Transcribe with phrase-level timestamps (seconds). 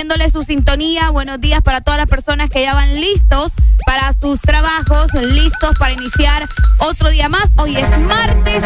[0.00, 1.10] Agradeciéndole su sintonía.
[1.10, 3.52] Buenos días para todas las personas que ya van listos
[3.84, 7.50] para sus trabajos, listos para iniciar otro día más.
[7.58, 8.62] Hoy es martes,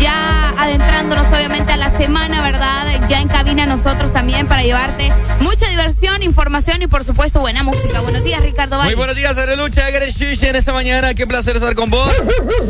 [0.00, 3.06] ya adentrándonos obviamente a la semana, ¿verdad?
[3.06, 8.00] Ya en cabina nosotros también para llevarte mucha diversión, información y por supuesto buena música.
[8.00, 11.12] Buenos días, Ricardo Muy buenos días, Arelucha, en esta mañana.
[11.12, 12.10] Qué placer estar con vos.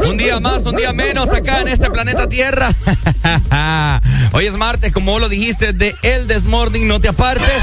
[0.05, 2.69] Un día más, un día menos acá en este planeta Tierra.
[4.43, 7.62] Hoy es martes, como vos lo dijiste, de El Desmorning, no te apartes.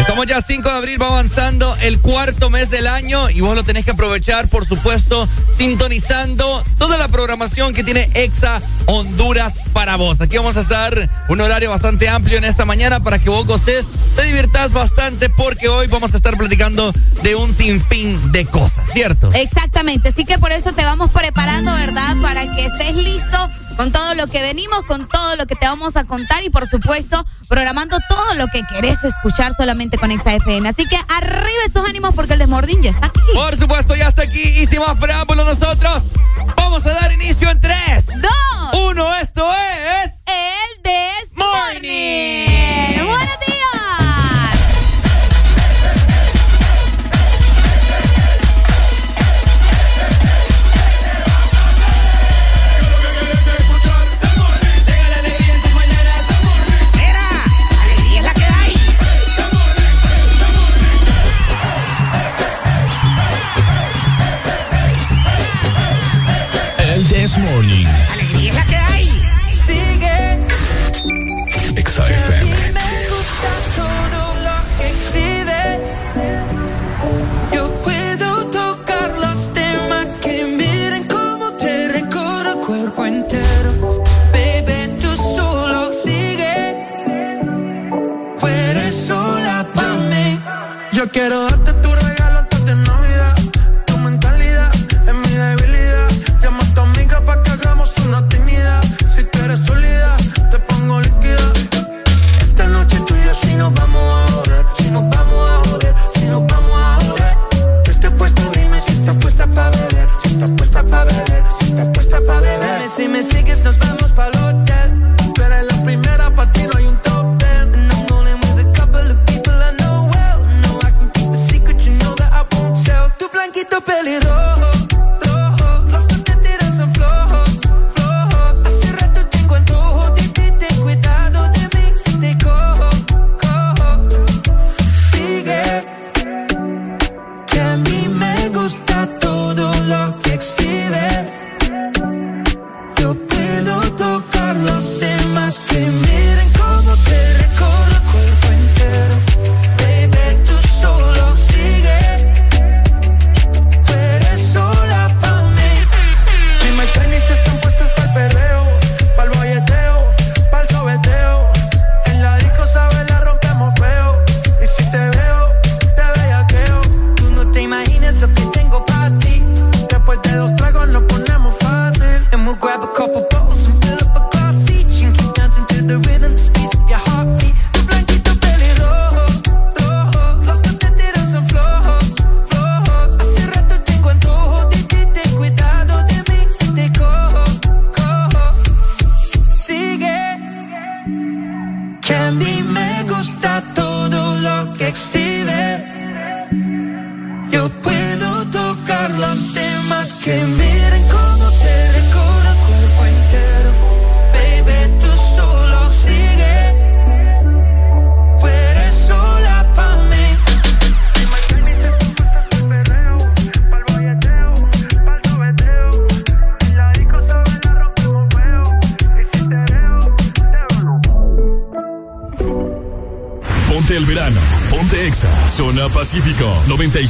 [0.00, 3.64] Estamos ya 5 de abril, va avanzando el cuarto mes del año y vos lo
[3.64, 10.22] tenés que aprovechar, por supuesto, sintonizando toda la programación que tiene Exa Honduras para vos.
[10.22, 13.86] Aquí vamos a estar un horario bastante amplio en esta mañana para que vos goces,
[14.16, 19.30] te diviertas bastante porque hoy vamos a estar platicando de un sinfín de cosas, ¿cierto?
[19.34, 22.16] Exactamente, así que por eso te vamos preparando, ¿verdad?
[22.22, 25.96] Para que estés listo con todo lo que venimos, con todo lo que te vamos
[25.96, 30.68] a contar y por supuesto programando todo lo que querés escuchar solamente con FM.
[30.68, 33.20] Así que arriba esos ánimos porque el desmordín ya está aquí.
[33.34, 36.12] Por supuesto, ya está aquí y sin más preámbulos nosotros
[36.56, 38.32] vamos a dar inicio en 3, 2,
[38.90, 39.16] 1.
[39.16, 42.46] Esto es el Desmorning.
[43.06, 43.53] Buenos días.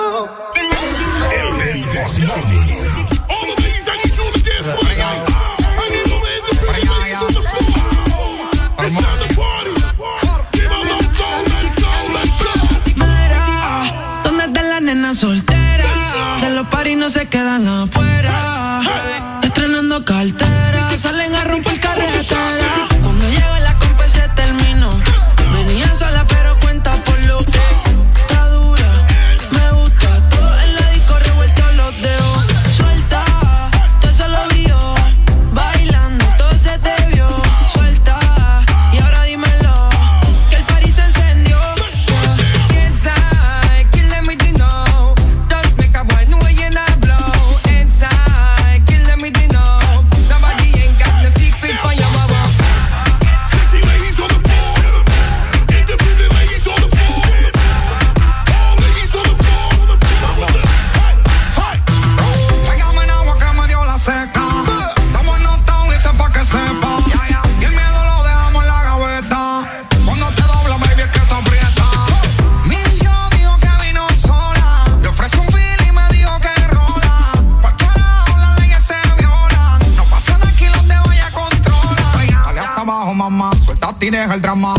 [84.35, 84.74] el drama.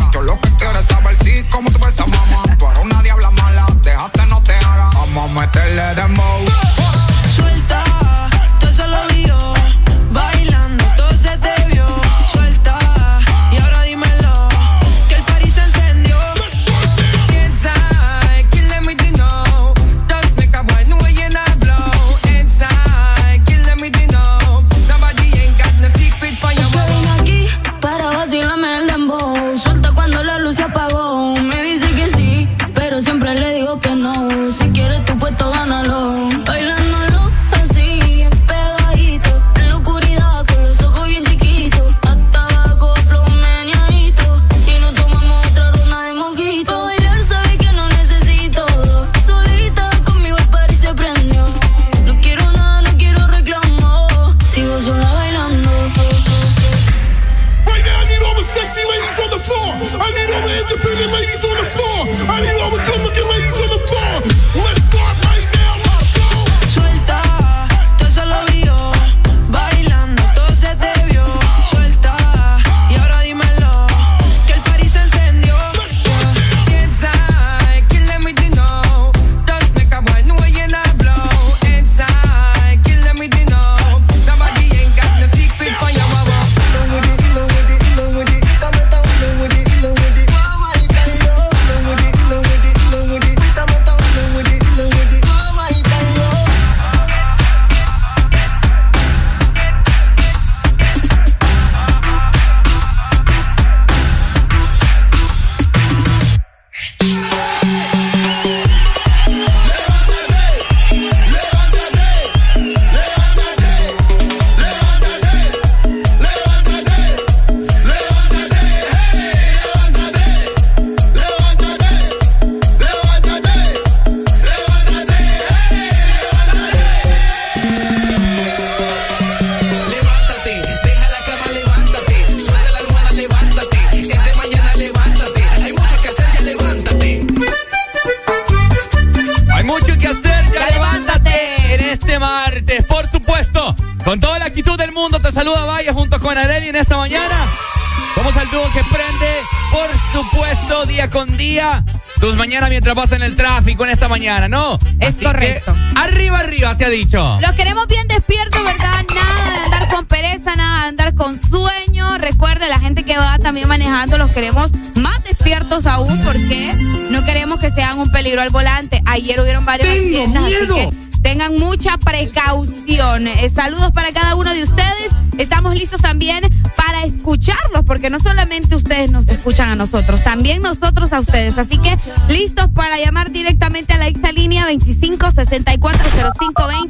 [178.76, 181.58] Ustedes nos escuchan a nosotros, también nosotros a ustedes.
[181.58, 181.98] Así que
[182.30, 186.88] listos para llamar directamente a la exalínea 25640520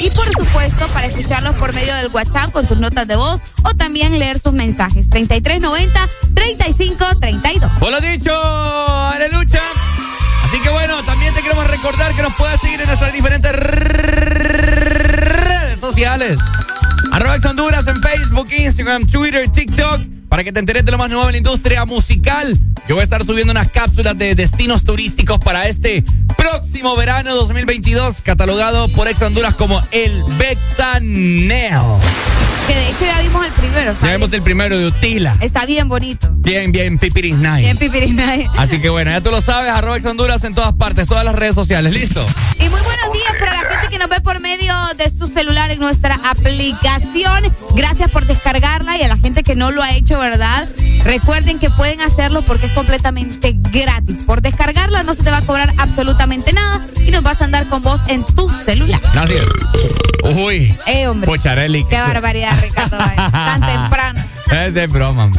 [0.00, 3.74] y por supuesto para escucharlos por medio del WhatsApp con sus notas de voz o
[3.74, 5.08] también leer sus mensajes.
[5.08, 7.70] 3390 3532.
[7.80, 9.62] Hola dicho, aleluya.
[10.44, 15.78] Así que bueno, también te queremos recordar que nos puedes seguir en nuestras diferentes redes
[15.80, 16.36] sociales.
[17.12, 20.13] Arroba Honduras en Facebook, Instagram, Twitter, TikTok.
[20.34, 22.58] Para que te enteres de lo más nuevo en la industria musical.
[22.88, 26.02] Yo voy a estar subiendo unas cápsulas de destinos turísticos para este
[26.36, 32.00] próximo verano 2022, catalogado por Ex Honduras como el Bexaneo.
[32.66, 33.92] Que de hecho ya vimos el primero.
[33.92, 34.00] ¿sabes?
[34.02, 35.36] Ya vimos el primero de Utila.
[35.40, 36.28] Está bien bonito.
[36.32, 37.62] Bien, bien, pipirisnay.
[37.62, 38.48] Bien pipirisnay.
[38.56, 41.36] Así que bueno, ya tú lo sabes, arroba Ex Honduras en todas partes, todas las
[41.36, 41.92] redes sociales.
[41.92, 42.26] ¿Listo?
[45.04, 47.44] De su celular en nuestra aplicación.
[47.74, 50.66] Gracias por descargarla y a la gente que no lo ha hecho, ¿verdad?
[51.04, 54.24] Recuerden que pueden hacerlo porque es completamente gratis.
[54.24, 57.68] Por descargarla no se te va a cobrar absolutamente nada y nos vas a andar
[57.68, 59.00] con vos en tu celular.
[59.28, 60.36] Es.
[60.36, 60.74] Uy.
[60.86, 61.26] Eh, hombre.
[61.26, 61.84] Pocharelli.
[61.84, 62.96] Qué barbaridad, Ricardo.
[62.98, 63.16] eh.
[63.16, 64.24] Tan temprano.
[64.52, 65.30] Es de broma.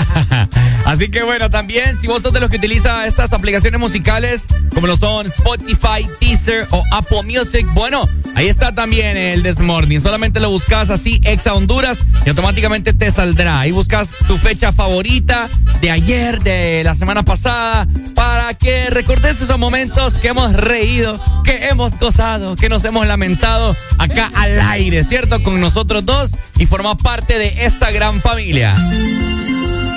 [0.84, 4.44] Así que bueno, también si vos sos de los que utiliza estas aplicaciones musicales,
[4.74, 8.08] como lo son Spotify, Deezer o Apple Music, bueno,
[8.40, 10.00] ahí está también el Desmorning.
[10.00, 13.60] Solamente lo buscas así, Exa Honduras, y automáticamente te saldrá.
[13.60, 15.48] Ahí buscas tu fecha favorita
[15.82, 21.68] de ayer, de la semana pasada, para que recordes esos momentos que hemos reído, que
[21.68, 25.42] hemos gozado, que nos hemos lamentado acá al aire, ¿cierto?
[25.42, 28.74] Con nosotros dos y forma parte de esta gran familia.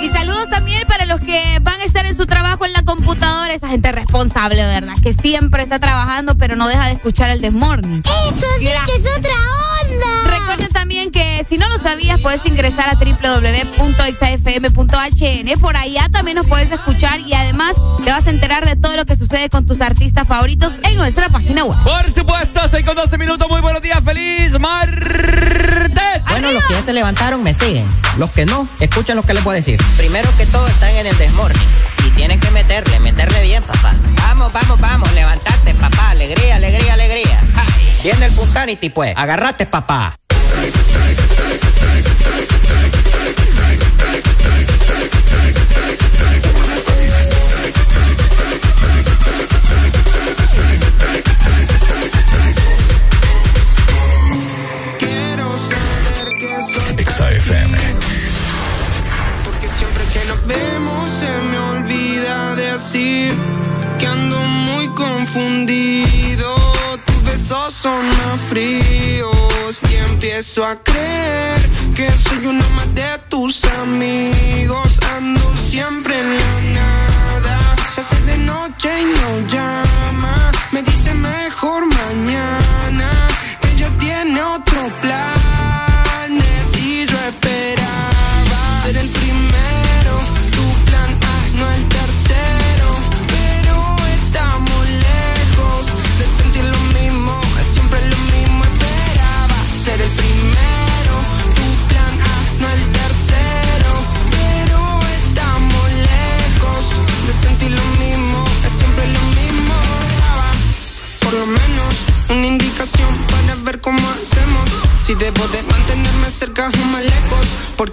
[0.03, 3.53] Y saludos también para los que van a estar en su trabajo en la computadora,
[3.53, 4.95] esa gente responsable, ¿verdad?
[5.01, 8.01] Que siempre está trabajando, pero no deja de escuchar el Desmorning.
[8.03, 9.33] Eso sí que es otra
[9.81, 10.39] onda.
[10.39, 15.59] Recuerden también que si no lo sabías, puedes ingresar a www.exafm.hn.
[15.61, 19.05] Por allá también nos puedes escuchar y además te vas a enterar de todo lo
[19.05, 21.77] que sucede con tus artistas favoritos en nuestra página web.
[21.81, 23.47] Por supuesto, 6 con 12 minutos.
[23.49, 26.12] Muy buenos días, feliz martes.
[26.51, 27.87] Los que ya se levantaron me siguen.
[28.17, 29.81] Los que no, escuchen lo que les voy a decir.
[29.97, 31.61] Primero que todo están en el desmorning.
[32.05, 33.93] Y tienen que meterle, meterle bien, papá.
[34.17, 36.11] Vamos, vamos, vamos, levantate, papá.
[36.11, 37.41] Alegría, alegría, alegría.
[37.55, 37.65] Ja.
[38.03, 39.13] Viene el Punsanity, pues.
[39.15, 40.15] Agarrate, papá.
[70.55, 71.61] Empiezo a creer
[71.95, 73.12] que soy uno más de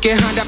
[0.00, 0.39] porque ahora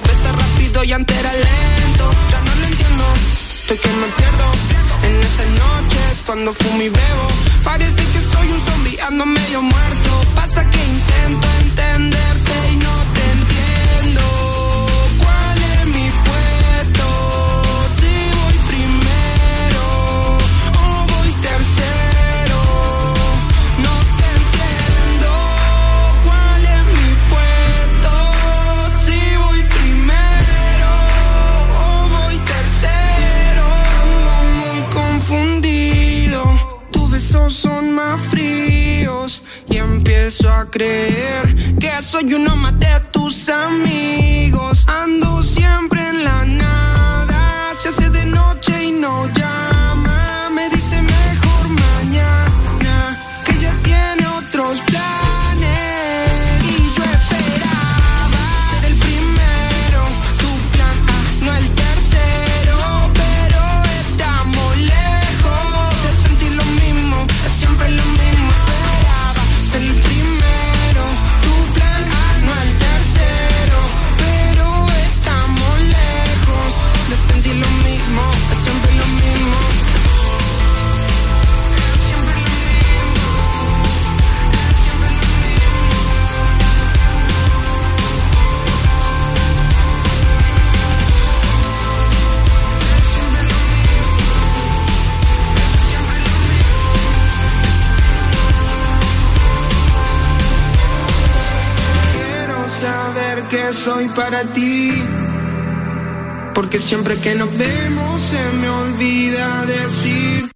[106.92, 110.50] siempre que nos vemos se me olvida decir.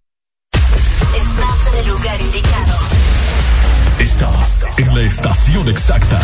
[0.53, 2.79] Estás en el lugar indicado.
[3.99, 6.21] Estás en la estación exacta.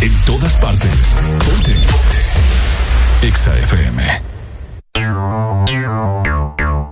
[0.00, 1.16] En todas partes.
[1.46, 1.76] Ponte.
[3.22, 4.22] Exa FM.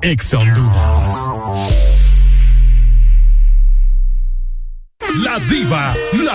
[0.02, 0.95] Exa Honduras.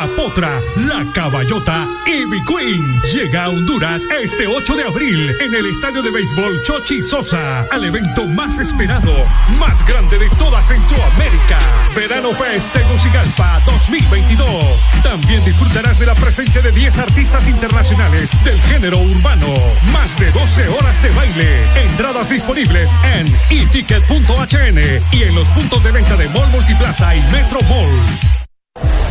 [0.01, 5.67] La potra, la caballota Ivy Queen llega a Honduras este 8 de abril en el
[5.67, 9.13] estadio de béisbol Chochi Sosa al evento más esperado,
[9.59, 11.59] más grande de toda Centroamérica.
[11.95, 14.57] Verano Fest Tegucigalpa 2022.
[15.03, 19.53] También disfrutarás de la presencia de 10 artistas internacionales del género urbano.
[19.93, 21.63] Más de 12 horas de baile.
[21.75, 24.79] Entradas disponibles en eticket.hn
[25.11, 29.10] y en los puntos de venta de Mall Multiplaza y Metro Mall.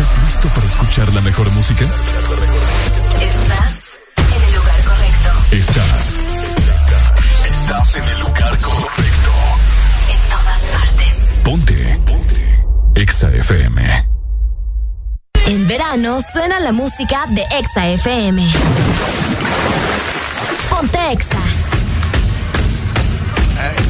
[0.00, 1.84] ¿Estás listo para escuchar la mejor música?
[1.84, 5.28] Estás en el lugar correcto.
[5.50, 6.16] Estás.
[7.44, 9.30] Estás en el lugar correcto.
[10.08, 11.18] En todas partes.
[11.44, 12.00] Ponte.
[12.06, 12.64] Ponte.
[12.94, 14.08] Exa FM.
[15.44, 18.50] En verano suena la música de Exa FM.
[20.70, 21.36] Ponte Exa.
[23.54, 23.89] Return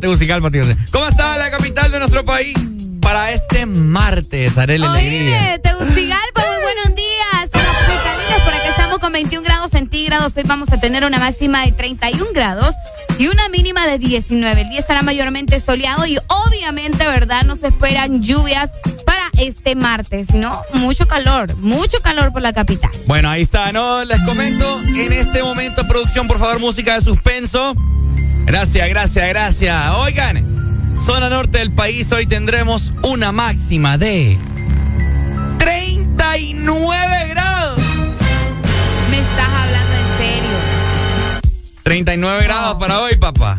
[0.00, 0.64] ¿Cómo está la Tegucigalpa, tío?
[0.92, 2.56] ¿Cómo está la capital de nuestro país
[3.02, 5.58] para este martes, Arely Alegría?
[5.60, 7.50] Tegucigalpa, muy buenos días.
[7.52, 10.34] Capitalinos, por acá estamos con 21 grados centígrados.
[10.36, 12.74] Hoy vamos a tener una máxima de 31 grados
[13.18, 14.62] y una mínima de 19.
[14.62, 17.42] El día estará mayormente soleado y obviamente, ¿verdad?
[17.42, 18.70] Nos esperan lluvias
[19.04, 20.62] para este martes, ¿no?
[20.72, 22.90] Mucho calor, mucho calor por la capital.
[23.06, 24.02] Bueno, ahí está, ¿no?
[24.04, 27.74] Les comento, en este momento, producción, por favor, música de suspenso.
[28.46, 29.90] Gracias, gracias, gracias.
[29.96, 34.38] Oigan, zona norte del país, hoy tendremos una máxima de
[35.58, 37.78] 39 grados.
[39.10, 41.40] Me estás hablando en serio.
[41.82, 43.56] 39 grados para hoy, papá.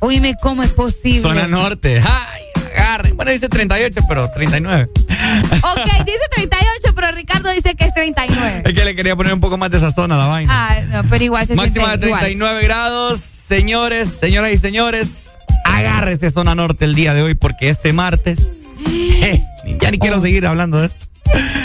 [0.00, 1.20] Oíme, ¿cómo es posible?
[1.20, 2.02] Zona norte.
[2.04, 2.42] Ay,
[2.76, 3.12] agarre.
[3.12, 4.88] Bueno, dice 38, pero 39.
[4.92, 6.73] Ok, dice 38,
[7.04, 8.62] pero Ricardo dice que es 39.
[8.64, 10.52] Es que le quería poner un poco más de esa zona a la vaina.
[10.54, 12.20] Ah, no, pero igual se Máxima de siente igual.
[12.20, 13.20] 39 grados.
[13.20, 18.50] Señores, señoras y señores, agárrese zona norte el día de hoy porque este martes.
[18.86, 19.42] eh,
[19.78, 21.06] ya ni quiero seguir hablando de esto.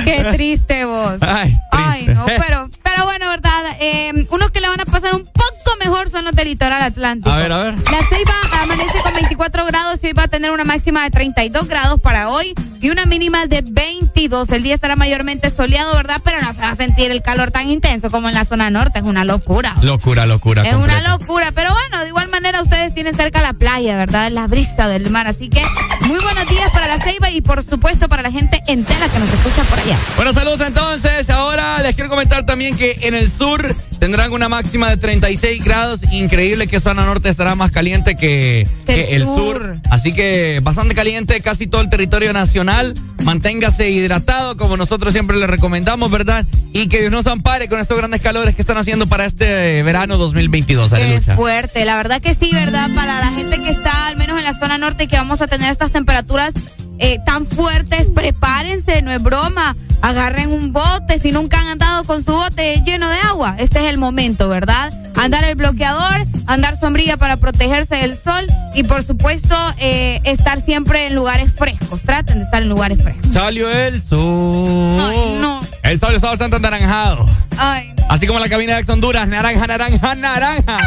[0.04, 1.18] Qué triste vos.
[1.22, 3.78] Ay, Ay, no, pero, pero bueno, ¿verdad?
[3.80, 7.30] Eh, unos que le van a pasar un poco mejor son los del litoral atlántico.
[7.30, 7.76] A ver, a ver.
[7.92, 11.68] La Ceiba amanece con 24 grados y hoy va a tener una máxima de 32
[11.68, 14.50] grados para hoy y una mínima de 22.
[14.50, 16.22] El día estará mayormente soleado, ¿verdad?
[16.24, 19.00] Pero no se va a sentir el calor tan intenso como en la zona norte.
[19.00, 19.76] Es una locura.
[19.82, 20.64] Locura, locura.
[20.64, 24.32] Es una locura, pero bueno, de igual manera ustedes tienen cerca la playa, ¿verdad?
[24.32, 25.64] La brisa del mar, así que
[26.06, 29.32] muy buenos días para la Ceiba y por supuesto para la gente entera que nos
[29.32, 29.98] escucha por allá.
[30.16, 31.30] Bueno, saludos entonces.
[31.30, 35.69] Ahora les quiero comentar también que en el sur tendrán una máxima de 36 grados.
[36.12, 39.80] Increíble que zona norte estará más caliente que, que el sur.
[39.92, 42.96] Así que bastante caliente casi todo el territorio nacional.
[43.24, 46.44] Manténgase hidratado como nosotros siempre le recomendamos, ¿verdad?
[46.74, 50.18] Y que Dios nos ampare con estos grandes calores que están haciendo para este verano
[50.18, 50.90] 2022.
[50.90, 51.36] Qué Aleluya.
[51.36, 52.90] fuerte, la verdad que sí, ¿verdad?
[52.96, 55.72] Para la gente que está al menos en la zona norte que vamos a tener
[55.72, 56.54] estas temperaturas
[56.98, 59.76] eh, tan fuertes, prepárense, no es broma.
[60.02, 63.86] Agarren un bote, si nunca han andado con su bote lleno de agua, este es
[63.86, 64.94] el momento, ¿verdad?
[65.16, 71.06] Andar el bloqueador, andar sombrilla para protegerse del sol y por supuesto eh, estar siempre
[71.06, 72.02] en lugares frescos.
[72.02, 73.32] Traten de estar en lugares frescos.
[73.32, 75.00] Salió el sol.
[75.00, 75.62] Ay, no.
[75.84, 77.30] El sol está bastante anaranjado.
[77.58, 80.80] Ay, Así como la cabina de Honduras, naranja, naranja, naranja.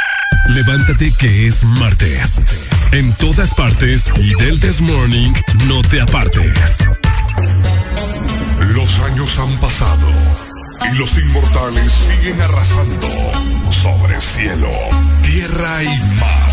[0.48, 2.40] Levántate que es martes.
[2.92, 5.32] En todas partes y del This Morning
[5.66, 6.78] no te apartes.
[8.74, 10.49] Los años han pasado
[10.98, 13.08] los inmortales siguen arrasando
[13.70, 14.70] sobre cielo,
[15.22, 16.50] tierra y mar.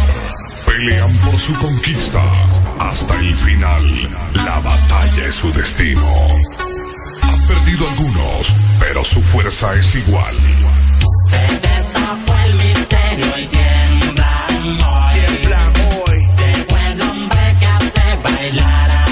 [0.66, 2.22] Pelean por su conquista
[2.80, 3.84] hasta el final.
[4.34, 6.12] La batalla es su destino.
[7.22, 10.36] Han perdido algunos, pero su fuerza es igual.
[12.46, 15.14] el misterio y tiemblan hoy.
[15.14, 16.18] Tiemblan hoy.
[16.38, 19.07] Llegó el hombre que hace bailar a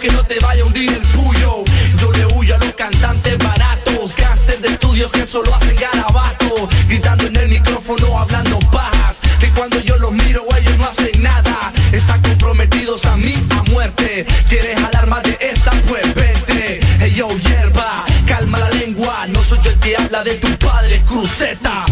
[0.00, 1.62] que no te vaya a hundir el puyo.
[1.98, 4.16] Yo le huyo a los cantantes baratos.
[4.16, 6.68] Gangsters de estudios que solo hacen garabato.
[6.88, 9.20] Gritando en el micrófono, hablando pajas.
[9.38, 11.72] Que cuando yo los miro, ellos no hacen nada.
[11.92, 14.24] Están comprometidos a mí a muerte.
[14.48, 15.70] ¿Quieres alarma de esta?
[15.86, 16.80] Pues vente.
[16.98, 19.26] Hey yo, hierba, calma la lengua.
[19.28, 21.84] No soy yo el que habla de tu padre, cruceta.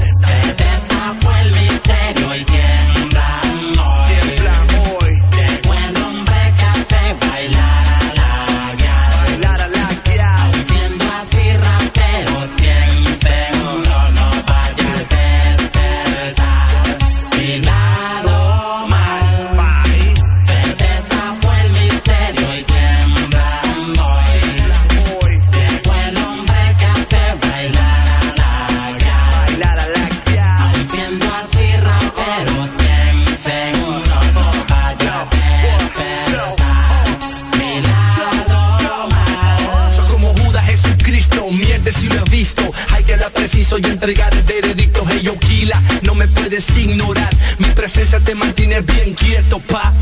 [48.08, 49.92] Presencia te mantiene bien quieto, pa.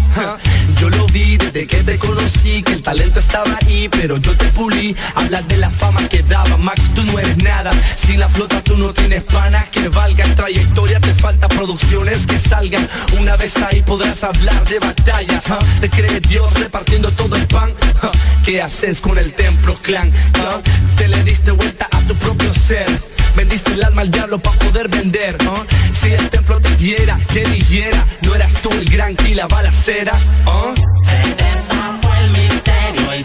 [0.79, 4.45] Yo lo vi desde que te conocí, que el talento estaba ahí, pero yo te
[4.51, 4.95] pulí.
[5.16, 7.73] Hablas de la fama que daba, Max, tú no eres nada.
[7.97, 10.37] Sin la flota tú no tienes panas que valgan.
[10.37, 12.87] Trayectoria te falta producciones que salgan.
[13.19, 15.45] Una vez ahí podrás hablar de batallas.
[15.81, 17.73] Te crees Dios repartiendo todo el pan.
[18.45, 20.12] ¿Qué haces con el templo clan?
[20.97, 22.87] Te le diste vuelta a tu propio ser.
[23.37, 25.37] Vendiste el alma al diablo para poder vender.
[25.92, 30.18] Si el templo te diera, que dijera, no eras tú el gran que la balacera.
[30.46, 30.75] ¿ah?
[31.05, 33.25] Se el misterio y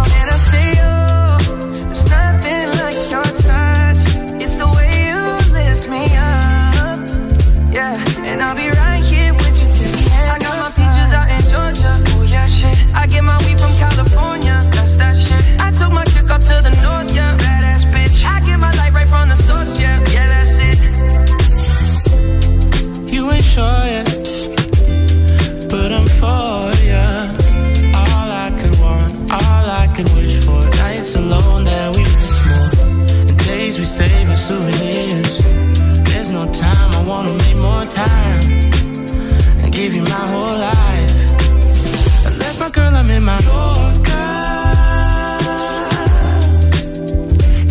[34.51, 35.33] souvenirs.
[36.09, 38.43] There's no time, I wanna make more time
[39.61, 41.13] and give you my whole life.
[42.27, 44.27] I left my girl, I'm in my Yorker.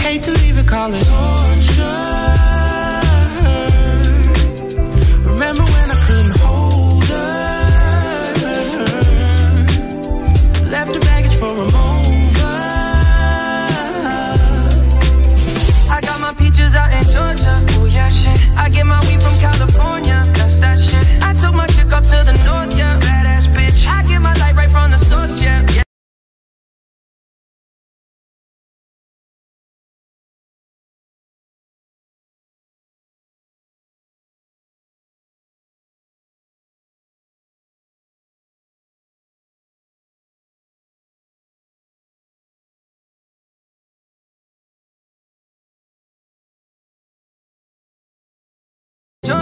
[0.05, 1.40] Hate to leave it, call it.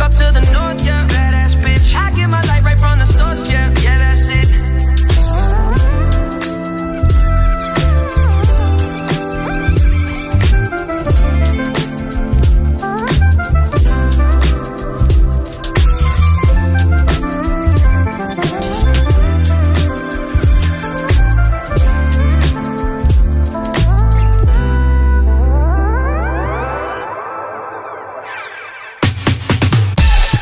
[0.00, 1.03] Up to the north, yeah.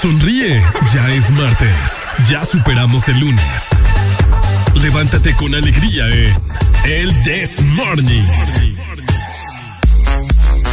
[0.03, 0.61] Sonríe,
[0.93, 1.77] ya es martes.
[2.29, 3.69] Ya superamos el lunes.
[4.75, 6.35] Levántate con alegría en
[6.83, 8.27] El This Morning.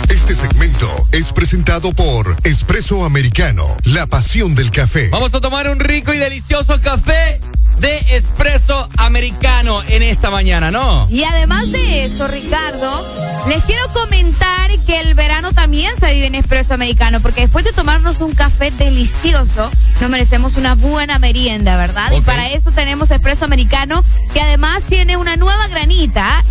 [0.09, 5.09] Este segmento es presentado por Espresso Americano, la pasión del café.
[5.11, 7.39] Vamos a tomar un rico y delicioso café
[7.79, 11.07] de espresso americano en esta mañana, ¿no?
[11.09, 13.05] Y además de eso, Ricardo,
[13.47, 17.71] les quiero comentar que el verano también se vive en espresso americano, porque después de
[17.71, 19.71] tomarnos un café delicioso,
[20.01, 22.11] nos merecemos una buena merienda, ¿verdad?
[22.11, 24.03] Y para eso tenemos espresso americano,
[24.33, 26.43] que además tiene una nueva granilla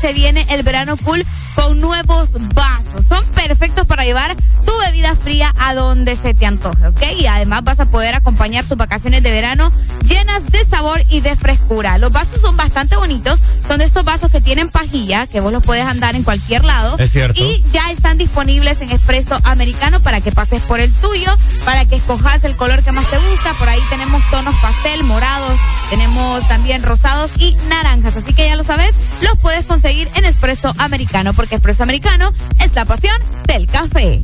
[0.00, 1.24] se viene el verano cool
[1.56, 3.06] con nuevos vasos.
[3.08, 7.02] Son perfectos para llevar tu bebida fría a donde se te antoje, ¿ok?
[7.18, 9.72] Y además vas a poder acompañar tus vacaciones de verano
[10.06, 11.98] llenas de sabor y de frescura.
[11.98, 13.40] Los vasos son bastante bonitos.
[13.66, 16.96] Son de estos vasos que tienen pajilla, que vos los puedes andar en cualquier lado.
[16.98, 17.42] Es cierto.
[17.42, 21.30] Y ya están disponibles en Espresso Americano para que pases por el tuyo,
[21.64, 23.54] para que escojas el color que más te gusta.
[23.54, 25.58] Por ahí tenemos tonos pastel, morados,
[25.90, 28.16] tenemos también rosados y naranjas.
[28.16, 32.32] Así que ya lo sabes, los puedes conseguir en Espresso Americano, porque Espresso Americano
[32.62, 34.22] es la pasión del café.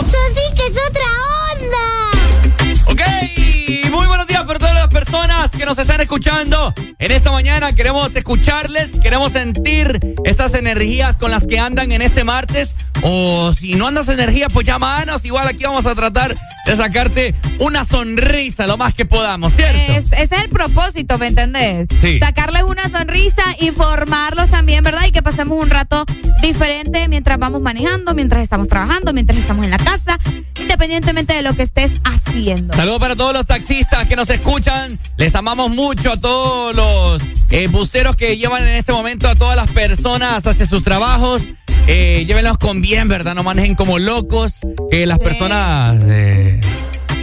[0.00, 1.06] Eso sí que es otra
[1.52, 1.86] onda.
[2.92, 3.00] Ok,
[3.92, 6.74] muy buenos días para todas las personas que nos están escuchando.
[6.98, 12.24] En esta mañana queremos escucharles, queremos sentir esas energías con las que andan en este
[12.24, 12.74] martes.
[13.02, 15.24] O si no andas energía, pues llámanos.
[15.24, 16.34] Igual aquí vamos a tratar
[16.66, 19.92] de sacarte una sonrisa lo más que podamos, ¿cierto?
[19.92, 21.88] Es- ese es el propósito, ¿me entendés?
[22.00, 22.18] Sí.
[22.18, 25.04] Sacarles una sonrisa, informarlos también, ¿verdad?
[25.06, 26.04] Y que pasemos un rato
[26.40, 30.18] diferente mientras vamos manejando, mientras estamos trabajando, mientras estamos en la casa,
[30.60, 32.74] independientemente de lo que estés haciendo.
[32.74, 34.98] Saludos para todos los taxistas que nos escuchan.
[35.16, 39.56] Les amamos mucho a todos los eh, buceros que llevan en este momento a todas
[39.56, 41.42] las personas hacia sus trabajos.
[41.86, 43.34] Eh, llévenlos con bien, ¿verdad?
[43.34, 44.54] No manejen como locos.
[44.90, 45.98] Que las personas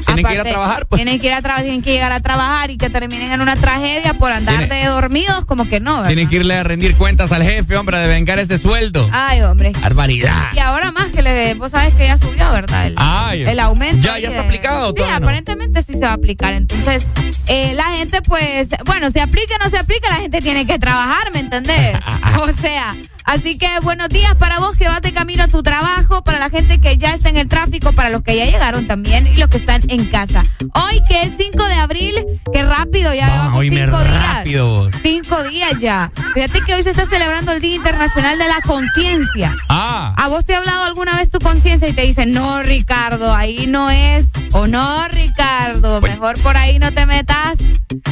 [0.05, 0.85] tienen que ir a trabajar.
[0.85, 0.97] Pues.
[0.99, 3.55] Tienen que ir a trabajar, tienen que llegar a trabajar y que terminen en una
[3.55, 6.07] tragedia por andar de dormidos, como que no, ¿verdad?
[6.07, 9.09] Tienen que irle a rendir cuentas al jefe, hombre, de vengar ese sueldo.
[9.11, 9.71] Ay, hombre.
[9.71, 10.53] Barbaridad.
[10.53, 12.87] Y ahora más que le, vos sabes que ya subió, ¿verdad?
[12.87, 14.07] El, Ay, el aumento.
[14.07, 15.15] ¿ya- ya está de- aplicado Sí, no?
[15.15, 16.53] aparentemente sí se va a aplicar.
[16.53, 17.05] Entonces,
[17.47, 20.79] eh, la gente, pues, bueno, se aplica o no se aplica, la gente tiene que
[20.79, 21.97] trabajar, ¿me entendés?
[22.41, 22.95] o sea,
[23.29, 26.49] así que buenos días para vos que vas de camino a tu trabajo, para la
[26.49, 29.49] gente que ya está en el tráfico, para los que ya llegaron también y los
[29.49, 30.43] que están en casa.
[30.73, 34.23] Hoy que es 5 de abril, qué rápido, ya Ah, oíme cinco días.
[34.23, 34.89] rápido.
[35.03, 36.11] Cinco días ya.
[36.33, 39.55] Fíjate que hoy se está celebrando el Día Internacional de la Conciencia.
[39.69, 40.13] Ah.
[40.17, 43.67] ¿A vos te ha hablado alguna vez tu conciencia y te dicen, no, Ricardo, ahí
[43.67, 44.27] no es?
[44.53, 47.57] O no, Ricardo, mejor por ahí no te metas?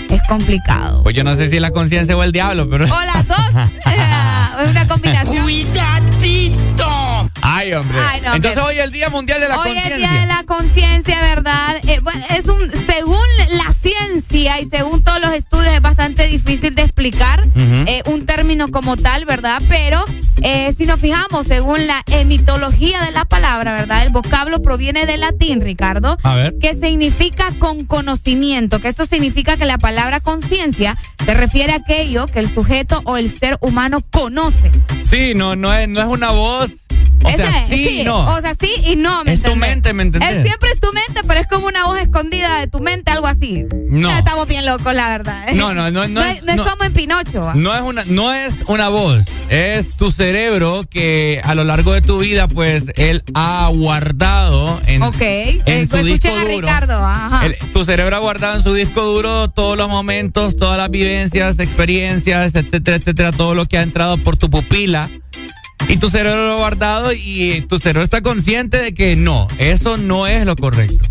[0.09, 1.01] Es complicado.
[1.03, 2.86] Pues yo no sé si es la conciencia o el diablo, pero.
[2.86, 3.38] O las dos.
[3.86, 5.06] es una combinación.
[5.25, 6.87] ¡Cuidadito!
[7.49, 7.97] Ay, hombre.
[7.99, 9.95] Ay, no, Entonces pero- hoy es el Día Mundial de la Hoy es Conciencia.
[9.95, 11.77] el Día de la Conciencia, ¿verdad?
[11.87, 13.17] Eh, bueno, es un, según
[13.53, 18.67] la ciencia y según todos los estudios, es bastante difícil de explicar eh, un término
[18.67, 19.61] como tal, ¿verdad?
[19.69, 20.03] Pero
[20.41, 24.03] eh, si nos fijamos, según la emitología de la palabra, ¿verdad?
[24.03, 26.17] El vocablo proviene del latín, Ricardo.
[26.23, 26.55] A ver.
[26.59, 32.25] Que significa con conocimiento, que esto significa que la palabra conciencia se refiere a aquello
[32.27, 34.69] que el sujeto o el ser humano conoce.
[35.03, 36.71] Sí, no, no es, no es una voz.
[37.23, 38.25] O sea, es, sí, y no.
[38.35, 40.31] O sea, sí y no, ¿me Es tu mente, ¿me entendés?
[40.35, 43.27] Es, siempre es tu mente, pero es como una voz escondida de tu mente, algo
[43.27, 43.65] así.
[43.89, 44.09] No.
[44.09, 45.47] Ya Estamos bien locos, la verdad.
[45.53, 47.39] No, no, no, no es- no es como en Pinocho.
[47.41, 47.55] ¿va?
[47.55, 52.01] No es una, no es una voz, es tu cerebro que a lo largo de
[52.01, 55.21] tu vida, pues, él ha guardado en, Ok.
[55.21, 56.67] en Eh, su escuchen disco a duro.
[56.67, 57.05] Ricardo.
[57.05, 57.45] Ajá.
[57.45, 61.59] El- tu cerebro ha guardado en su disco duro todos los momentos, todas las vivencias,
[61.59, 65.09] experiencias, etcétera, etcétera, todo lo que ha entrado por tu pupila.
[65.88, 69.97] Y tu cerebro lo ha guardado y tu cerebro está consciente de que no, eso
[69.97, 71.05] no es lo correcto.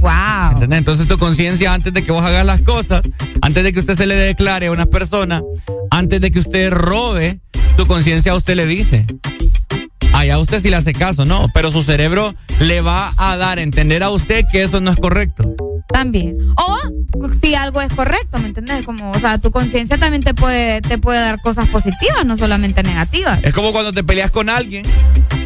[0.00, 0.52] Wow.
[0.52, 0.78] ¿Entendés?
[0.78, 3.02] Entonces tu conciencia antes de que vos hagas las cosas,
[3.42, 5.42] antes de que usted se le declare a una persona,
[5.90, 7.40] antes de que usted robe,
[7.76, 9.06] tu conciencia a usted le dice.
[10.12, 11.48] Allá usted sí le hace caso, ¿no?
[11.52, 14.96] Pero su cerebro le va a dar a entender a usted que eso no es
[14.96, 15.54] correcto.
[15.88, 16.36] También.
[16.56, 16.78] O
[17.40, 18.84] si algo es correcto, ¿me entiendes?
[18.84, 22.82] Como, o sea, tu conciencia también te puede, te puede dar cosas positivas, no solamente
[22.82, 23.40] negativas.
[23.42, 24.84] Es como cuando te peleas con alguien,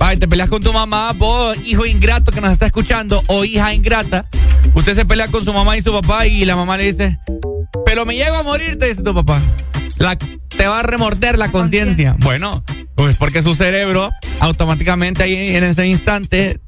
[0.01, 3.45] va, y te peleas con tu mamá, vos, hijo ingrato que nos está escuchando, o
[3.45, 4.27] hija ingrata,
[4.75, 7.19] usted se pelea con su mamá y su papá y la mamá le dice,
[7.85, 9.41] pero me llego a morir, te dice tu papá.
[9.99, 12.17] La, te va a remorder la conciencia.
[12.19, 16.61] Bueno, pues porque su cerebro automáticamente ahí en ese instante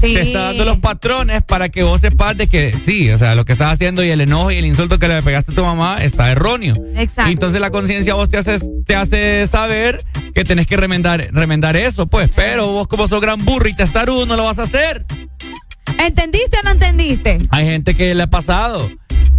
[0.00, 0.12] Sí.
[0.12, 3.44] te está dando los patrones para que vos sepas de que sí, o sea, lo
[3.46, 5.98] que estás haciendo y el enojo y el insulto que le pegaste a tu mamá
[6.02, 6.74] está erróneo.
[6.94, 7.30] Exacto.
[7.30, 10.04] Y entonces la conciencia vos te hace, te hace saber
[10.34, 12.28] que tenés que remendar, remendar eso, pues.
[12.36, 15.06] Pero vos como sos gran burro y testarudo no lo vas a hacer.
[15.98, 17.38] ¿Entendiste o no entendiste?
[17.50, 18.90] Hay gente que le ha pasado.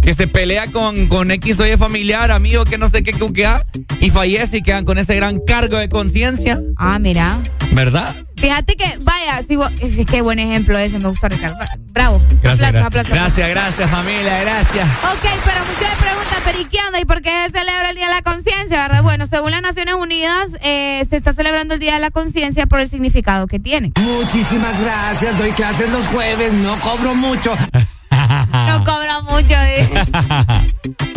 [0.02, 3.32] Que se pelea con, con X o Y familiar, amigo, que no sé qué, qué,
[3.32, 3.48] qué,
[4.00, 6.60] y fallece y quedan con ese gran cargo de conciencia.
[6.76, 7.38] Ah, mira.
[7.72, 8.14] ¿Verdad?
[8.36, 9.68] Fíjate que, vaya, si vos,
[10.08, 11.56] qué buen ejemplo ese, me gusta Ricardo.
[11.90, 12.22] Bravo.
[12.42, 13.12] Gracias, aplausos, gra- aplausos.
[13.14, 14.86] gracias, gracias, familia, gracias.
[15.04, 17.00] Ok, pero muchos me preguntan, pero ¿y qué onda?
[17.00, 19.02] ¿Y por qué se celebra el Día de la Conciencia, verdad?
[19.02, 22.78] Bueno, según las Naciones Unidas, eh, se está celebrando el Día de la Conciencia por
[22.80, 23.92] el significado que tiene.
[23.98, 27.56] Muchísimas gracias, doy clases los jueves, no cobro mucho.
[28.66, 29.42] No cobra mucho.
[29.46, 29.90] dice.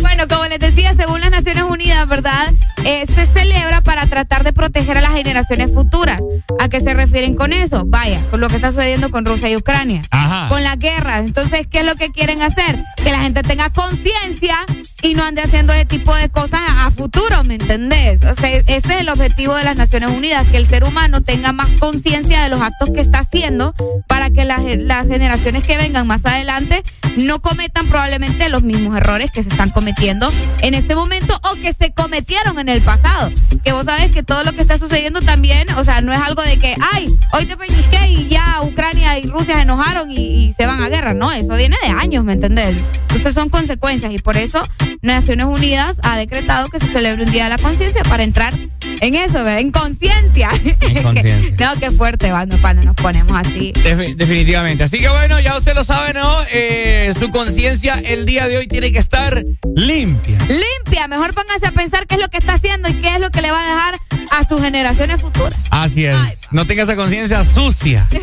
[0.00, 2.48] bueno, como les decía, según las Naciones Unidas, ¿verdad?
[2.84, 6.20] eh, se celebra para tratar de proteger a las generaciones futuras.
[6.58, 7.84] ¿A qué se refieren con eso?
[7.86, 10.02] Vaya, con lo que está sucediendo con Rusia y Ucrania.
[10.10, 10.48] Ajá.
[10.48, 11.18] Con la guerra.
[11.18, 12.82] Entonces, ¿qué es lo que quieren hacer?
[12.96, 14.56] Que la gente tenga conciencia
[15.02, 18.22] y no ande haciendo ese tipo de cosas a, a futuro, ¿me entendés?
[18.24, 21.52] O sea, ese es el objetivo de las Naciones Unidas, que el ser humano tenga
[21.52, 23.74] más conciencia de los actos que está haciendo
[24.06, 26.82] para que las, las generaciones que vengan más adelante
[27.16, 31.72] no cometan probablemente los mismos errores que se están cometiendo en este momento o que
[31.72, 33.30] se cometieron en el pasado.
[33.64, 36.42] Que vos sabés que todo lo que está sucediendo también, o sea, no es algo
[36.42, 40.52] de que, ay, hoy te peñisqué y ya Ucrania y Rusia se enojaron y, y
[40.54, 41.14] se van a guerra.
[41.14, 42.74] No, eso viene de años, ¿me entendés?
[43.10, 44.62] Entonces son consecuencias y por eso
[45.02, 48.54] Naciones Unidas ha decretado que se celebre un Día de la Conciencia para entrar
[49.00, 49.60] en eso, ¿verdad?
[49.60, 50.50] En conciencia.
[50.80, 51.56] En conciencia.
[51.74, 53.72] no, qué fuerte, no, cuando nos ponemos así.
[53.74, 54.84] Defi- definitivamente.
[54.84, 56.30] Así que bueno, ya usted lo sabe, ¿no?
[56.52, 59.44] Eh, su conciencia el día de hoy tiene que estar
[59.74, 60.38] limpia.
[60.46, 63.30] Limpia, mejor póngase a pensar qué es lo que está haciendo y qué es lo
[63.30, 63.98] que le va a dejar
[64.30, 65.54] a sus generaciones futuras.
[65.70, 66.16] Así es.
[66.50, 68.06] No tenga esa conciencia sucia.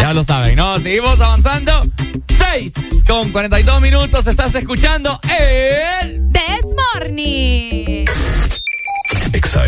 [0.00, 0.78] Ya lo saben, ¿no?
[0.80, 1.86] Seguimos avanzando.
[2.28, 2.72] 6
[3.06, 4.26] con 42 minutos.
[4.26, 5.18] Estás escuchando
[6.02, 8.04] el This Morning.
[9.32, 9.64] Exa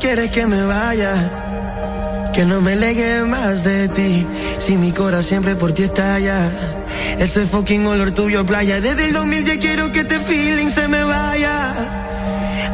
[0.00, 1.14] quieres que me vaya?
[2.32, 4.26] Que no me legue más de ti.
[4.58, 6.50] Si mi corazón siempre por ti estalla.
[7.18, 8.80] Ese fucking olor tuyo playa.
[8.80, 11.74] Desde el 2000 ya quiero que este feeling se me vaya.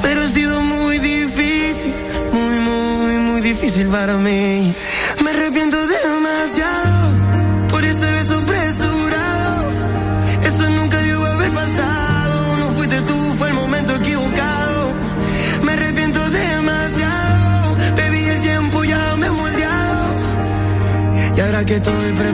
[0.03, 1.93] Pero ha sido muy difícil.
[2.33, 4.75] Muy, muy, muy difícil para mí.
[5.23, 7.11] Me arrepiento demasiado.
[7.69, 8.41] Por ese beso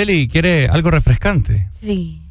[0.00, 1.68] Areli, ¿quiere algo refrescante?
[1.78, 2.22] Sí.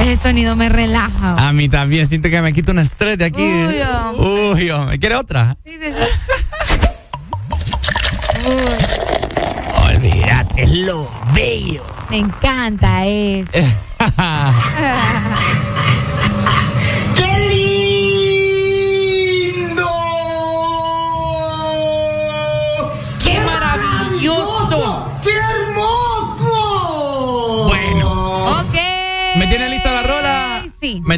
[0.00, 1.36] Ese sonido me relaja.
[1.48, 3.42] A mí también, siento que me quito un estrés de aquí.
[3.42, 4.52] Uy, hombre.
[4.54, 4.98] Uy, hombre.
[4.98, 5.56] ¿Quiere otra?
[5.64, 6.78] Sí, sí, sí.
[8.48, 11.84] Uy, Olvídate, es lo bello.
[12.10, 13.50] me encanta eso.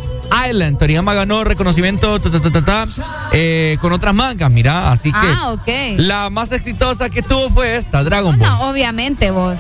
[0.49, 0.79] Island.
[0.79, 2.85] Toriyama ganó reconocimiento ta, ta, ta, ta, ta,
[3.33, 5.69] eh, con otras mangas, mira, así que Ah, ok.
[5.99, 8.49] la más exitosa que tuvo fue esta, Dragon Ball.
[8.49, 9.59] No, obviamente vos.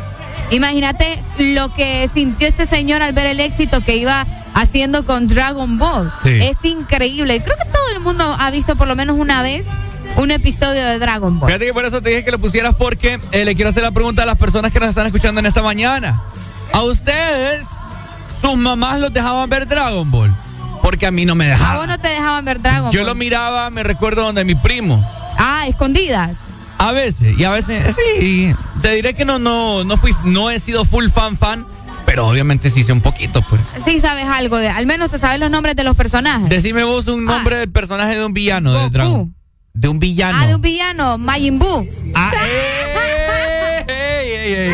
[0.50, 5.78] Imagínate lo que sintió este señor al ver el éxito que iba haciendo con Dragon
[5.78, 6.12] Ball.
[6.24, 6.40] Sí.
[6.42, 7.40] Es increíble.
[7.42, 9.66] Creo que todo el mundo ha visto por lo menos una vez
[10.16, 11.48] un episodio de Dragon Ball.
[11.50, 13.92] Fíjate que por eso te dije que lo pusieras porque eh, le quiero hacer la
[13.92, 16.20] pregunta a las personas que nos están escuchando en esta mañana.
[16.72, 17.64] ¿A ustedes,
[18.42, 20.34] sus mamás los dejaban ver Dragon Ball?
[20.90, 21.76] Porque a mí no me A dejaban.
[21.76, 23.06] vos no te dejaban ver Dragon Yo Ball.
[23.10, 25.08] lo miraba, me recuerdo donde mi primo.
[25.38, 26.32] Ah, escondidas.
[26.78, 28.52] A veces, y a veces, sí.
[28.82, 31.64] Te diré que no, no, no fui, no he sido full fan fan,
[32.06, 33.60] pero obviamente sí sé un poquito, pues.
[33.84, 36.48] Sí sabes algo de, al menos te sabes los nombres de los personajes.
[36.48, 39.32] Decime vos un nombre del personaje de un villano de Dragon.
[39.72, 40.38] De un villano.
[40.42, 41.86] Ah, de un villano, Majin Buu.
[42.16, 42.32] Ah,
[43.86, 44.72] ey, ey, ey,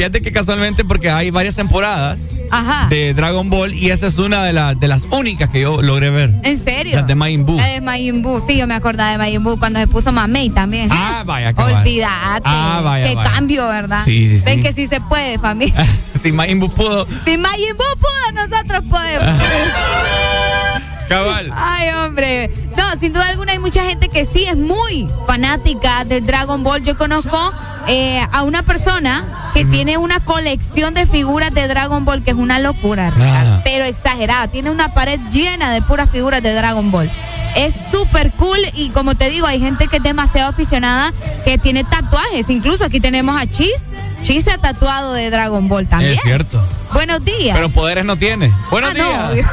[0.00, 2.18] Fíjate que casualmente porque hay varias temporadas
[2.50, 2.86] Ajá.
[2.88, 6.08] de Dragon Ball y esa es una de, las de las únicas que yo logré
[6.08, 6.30] ver.
[6.42, 6.96] ¿En serio?
[6.96, 7.58] Las de Majin Buu.
[7.58, 8.42] La de Majin Buu.
[8.46, 10.88] Sí, yo me acordaba de Majin Buu cuando se puso Mamey también.
[10.90, 11.74] Ah, vaya, cabal.
[11.74, 12.44] Olvídate.
[12.46, 13.30] Ah, vaya, Qué vaya.
[13.30, 14.02] cambio, ¿verdad?
[14.06, 14.44] Sí, sí, sí.
[14.46, 15.84] Ven que sí se puede, familia.
[16.22, 17.06] si Majin Buu pudo.
[17.26, 19.28] si Majin Buu pudo, nosotros podemos.
[21.10, 21.52] Cabal.
[21.54, 22.50] Ay, hombre.
[22.74, 26.82] No, sin duda alguna hay mucha gente que sí es muy fanática de Dragon Ball.
[26.84, 27.52] Yo conozco
[27.86, 32.36] eh, a una persona que tiene una colección de figuras de Dragon Ball que es
[32.36, 33.60] una locura, Ah.
[33.64, 34.48] pero exagerada.
[34.48, 37.10] Tiene una pared llena de puras figuras de Dragon Ball.
[37.56, 41.12] Es súper cool y como te digo, hay gente que es demasiado aficionada
[41.44, 42.48] que tiene tatuajes.
[42.48, 43.74] Incluso aquí tenemos a Chis.
[44.22, 46.12] Chis se ha tatuado de Dragon Ball también.
[46.14, 46.64] Es cierto.
[46.92, 47.56] Buenos días.
[47.56, 48.52] Pero poderes no tiene.
[48.70, 49.48] Buenos Ah, no, días.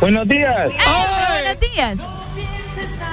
[0.00, 0.56] Buenos días.
[0.70, 0.76] ¡Eh,
[1.42, 1.98] buenos días.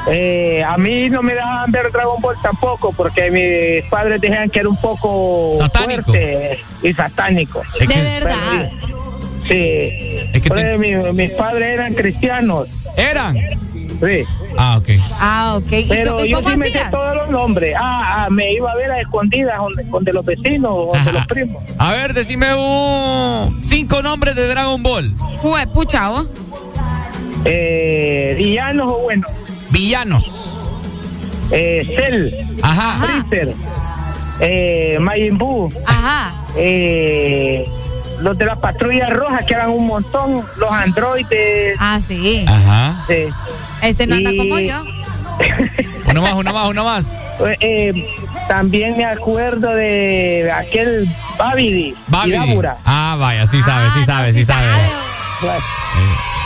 [0.07, 4.59] Eh, a mí no me dejaban ver Dragon Ball tampoco porque mis padres decían que
[4.59, 6.03] era un poco Satánico.
[6.03, 7.61] fuerte y satánico.
[7.79, 8.71] De verdad.
[9.49, 9.89] Sí.
[10.33, 12.67] Es que Pues, te- mi- mis padres eran cristianos.
[12.97, 13.35] ¿Eran?
[13.35, 14.23] Sí.
[14.57, 14.89] Ah, ok.
[15.19, 15.71] Ah, ok.
[15.71, 17.75] ¿Y Pero yo sí me sé todos los nombres.
[17.79, 21.25] Ah, ah, me iba a ver a escondidas donde, donde los vecinos o donde los
[21.27, 21.63] primos.
[21.77, 25.15] A ver, decime un cinco nombres de Dragon Ball.
[25.41, 26.27] Jue, pucha, vos.
[27.45, 29.27] Eh, villanos o bueno.
[29.75, 30.23] Villanos.
[31.51, 32.33] Eh, Cell.
[32.63, 33.05] Ajá.
[33.27, 33.53] Freezer.
[34.39, 35.69] Eh, Majin Buu.
[35.85, 36.33] Ajá.
[36.55, 37.69] Eh,
[38.21, 40.45] los de la patrulla roja que eran un montón.
[40.55, 41.75] Los androides.
[41.77, 42.45] Ah, sí.
[42.47, 43.03] Ajá.
[43.09, 43.25] Sí.
[43.81, 44.81] Este no anda Y- como yo.
[46.09, 47.05] Uno más, uno más, uno más.
[47.45, 48.07] Eh, eh,
[48.47, 51.93] también me acuerdo de aquel Babidi.
[52.07, 52.37] Babidi.
[52.85, 54.67] Ah, vaya, sí sabe, sí sabe, sí sabe.
[55.41, 55.61] Pues,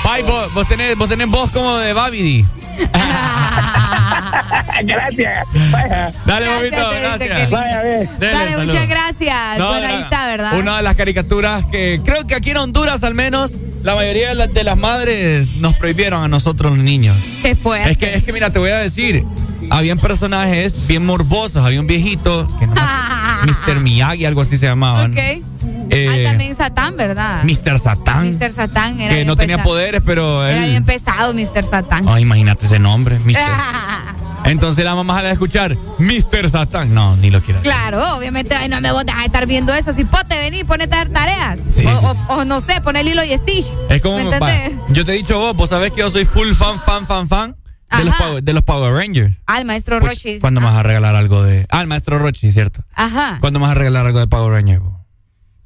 [0.04, 2.44] Pai, vos, vos tenés, vos tenés voz como de Babidi.
[4.84, 5.46] Gracias.
[5.72, 6.12] Vaya.
[6.26, 7.50] Dale, Gracias, bobito, gracias.
[7.52, 7.82] Vaya.
[7.82, 8.66] Dele, Dale, salud.
[8.72, 9.58] muchas gracias.
[9.58, 10.60] No, bueno, no, ahí está, ¿verdad?
[10.60, 13.52] Una de las caricaturas que creo que aquí en Honduras al menos
[13.84, 17.18] la mayoría de, las- de las madres nos prohibieron a nosotros los niños.
[17.42, 17.92] Qué fuerte.
[17.92, 19.24] Es que, es que mira, te voy a decir,
[19.70, 22.82] habían personajes bien morbosos, había un viejito que no me-
[23.52, 23.80] Mr.
[23.82, 25.12] Miyagi, algo así se llamaban.
[25.12, 25.44] Ok.
[25.90, 27.44] Eh, ah, también Satán, ¿verdad?
[27.44, 27.80] Mr.
[27.80, 28.52] Satán, Mr.
[28.52, 29.70] Satán era que no tenía pesado.
[29.74, 31.66] poderes, pero Era bien pesado, Mr.
[31.70, 32.08] Satán.
[32.08, 33.38] Ay, imagínate ese nombre, Mr.
[34.46, 36.50] Entonces la mamá sale a escuchar Mr.
[36.50, 36.94] Satán.
[36.94, 37.62] No, ni lo quiero.
[37.62, 39.94] Claro, obviamente, ay, no me vos dejas de estar viendo eso.
[39.94, 41.60] Si pote, vení, ponete a hacer tareas.
[41.76, 42.06] Sí, o, sí.
[42.30, 43.68] o- o no sé, poner Lilo y Stitch.
[43.90, 44.52] Es como, ¿Me va,
[44.90, 47.56] yo te he dicho vos, vos sabés que yo soy full fan, fan, fan, fan
[47.98, 48.16] de los.
[48.16, 49.38] Power, de los Power Rangers.
[49.46, 50.40] Al maestro Puch, Rochi.
[50.40, 51.66] ¿Cuándo me vas a regalar algo de...?
[51.70, 52.84] Ah, el maestro Rochi, ¿cierto?
[52.96, 53.38] Ajá.
[53.42, 54.82] ¿Cuándo me vas a regalar algo de Power Rangers?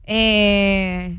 [0.06, 1.18] Eh,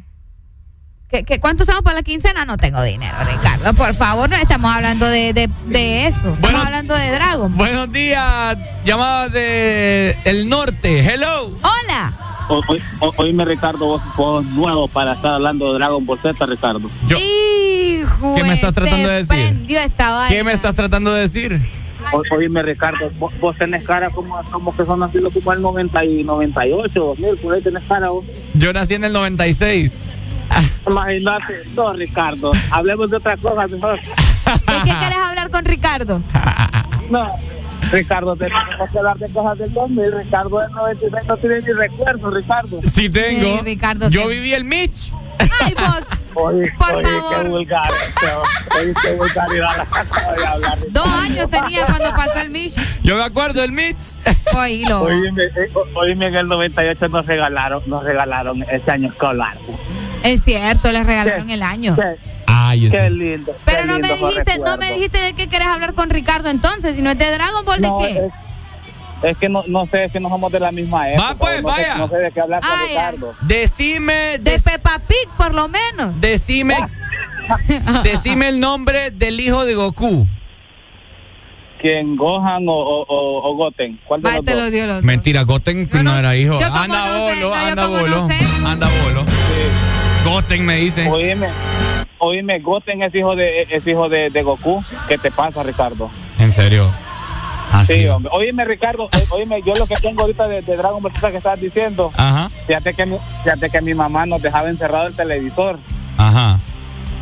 [1.09, 2.45] ¿qué, qué, cuánto estamos para la quincena?
[2.45, 3.73] No tengo dinero, Ricardo.
[3.75, 6.35] Por favor, no estamos hablando de, de, de eso.
[6.35, 7.57] Estamos hablando de Dragon.
[7.57, 11.01] Buenos días, llamada de el norte.
[11.01, 11.51] Hello.
[11.63, 12.13] Hola.
[12.47, 16.91] Hoy, hoy, oíme, Ricardo, vos sos nuevo para estar hablando de Dragon Ball Z, Ricardo.
[17.09, 18.35] Hijo.
[18.35, 19.67] ¿Qué me estás tratando de decir?
[20.29, 21.84] ¿Qué me estás tratando de decir?
[22.31, 26.25] Oíme, Ricardo, vos, vos tenés cara como, como que son nacidos como el 90 y
[26.25, 28.25] 98, 2000, por ahí tenés cara vos.
[28.55, 30.01] Yo nací en el 96.
[30.87, 33.99] Imagínate, no, Ricardo, hablemos de otra cosa mejor.
[34.01, 36.21] ¿De qué querés hablar con Ricardo?
[37.11, 37.29] No,
[37.95, 42.31] Ricardo, tenemos que hablar de cosas del 2000, Ricardo del 96 no tiene ni recuerdo,
[42.31, 42.81] Ricardo.
[42.85, 43.41] Sí tengo.
[43.41, 45.13] Sí, Ricardo, Yo viví el Mitch.
[45.39, 46.03] Ay, vos.
[46.37, 47.43] Oye, Por oye, favor.
[47.43, 49.87] qué vulgar, este, oye, qué vulgaridad
[50.49, 50.79] hablar.
[50.91, 52.75] Dos años tenía cuando pasó el Mish.
[53.05, 54.19] Yo me acuerdo del Mitch.
[54.53, 55.03] Oílo.
[55.03, 59.57] Oíme, eh, en el 98 nos regalaron, nos regalaron ese año escolar.
[60.25, 61.97] Es cierto, les regalaron el año.
[62.75, 63.53] Ay, Qué lindo.
[63.65, 66.49] Pero qué no me lindo dijiste, no me dijiste de qué querés hablar con Ricardo
[66.51, 68.11] entonces, si no es de Dragon Ball, ¿de No, qué?
[68.27, 68.33] es-
[69.23, 71.29] Es que no, no sé, es que no somos de la misma época.
[71.29, 71.97] Va, pues, no sé- vaya.
[71.97, 72.89] no sé de qué hablar con.
[72.89, 73.35] Ricardo.
[73.41, 76.21] Decime, De Peppa Pig, por lo menos.
[76.21, 76.77] decime,
[78.05, 80.27] decime el nombre del hijo de Goku.
[81.81, 84.01] ¿Quién, Gohan o, o, o, o Goten?
[84.07, 84.63] ¿Cuál de Va, los te dos?
[84.63, 85.05] lo dio los dos.
[85.05, 86.59] Mentira, Goten no, era hijo.
[86.61, 88.39] yo como Anda sé, bolo, yo anda bolo, no sé.
[88.67, 89.25] anda bolo.
[90.25, 91.09] Goten me dice.
[91.09, 91.49] Oíme,
[92.25, 94.83] oíme, Goten es hijo de, es hijo de, de Goku.
[95.09, 96.11] ¿Qué te pasa, Ricardo?
[96.39, 96.91] En serio.
[97.73, 97.95] Así.
[98.03, 98.31] Sí, hombre.
[98.35, 101.39] Oíme, Ricardo, o- oíme, yo lo que tengo ahorita de, de Dragon Ball Z que
[101.39, 105.79] estabas diciendo, Ajá, fíjate que, mi, fíjate que mi mamá nos dejaba encerrado el televisor.
[106.19, 106.61] ajá.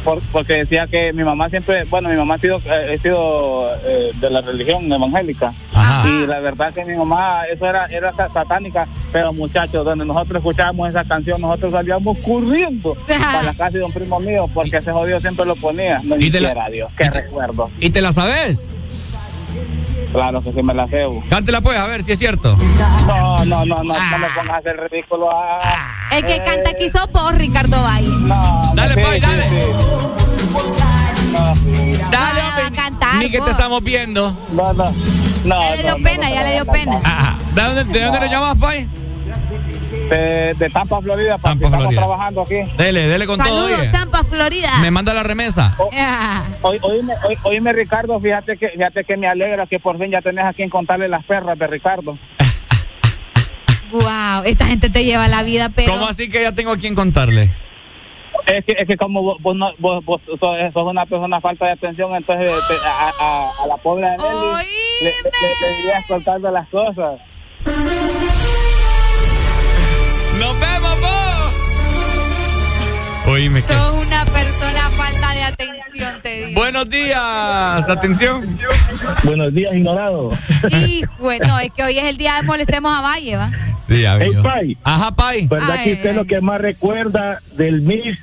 [0.05, 3.71] Por- porque decía que mi mamá siempre, bueno, mi mamá ha sido, eh, ha sido
[3.85, 5.53] eh, de la religión evangélica.
[5.73, 6.09] Ajá.
[6.09, 10.39] Y la verdad que mi mamá, eso era, era sa- satánica, pero muchachos, donde nosotros
[10.39, 14.91] escuchábamos esa canción, nosotros salíamos corriendo para la casa de un primo mío, porque ese
[14.91, 16.01] jodido siempre lo ponía.
[16.03, 17.71] No ¿Y te la- quisiera, Dios, qué recuerdo.
[17.79, 18.61] ¿Y te la sabes?
[20.13, 21.23] Claro que sí me la bu.
[21.29, 22.57] Cántela pues, a ver si es cierto.
[23.07, 25.29] No, no, no, no, no me pongas a hacer ridículo.
[25.33, 25.59] ah.
[26.13, 26.73] El que Eh, canta
[27.13, 28.09] vos, Ricardo Valle.
[28.09, 29.43] No, Dale, sí, pues, sí, dale.
[29.49, 29.57] sí.
[31.33, 31.55] No,
[32.11, 32.77] Dale, Ah, hombre.
[32.77, 33.47] cantar, Ni que vos.
[33.47, 34.37] te estamos viendo.
[34.53, 34.85] no, no.
[35.45, 37.01] no Ya le dio no, no, pena, no, ya no, le dio no, pena.
[37.05, 37.39] Ajá.
[37.55, 38.89] ¿De dónde, de dónde lo llamas, Pai?
[40.13, 42.01] De, de Tampa, Florida, para Tampa, estamos Florida.
[42.03, 42.57] trabajando aquí.
[42.77, 43.49] Dele, dele con todo.
[43.69, 43.93] Saludos.
[43.93, 44.71] Tampa, Florida.
[44.83, 45.75] Me manda la remesa.
[45.99, 50.11] Ah, Oí- Oíme, oí- oíme, Ricardo, fíjate que, fíjate que me alegra que por fin
[50.11, 52.19] ya tenés a quien contarle las perras de Ricardo.
[53.91, 55.93] Wow, esta gente te lleva la vida, pero.
[55.93, 57.51] ¿Cómo así que ya tengo a quien contarle?
[58.47, 60.39] Es que, es que como vos, vos, no- vos, vos sos,
[60.73, 64.19] sos una persona falta de atención, entonces te- a, a- a la pobre Nelly
[65.03, 67.21] le, le, le, le las cosas.
[73.27, 73.73] Oíme que.
[73.73, 76.61] Sos una persona falta de atención, te digo.
[76.61, 78.59] Buenos días, atención.
[79.25, 80.33] Buenos días, ignorado.
[80.87, 83.51] Hijo, no, es que hoy es el día de molestemos a Valle, ¿va?
[83.87, 84.43] Sí, Hey, amigo.
[84.43, 85.47] Pai, Ajá, Pai.
[85.49, 86.17] ¿verdad Ay, que usted ay.
[86.17, 88.19] lo que más recuerda del Miss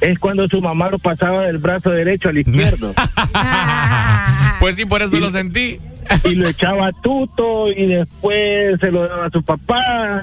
[0.00, 2.94] es cuando su mamá lo pasaba del brazo derecho al izquierdo
[3.34, 5.80] Ah, Pues sí, por eso lo sentí.
[6.24, 10.22] y lo echaba a tuto y después se lo daba a su papá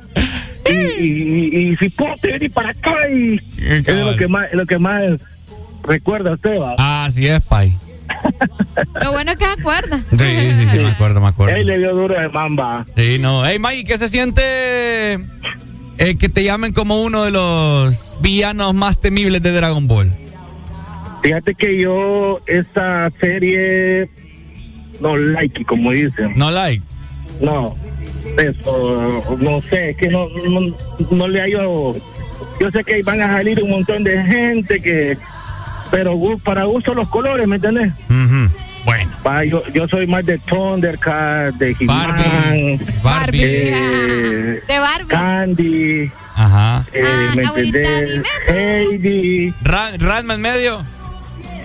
[0.69, 1.93] y, y, y, y si
[2.23, 5.03] venir para acá y es lo que más lo que más
[5.83, 7.73] recuerda usted va Ah, así es, Pai.
[9.03, 9.97] Lo bueno es que se acuerda.
[10.11, 11.55] Sí, sí, sí, me acuerdo, me acuerdo.
[11.55, 13.45] él le dio duro de mamba Sí, no.
[13.45, 15.13] Hey, Mike, ¿qué se siente
[15.97, 20.13] eh, que te llamen como uno de los villanos más temibles de Dragon Ball?
[21.21, 24.09] fíjate que yo esta serie
[25.01, 26.81] no like como dicen No like.
[27.41, 27.75] No,
[28.37, 30.75] eso, no sé, es que no, no,
[31.11, 31.93] no le hallo.
[32.59, 35.17] Yo sé que van a salir un montón de gente que.
[35.91, 37.93] Pero para gusto los colores, ¿me entendés?
[38.85, 39.11] Bueno.
[39.23, 42.23] Pa, yo, yo soy más de Thundercat, de Barbie.
[42.23, 43.43] He-Man, Barbie.
[43.43, 45.07] eh, De Barbie.
[45.07, 46.85] Candy, Ajá.
[46.93, 48.21] eh, Ah, ¿me entendés?
[48.47, 50.83] Heidi, Ra- Ranma en medio.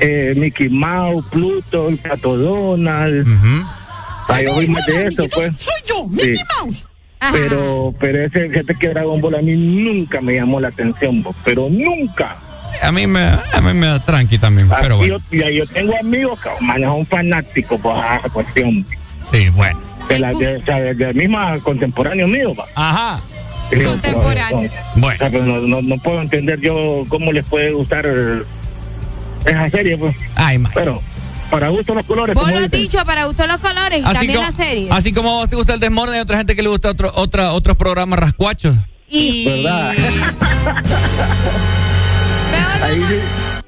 [0.01, 3.27] eh, Mickey Mouse, Pluto, el Pato Donald.
[4.27, 5.51] Pa, yo soy más de eso, pues.
[5.59, 6.87] Soy yo, Mickey Mouse.
[7.21, 7.35] Ajá.
[7.35, 11.37] Pero, pero ese, fíjate que Dragon Ball a mí nunca me llamó la atención, vos,
[11.45, 12.37] pero nunca.
[12.83, 15.19] A mí me, a mí me da tranqui también, pero Aquí bueno.
[15.31, 18.85] yo, y ahí yo tengo amigos que man, son fanáticos por esa cuestión.
[19.31, 19.79] Sí, bueno.
[20.09, 22.55] De la, de, de, de misma contemporáneo mío.
[22.75, 23.21] Ajá.
[23.71, 24.69] Y digo, Contemporáneo.
[24.73, 25.15] pero, Bueno.
[25.15, 28.05] o sea, pero no, no, no puedo entender yo cómo les puede gustar
[29.45, 30.17] esa serie, pues.
[30.35, 30.71] Ay, ma.
[30.75, 31.01] Pero,
[31.53, 32.35] para gusto los colores.
[32.35, 34.89] Vos lo has dicho, para gustar los colores y Así también como, la serie.
[34.91, 37.13] así como a vos te gusta el desmorning, hay otra gente que le gusta otro,
[37.15, 38.75] otra, otros programas rascuachos.
[39.07, 39.93] Y ¿Verdad?
[42.83, 43.03] Ahí.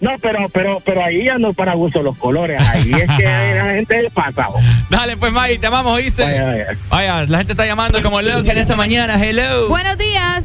[0.00, 2.60] No, pero, pero, pero ahí ya no es para gusto los colores.
[2.60, 3.22] Ahí es que
[3.54, 4.48] la gente pasa.
[4.48, 4.58] bo.
[4.90, 6.22] Dale, pues, Maggie, te amamos, ¿oíste?
[6.24, 6.66] Vaya, vaya.
[6.88, 9.22] Vaya, la gente está llamando como loca en esta mañana.
[9.22, 9.68] Hello.
[9.68, 10.42] Buenos días.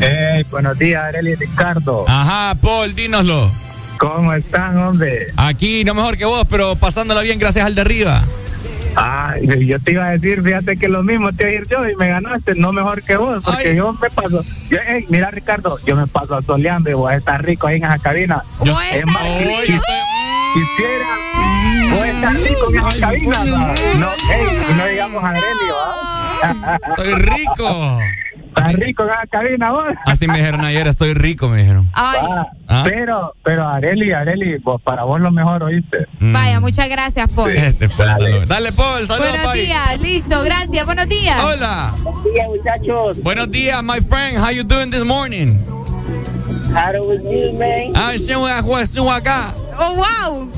[0.00, 2.04] Hey, buenos días, Arely y Ricardo.
[2.08, 3.50] Ajá, Paul, dínoslo.
[3.98, 5.28] ¿Cómo están, hombre?
[5.36, 8.24] Aquí, no mejor que vos, pero pasándola bien gracias al de arriba.
[8.96, 11.88] Ah, yo te iba a decir, fíjate que lo mismo te iba a decir yo
[11.88, 13.76] y me ganaste, no mejor que vos, porque Ay.
[13.76, 14.44] yo me paso.
[14.70, 14.78] Yo,
[15.08, 18.42] mira, Ricardo, yo me paso soleando y vos estás rico ahí en esa cabina.
[18.62, 19.22] Yo- es más,
[19.66, 19.72] si-
[20.54, 23.44] quisiera, vos estás rico en esa cabina.
[23.44, 24.06] No,
[24.76, 25.74] no digamos Aurelio,
[26.42, 26.78] ¿ah?
[26.90, 27.98] Estoy rico.
[28.56, 29.84] Estás rico en esa cabina, vos.
[30.06, 31.90] Así me dijeron ayer, estoy rico, me dijeron.
[31.92, 32.82] Ay, Ah, Ah.
[32.84, 36.06] Pero, pero Areli, Areli, vos, para vos lo mejor, ¿oíste?
[36.20, 36.32] Mm.
[36.32, 37.50] vaya, muchas gracias, Paul.
[37.50, 38.46] Este Paul, dale.
[38.46, 40.86] Dale, Paul, saludos, Buenos días, listo, gracias.
[40.86, 41.44] Buenos días.
[41.44, 41.92] Hola.
[42.02, 43.22] Buenos días, muchachos.
[43.22, 44.38] Buenos días, my friend.
[44.38, 45.58] How you doing this morning?
[46.74, 47.92] How do you, man?
[47.94, 49.52] Ah, yo estoy acá.
[49.78, 50.50] Oh, wow.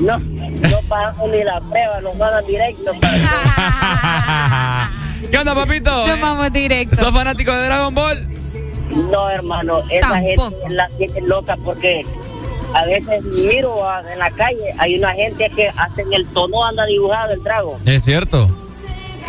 [0.00, 2.90] No, no pagan ni la prueba, nos mandan directo.
[5.30, 6.06] ¿Qué onda, papito?
[6.06, 6.96] Nos vamos directo.
[6.96, 8.28] ¿Sos fanático de Dragon Ball?
[8.90, 10.50] No, hermano, esa Tampoco.
[10.50, 12.02] gente la tiene loca porque
[12.74, 16.64] a veces miro a- en la calle, hay una gente que hasta en el tono
[16.64, 17.78] anda dibujado el trago.
[17.84, 18.48] Es cierto.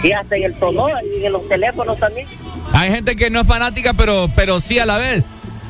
[0.04, 2.28] Y hasta en el tono y en los teléfonos también.
[2.74, 5.26] Hay gente que no es fanática, pero, pero sí a la vez.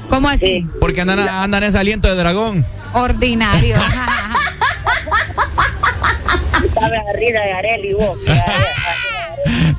[0.09, 0.65] ¿Cómo así?
[0.79, 2.65] Porque andan, andan ese aliento de dragón.
[2.93, 3.75] Ordinario.
[6.73, 8.17] Sabes arriba de Areli, vos.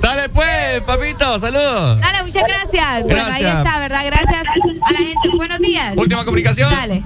[0.01, 2.01] Dale pues, papito, saludos.
[2.01, 3.05] Dale, muchas gracias.
[3.05, 3.57] Bueno, ahí Gracias.
[3.67, 4.01] está, ¿verdad?
[4.07, 4.43] Gracias
[4.89, 5.29] a la gente.
[5.37, 5.95] Buenos días.
[5.97, 6.71] Última comunicación.
[6.71, 7.03] Dale.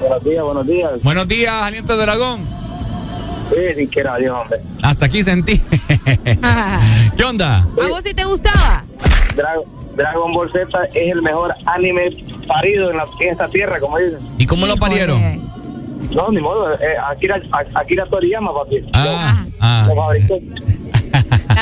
[0.00, 0.90] Buenos días, buenos días.
[1.02, 2.40] Buenos días, aliento de dragón.
[3.50, 4.58] Sí, sin que era Dios, hombre.
[4.82, 5.60] Hasta aquí sentí.
[6.42, 6.80] ¿A
[7.16, 7.66] ¿Qué onda?
[7.74, 8.84] vos sí te gustaba?
[9.36, 9.62] Dra-
[9.96, 12.10] Dragon Ball Z es el mejor anime
[12.48, 14.18] parido en, la, en esta tierra, como dicen.
[14.38, 15.20] ¿Y cómo lo parieron?
[16.10, 16.72] No, ni modo.
[16.74, 18.76] Eh, Akira, A- Akira Toriyama, papi.
[18.94, 19.84] Ah, ah.
[19.88, 20.38] Lo fabricó.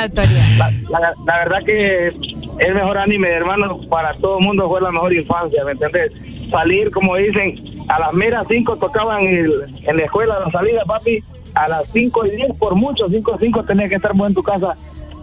[0.00, 0.44] La autoría.
[0.90, 4.90] La, la- la verdad que el mejor anime, hermano, para todo el mundo fue la
[4.90, 6.12] mejor infancia, ¿me entendés?
[6.50, 7.54] Salir, como dicen,
[7.88, 11.22] a las meras 5 tocaban el- en la escuela la salida, papi,
[11.54, 14.34] a las 5 y 10 por mucho, 5 y 5 tenías que estar vos en
[14.34, 14.76] tu casa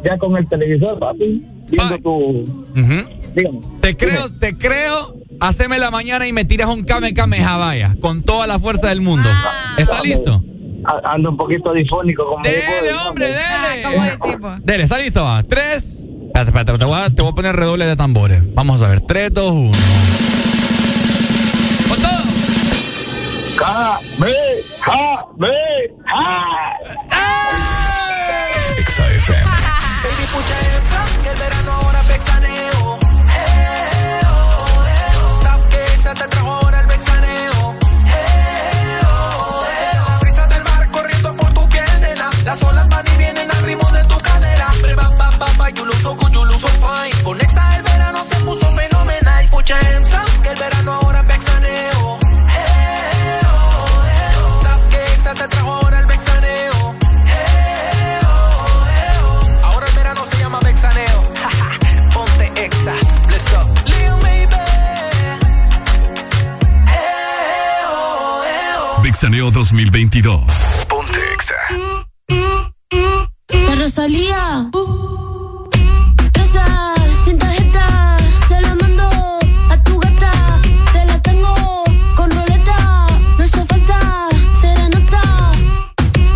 [0.03, 2.01] ya con el televisor, papi, viendo Ay.
[2.01, 2.43] tu...
[3.35, 3.59] Dígame.
[3.81, 5.15] Te creo, te creo.
[5.39, 9.01] Haceme la mañana y me tiras un Kame Kame Javaya con toda la fuerza del
[9.01, 9.29] mundo.
[9.31, 9.75] Ah.
[9.77, 10.43] ¿Está listo?
[11.03, 13.83] Ando un poquito difónico, como Dele, digo, hombre, Ah, dele.
[13.83, 14.59] ¿Cómo decimos?
[14.63, 15.23] Dele, ¿está listo?
[15.23, 15.43] Va.
[15.43, 15.83] Tres.
[16.27, 18.41] Espérate, espérate, te voy, a, te voy a poner redoble de tambores.
[18.53, 19.01] Vamos a ver.
[19.01, 19.71] Tres, dos, uno.
[21.89, 22.11] ¡Con todo!
[23.57, 24.33] Kame,
[24.85, 25.53] Kame,
[28.85, 29.45] XFM.
[30.03, 31.96] Baby, put your hands up, que el verano ahora
[42.59, 42.87] Las olas
[43.19, 44.67] vienen al ritmo de tu cadera.
[44.81, 47.13] Bre, ba, ba, ba, ba, you look so good, you look so fine.
[47.23, 49.47] Con Exa el verano se puso fenomenal.
[49.47, 52.17] Hands up, que el verano ahora es vexaneo.
[52.19, 54.59] Eh, oh, eh, oh.
[54.59, 56.95] Stop que Exa te trajo ahora el vexaneo.
[57.27, 58.75] Eh, oh,
[59.23, 59.65] oh.
[59.65, 61.33] Ahora el verano se llama vexaneo.
[62.13, 62.93] Ponte Exa,
[63.29, 63.67] let's go.
[63.85, 64.55] Lil baby.
[69.03, 70.66] Vixaneo 2022.
[74.07, 74.69] Rosalía.
[76.33, 76.65] Rosa,
[77.25, 79.03] sin tarjeta, se la mando
[79.69, 80.31] a tu gata.
[80.93, 81.53] Te la tengo
[82.15, 83.05] con roleta,
[83.37, 84.29] no hizo falta
[84.61, 85.51] serenata.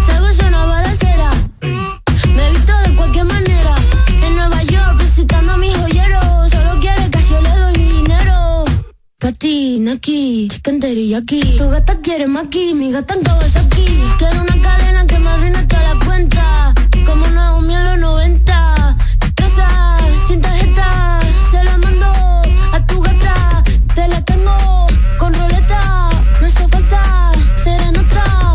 [0.01, 1.30] Salgo yo una balacera,
[2.36, 3.76] me he visto de cualquier manera.
[4.22, 6.19] En Nueva York visitando a mi joyero,
[6.49, 8.65] solo quiere que yo le doy mi dinero.
[9.17, 11.55] Patina aquí, chicken teriyaki.
[11.57, 13.86] Tu gata quiere maki, mi gata en Kawasaki.
[14.17, 16.74] Quiero una cadena que me arruine toda la cuenta.
[17.06, 18.97] Como Naomi en los 90.
[19.38, 19.68] Rosa,
[20.28, 21.20] sin tarjeta,
[21.52, 22.08] se la mando
[22.72, 23.64] a tu gata.
[23.95, 24.88] Te la tengo
[25.18, 28.54] con roleta, no hizo falta serenata.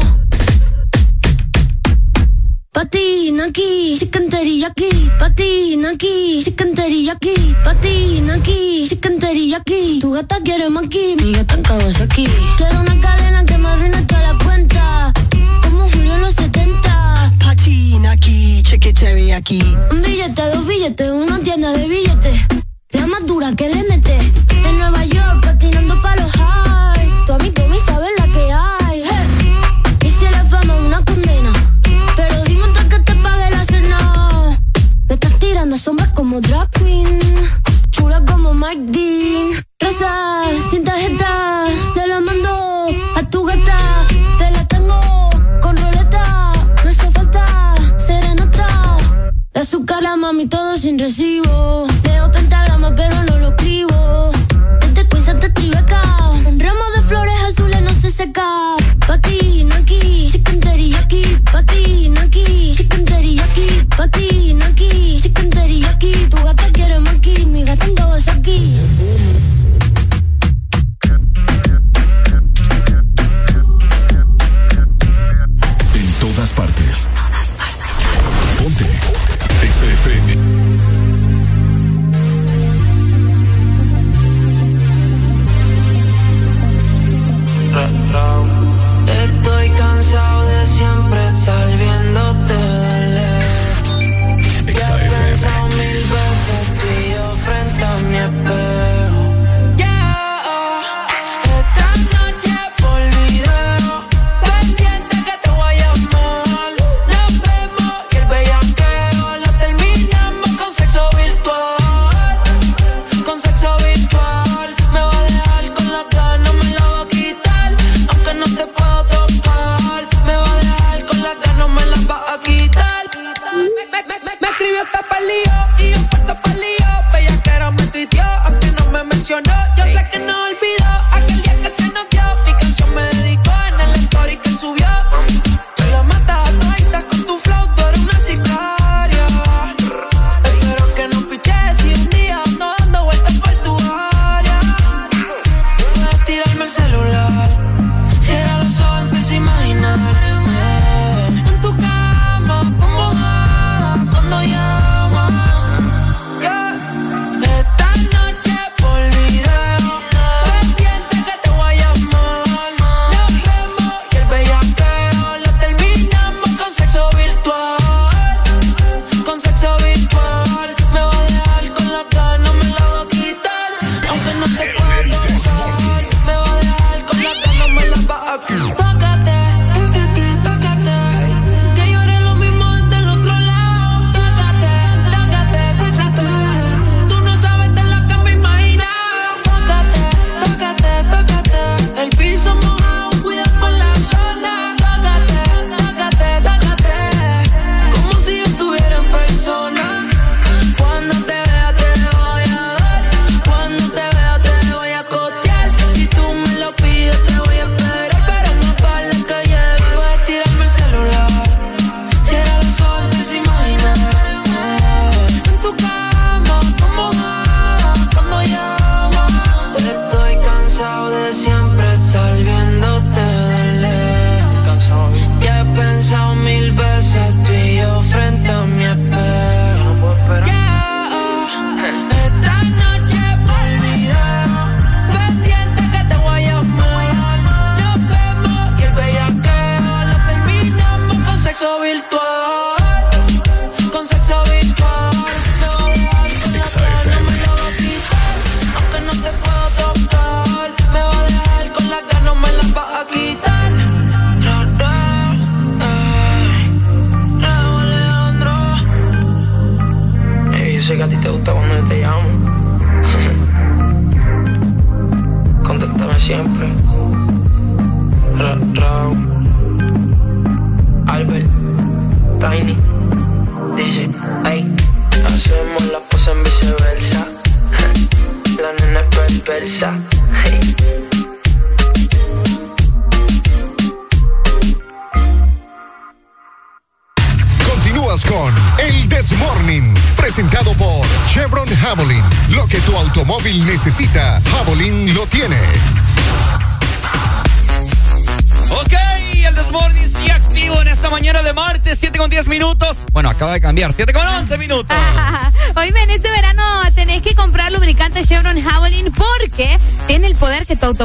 [2.72, 5.11] Patina aquí, chicken teriyaki.
[5.18, 7.57] Patina aquí, chicken teriyaki.
[7.64, 9.99] Patina aquí, chicken teriyaki.
[10.01, 12.26] Tu gata quiere maki, mi gata en Kawasaki.
[12.57, 15.12] Quiero una cadena que me arruine toda la cuenta
[18.16, 18.93] aquí, cheque
[19.34, 19.60] aquí.
[19.90, 22.36] Un billete, dos billetes, una tienda de billetes.
[22.90, 24.16] La más dura que le mete.
[24.64, 27.24] En Nueva York, patinando para los highs.
[27.26, 29.02] Tu amigo me sabe la que hay.
[29.02, 29.52] Hey.
[30.06, 31.52] Y si la fama una condena.
[32.16, 34.59] Pero dime hasta que te pague la cena.
[35.09, 37.20] Me estás tirando sombras como drag queen.
[37.90, 39.51] Chula como Mike Dean.
[39.80, 41.35] Rosa, sin tarjeta
[49.66, 51.88] azúcar, la mami, todo sin recibo.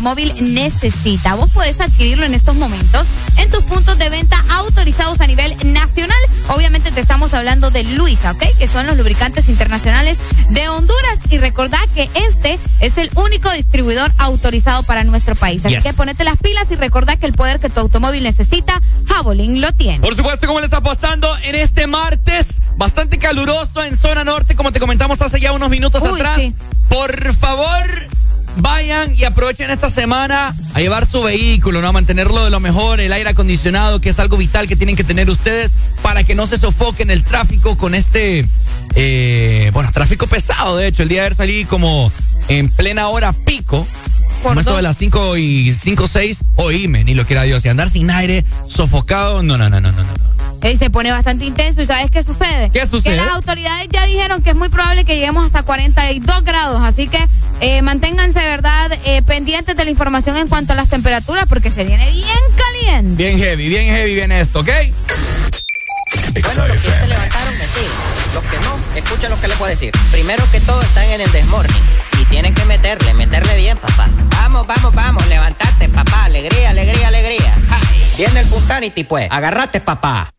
[0.01, 1.35] Automóvil necesita.
[1.35, 3.05] Vos podés adquirirlo en estos momentos
[3.37, 6.17] en tus puntos de venta autorizados a nivel nacional.
[6.49, 8.43] Obviamente te estamos hablando de Luisa, ¿ok?
[8.57, 10.17] Que son los lubricantes internacionales
[10.49, 11.19] de Honduras.
[11.29, 15.63] Y recordá que este es el único distribuidor autorizado para nuestro país.
[15.63, 15.83] Así Yes.
[15.83, 19.71] que ponete las pilas y recordá que el poder que tu automóvil necesita, Javelin lo
[19.71, 19.99] tiene.
[19.99, 22.59] Por supuesto, ¿cómo le está pasando en este martes?
[22.75, 26.37] Bastante caluroso en zona norte, como te comentamos hace ya unos minutos Uy, atrás.
[26.39, 26.55] sí.
[26.89, 27.20] Por
[28.91, 31.87] vayan y aprovechen esta semana a llevar su vehículo, ¿no?
[31.87, 35.03] A mantenerlo de lo mejor, el aire acondicionado, que es algo vital que tienen que
[35.03, 38.45] tener ustedes para que no se sofoquen el tráfico con este,
[38.95, 41.03] eh, bueno, tráfico pesado, de hecho.
[41.03, 42.11] El día de ayer salí como
[42.47, 43.87] en plena hora pico.
[44.43, 47.63] Como eso de las 5 y 5 6, oíme, ni lo quiera Dios.
[47.63, 50.03] Y andar sin aire, sofocado, no, no, no, no, no.
[50.03, 50.31] no.
[50.61, 52.69] Ey, se pone bastante intenso y ¿sabes qué sucede?
[52.69, 53.17] ¿Qué sucede?
[53.17, 57.07] Que las autoridades ya dijeron que es muy probable que lleguemos hasta 42 grados, así
[57.07, 57.17] que
[57.61, 61.85] eh, manténganse, ¿verdad?, eh, pendientes de la información en cuanto a las temperaturas porque se
[61.85, 63.23] viene bien caliente.
[63.23, 64.69] Bien heavy, bien heavy viene esto, ¿ok?
[66.43, 67.91] Bueno, los que se levantaron, me siguen.
[68.33, 69.91] Los que no, escuchen lo que les puedo decir.
[70.11, 71.83] Primero que todo, están en el desmorning.
[72.19, 74.09] Y tienen que meterle, meterle bien, papá.
[74.31, 76.25] Vamos, vamos, vamos, levantate, papá.
[76.25, 77.55] Alegría, alegría, alegría.
[77.69, 77.79] Ja.
[78.17, 79.27] Viene el Punsanity, pues.
[79.29, 80.31] Agarrate, papá.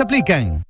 [0.00, 0.64] aplican.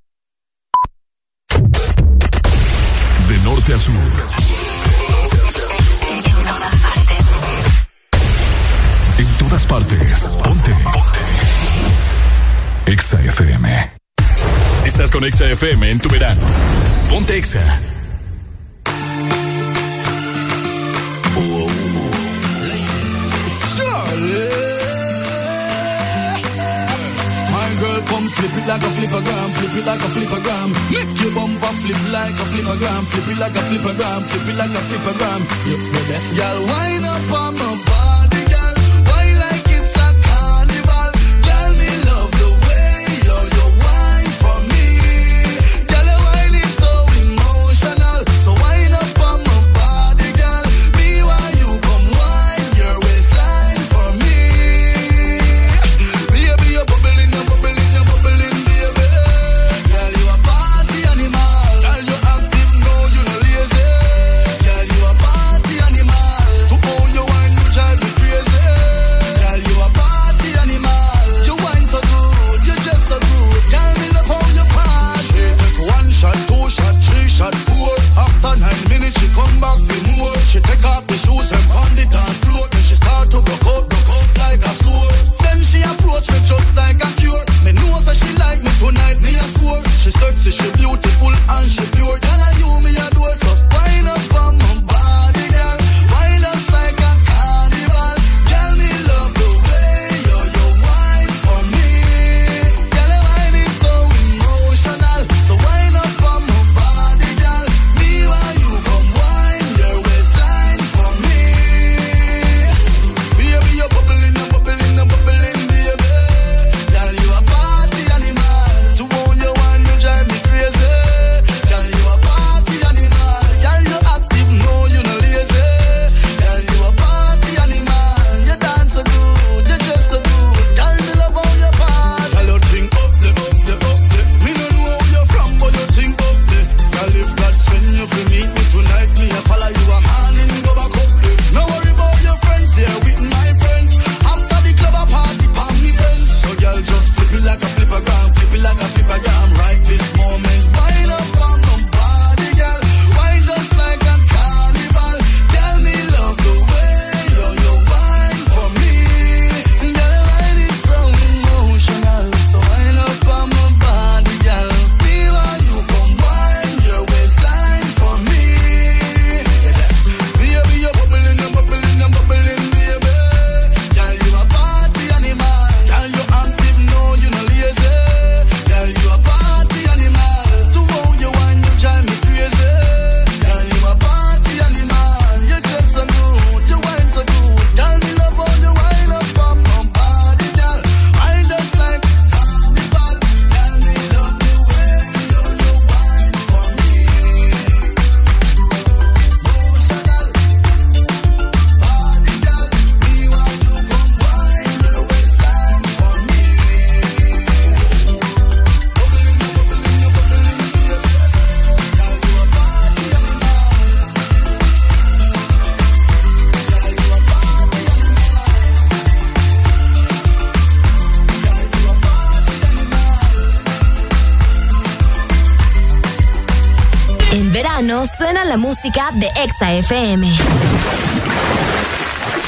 [229.15, 230.37] de Exa FM.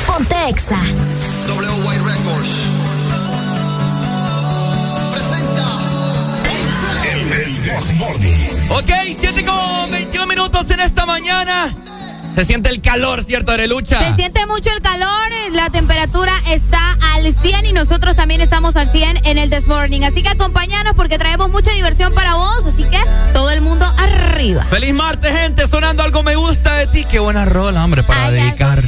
[0.07, 0.79] Ponte Exa.
[1.49, 2.51] WY Records.
[5.13, 5.65] Presenta.
[7.11, 11.75] El, el, el ok, 7 con 21 minutos en esta mañana.
[12.35, 13.99] Se siente el calor, ¿cierto, Arelucha?
[13.99, 18.75] Se siente mucho el calor, eh, la temperatura está al 100 y nosotros también estamos
[18.77, 20.03] al 100 en el This Morning.
[20.03, 22.62] Así que acompáñanos porque traemos mucha diversión para vos
[24.71, 27.05] Feliz martes, gente, sonando algo me gusta de ti.
[27.05, 28.83] Qué buena rola, hombre, para dedicar.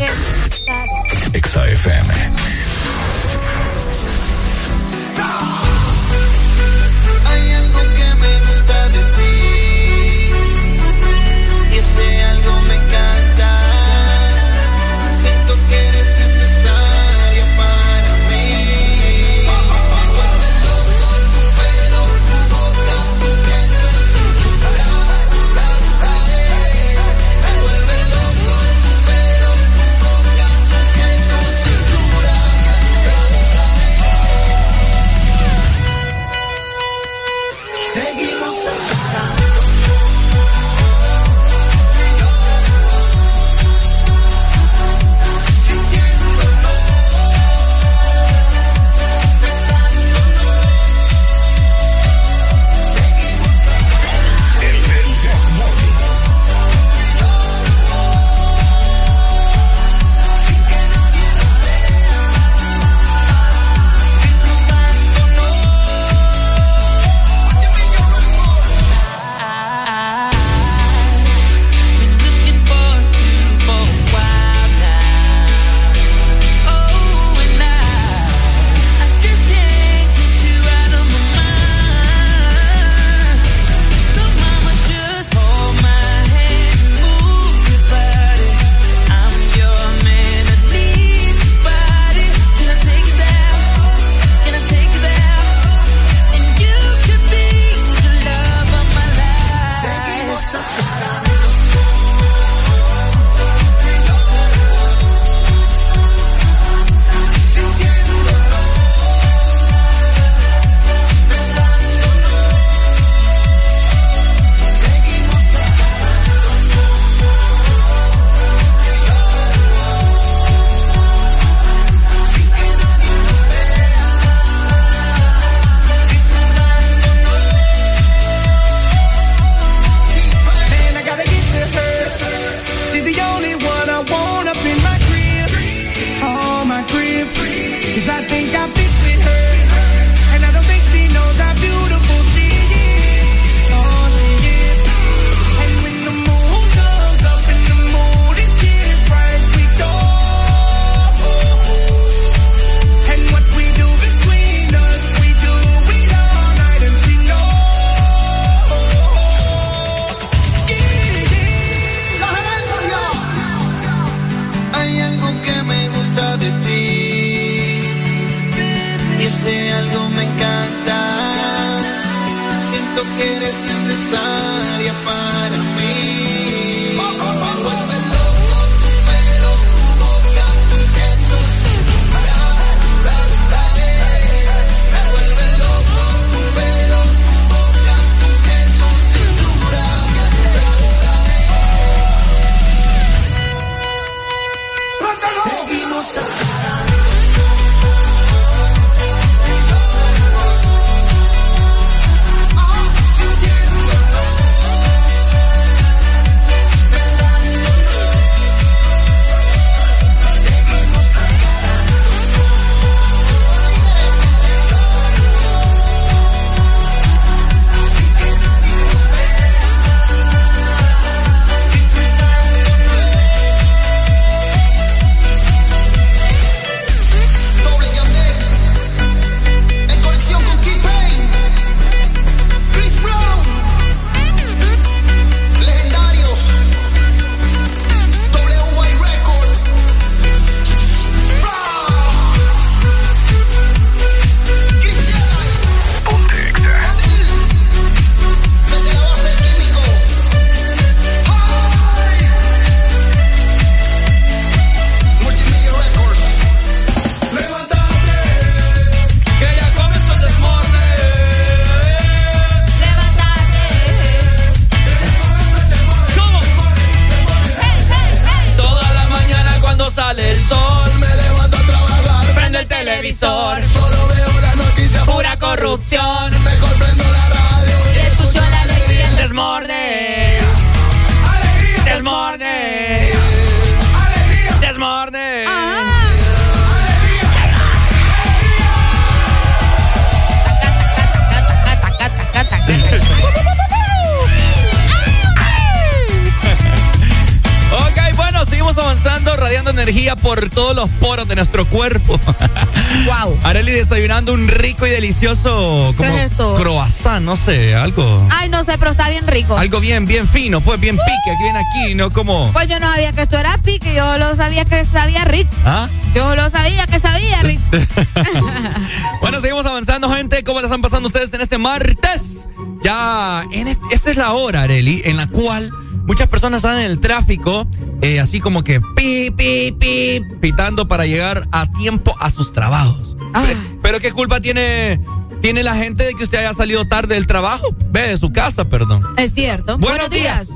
[305.28, 306.54] Delicioso como ¿Qué es esto?
[306.56, 308.26] croissant, no sé, algo.
[308.30, 309.56] Ay, no sé, pero está bien rico.
[309.56, 312.52] Algo bien, bien fino, pues bien pique, aquí viene aquí, no como.
[312.52, 315.50] Pues yo no sabía que esto era pique, yo lo sabía que sabía rico.
[315.64, 315.88] ¿Ah?
[316.14, 317.62] Yo lo sabía que sabía rico.
[319.20, 320.44] Bueno, seguimos avanzando, gente.
[320.44, 322.46] ¿Cómo la están pasando ustedes en este martes?
[322.82, 325.70] Ya, en este- esta es la hora, Areli, en la cual
[326.06, 327.66] muchas personas están en el tráfico,
[328.02, 333.16] eh, así como que pi, pi, pi, pitando para llegar a tiempo a sus trabajos.
[333.32, 335.00] Pe- Pero ¿qué culpa tiene,
[335.44, 337.76] tiene la gente de que usted haya salido tarde del trabajo?
[337.90, 339.02] Ve, de su casa, perdón.
[339.18, 339.76] Es cierto.
[339.76, 340.48] Buenos días.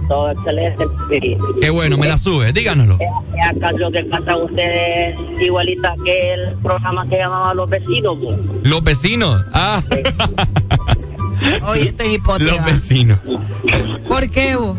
[0.08, 0.86] Todo excelente.
[1.12, 1.38] sí.
[1.62, 2.98] Qué bueno, me la sube, díganoslo.
[3.00, 8.18] Esa canción que cantan ustedes igualita que el programa que llamaba Los Vecinos.
[8.64, 9.46] Los vecinos.
[9.54, 9.80] Ah.
[11.68, 12.52] Oye, este es hipótesis.
[12.52, 13.20] Los vecinos.
[14.08, 14.76] ¿Por qué, vos?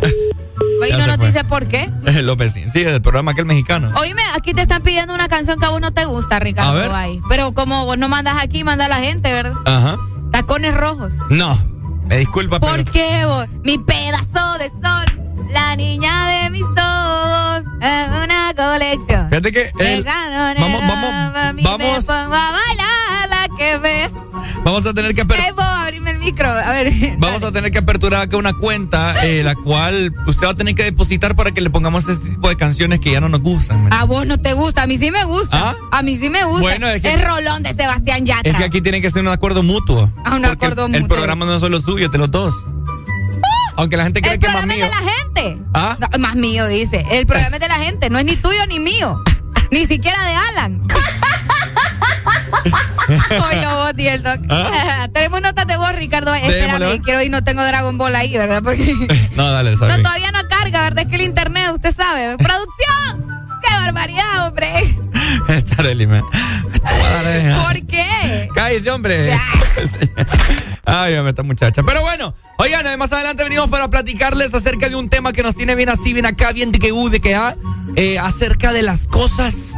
[0.91, 1.27] Ya no nos fue.
[1.27, 1.91] dice por qué.
[2.23, 2.73] Los vecinos.
[2.73, 3.91] Sí, del programa aquel mexicano.
[3.99, 6.71] Oíme, aquí te están pidiendo una canción que a vos no te gusta, Ricardo.
[6.71, 6.91] A ver.
[6.93, 9.55] Ay, Pero como vos no mandas aquí, manda a la gente, ¿verdad?
[9.65, 9.97] Ajá.
[10.33, 11.13] Tacones rojos.
[11.31, 11.57] No,
[12.07, 12.93] me disculpa, ¿Por pero.
[12.93, 13.47] qué vos?
[13.63, 19.29] Mi pedazo de sol, la niña de mis ojos, es una colección.
[19.29, 21.55] Fíjate que el- vamos, vamos, vamos.
[21.55, 24.11] Me pongo a bailar la que ve.
[24.65, 25.37] Vamos a tener que aper-
[26.25, 26.49] micro.
[26.51, 26.93] A ver.
[27.19, 30.75] vamos a tener que aperturar acá una cuenta, eh, la cual usted va a tener
[30.75, 33.85] que depositar para que le pongamos este tipo de canciones que ya no nos gustan.
[33.85, 35.71] ¿me A vos no te gusta, a mí sí me gusta.
[35.71, 35.75] ¿Ah?
[35.93, 36.61] A mí sí me gusta.
[36.63, 38.51] Bueno, es que- es Rolón de Sebastián Yatra.
[38.53, 40.11] Es que aquí tiene que ser un acuerdo mutuo.
[40.25, 41.17] Ah, un acuerdo el, el mutuo.
[41.17, 42.55] programa no es solo suyo, es de los dos.
[43.77, 44.85] Aunque la gente cree el que es más programa mío.
[44.87, 45.13] es de la
[45.51, 45.65] gente.
[45.75, 45.97] ¿Ah?
[45.99, 47.05] No, más mío, dice.
[47.11, 49.23] El programa es de la gente, no es ni tuyo ni mío.
[49.71, 50.87] Ni siquiera de Alan.
[53.09, 54.41] Hoy no vos, el doc.
[54.49, 55.09] ¿Ah?
[55.13, 56.33] Tenemos notas de vos, Ricardo.
[56.33, 58.63] Démosle, Espérame, quiero ir, no tengo Dragon Ball ahí, ¿verdad?
[58.63, 58.95] Porque
[59.37, 59.97] No, dale, sorry.
[59.97, 61.05] no, todavía no carga, ¿verdad?
[61.05, 62.37] Es que el internet, usted sabe.
[62.39, 63.45] ¡Producción!
[63.63, 64.71] ¡Qué barbaridad, hombre!
[65.49, 66.23] Esta Arely, me-
[66.73, 67.55] Esta voy a dar, eh.
[67.63, 68.49] ¿Por qué?
[68.55, 69.33] Cállese, hombre.
[70.85, 71.83] Ay, esta muchacha.
[71.83, 75.75] Pero bueno, oigan, más adelante venimos para platicarles acerca de un tema que nos tiene
[75.75, 77.57] bien así, bien acá, bien de que U, de que A,
[77.97, 79.75] eh, acerca de las cosas.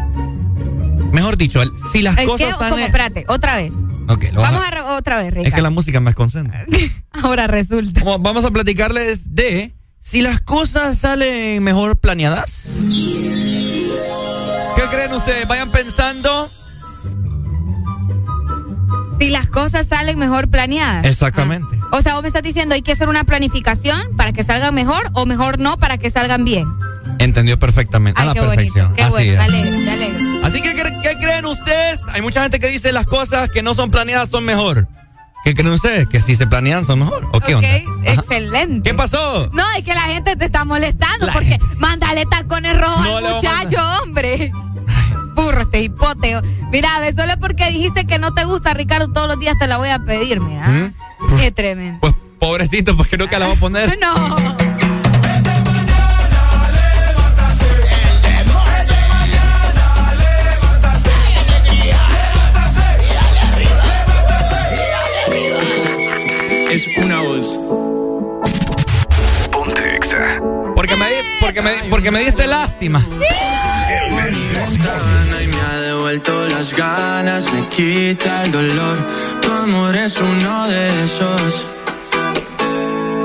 [1.12, 1.61] Mejor dicho,
[1.93, 2.70] si las Es cosas que, están.
[2.70, 3.73] como, espérate, otra vez.
[4.09, 5.62] Ok, lo Vamos a re- otra vez, Es que Ricardo.
[5.62, 6.65] la música me concentra.
[7.23, 8.01] Ahora resulta.
[8.05, 12.78] Vamos- Vamos a platicarles de si las cosas salen mejor planeadas.
[14.77, 15.49] ¿Qué creen ustedes?
[15.49, 16.49] Vayan pensando.
[19.19, 21.05] Si las cosas salen mejor planeadas.
[21.07, 21.78] Exactamente.
[21.91, 25.11] O sea, vos me estás diciendo hay que hacer una planificación para que salgan mejor
[25.15, 26.66] o mejor no para que salgan bien.
[27.19, 28.20] Entendió perfectamente.
[28.20, 28.87] Ay, a la qué perfección.
[28.93, 28.97] bonito.
[28.97, 29.39] Qué Así bueno, es.
[29.39, 30.36] me alegro, me alegro.
[30.47, 32.02] Así que, ¿qué, creen ustedes?
[32.12, 34.86] Hay mucha gente que dice las cosas que no son planeadas son mejor.
[35.43, 36.06] ¿Qué creen ustedes?
[36.06, 37.28] ¿Que si se planean son mejor?
[37.32, 38.12] ¿O qué Ok, onda?
[38.12, 38.89] excelente.
[38.89, 39.51] ¿Qué pasó?
[39.52, 43.77] No, es que la gente te está molestando porque mándale tacones rojos No al muchacho,
[44.05, 44.52] hombre.
[45.35, 46.43] Burro, este hipoteo.
[46.70, 49.78] Mira, ve, solo porque dijiste que no te gusta, Ricardo, todos los días te la
[49.78, 50.68] voy a pedir, mira.
[50.68, 50.94] ¿Mm?
[51.39, 51.98] Qué tremendo.
[52.01, 53.98] Pues pobrecito, porque nunca la va a poner.
[54.01, 54.66] No.
[66.77, 67.59] Es una voz.
[69.51, 70.39] Ponte Exa.
[70.74, 73.03] Porque me, di- porque me, porque me diste lástima.
[75.43, 78.97] Y me ha devuelto las ganas, me quita el dolor.
[79.40, 81.66] Tu amor es uno de esos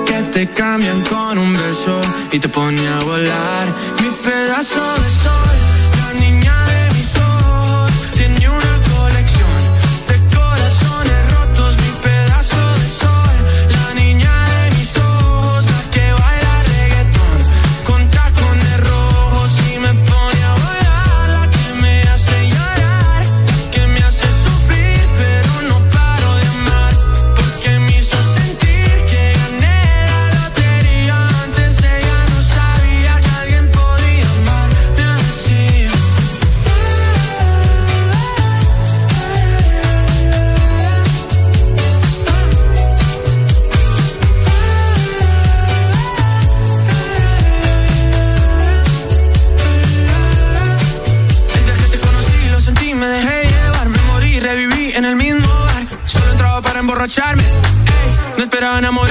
[0.06, 1.99] que te cambian con un beso
[2.32, 3.68] y te pone a volar.
[4.02, 5.41] Mi pedazo de sol,
[58.82, 59.11] no esperaba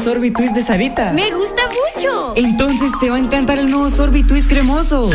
[0.00, 1.12] el sorbitwist de Sarita?
[1.12, 2.32] Me gusta mucho.
[2.36, 5.10] Entonces te va a encantar el nuevo sorbitwist cremoso.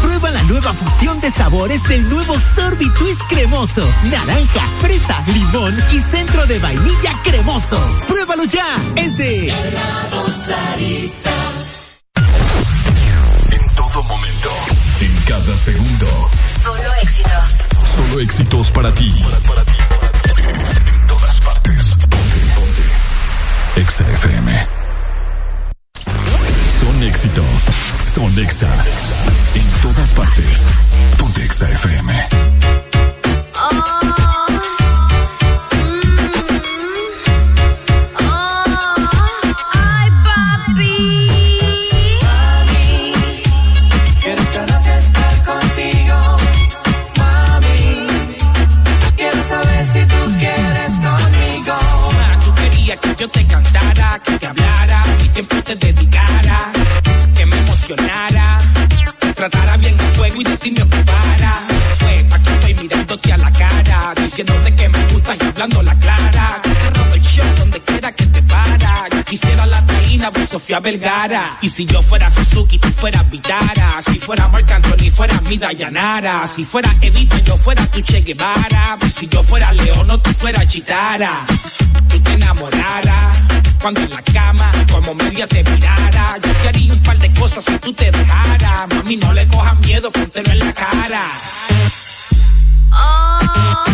[0.00, 3.86] Prueba la nueva fusión de sabores del nuevo Sorbitwist cremoso.
[4.04, 7.78] Naranja, fresa, limón y centro de vainilla cremoso.
[8.06, 8.66] Pruébalo ya.
[8.96, 9.48] Es de
[13.50, 14.50] En todo momento.
[15.00, 16.06] En cada segundo.
[16.62, 17.94] Solo éxitos.
[17.94, 19.12] Solo éxitos para ti.
[19.22, 19.79] En
[24.00, 24.66] Exa FM.
[26.80, 27.66] Son éxitos.
[28.00, 28.68] Son Exa.
[29.54, 30.66] En todas partes.
[31.18, 32.89] Ponte Exa FM.
[64.42, 66.60] Diciéndote que me gustas y hablando la clara.
[66.94, 69.08] Robo el show donde quiera que te para.
[69.10, 71.58] Yo quisiera la taína por Sofía Vergara.
[71.60, 74.00] Y si yo fuera Suzuki, tú fueras Vitara.
[74.02, 76.46] Si fuera Marc Anthony, fuera mi Dayanara.
[76.46, 78.98] Si fuera Evita, yo fuera tu Che Guevara.
[79.06, 81.44] Y si yo fuera León, tú fueras Chitara
[82.08, 83.38] tú te enamoraras.
[83.80, 86.36] Cuando en la cama, como media te mirara.
[86.42, 88.88] Yo te haría un par de cosas si tú te dejaras.
[88.94, 91.22] Mami, no le cojas miedo, póntelo en la cara.
[92.92, 93.89] Ay,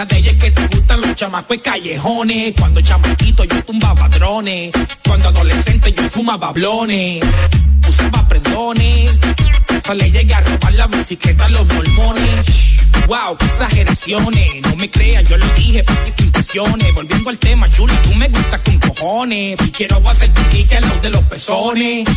[0.00, 2.54] Una de ellas que te gustan los chamacos callejones.
[2.58, 4.72] Cuando chamaquito yo tumbaba drones.
[5.06, 7.22] Cuando adolescente yo fumaba blones.
[7.86, 9.18] Usaba prendones.
[9.68, 12.69] Hasta le llegué a robar la bicicleta a los mormones.
[13.10, 14.62] Wow, qué exageraciones.
[14.62, 16.92] No me creas, yo lo dije para que te impresione.
[16.92, 19.58] Volviendo al tema, chuli, tú me gustas con cojones.
[19.66, 22.08] Y quiero hacer tu kick al lado de los pezones.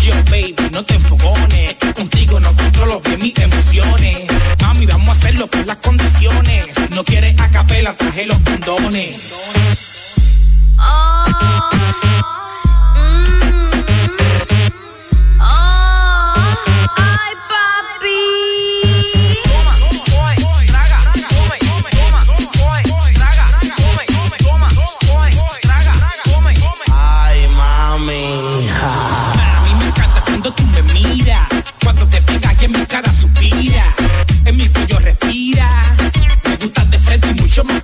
[0.00, 1.74] Yo, baby, no te enfogones.
[1.92, 4.30] Contigo no controlo bien mis emociones.
[4.62, 6.66] Mami, vamos a hacerlo por las condiciones.
[6.90, 9.32] No quieres a capela, traje los condones.
[10.78, 11.32] Ay,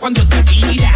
[0.04, 0.92] cuando te tira.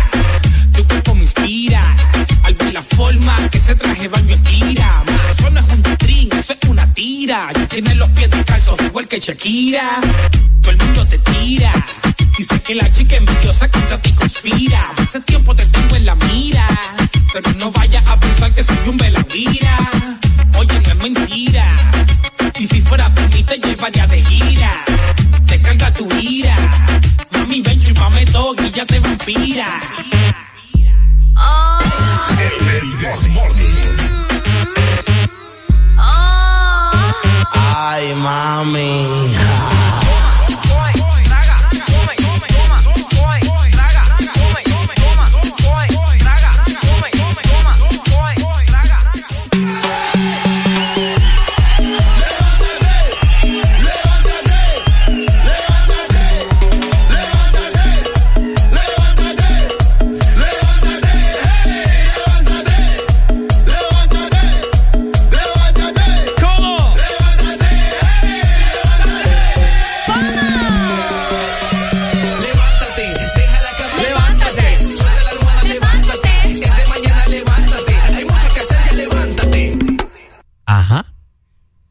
[0.75, 1.97] Tu cuerpo me inspira.
[2.43, 5.03] Al ver la forma que ese traje baño estira.
[5.07, 7.51] Ma, Eso no es un string, eso es una tira.
[7.55, 10.01] Ya tienes los pies descalzos igual que Shakira.
[10.61, 11.73] Todo el mundo te tira.
[12.37, 14.93] Dice que la chica envidiosa contra ti conspira.
[14.99, 16.67] Hace tiempo te tengo en la mira.
[17.33, 19.91] Pero no vayas a pensar que soy un veladira.
[20.59, 21.77] Oye, no es mentira.
[22.59, 24.85] Y si fuera por mí te llevaría de gira.
[25.47, 26.57] Descarga tu ira.
[28.79, 29.81] Ya te vampira.
[37.51, 39.88] Ay, mami.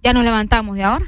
[0.08, 1.06] Ya nos levantamos de ahora.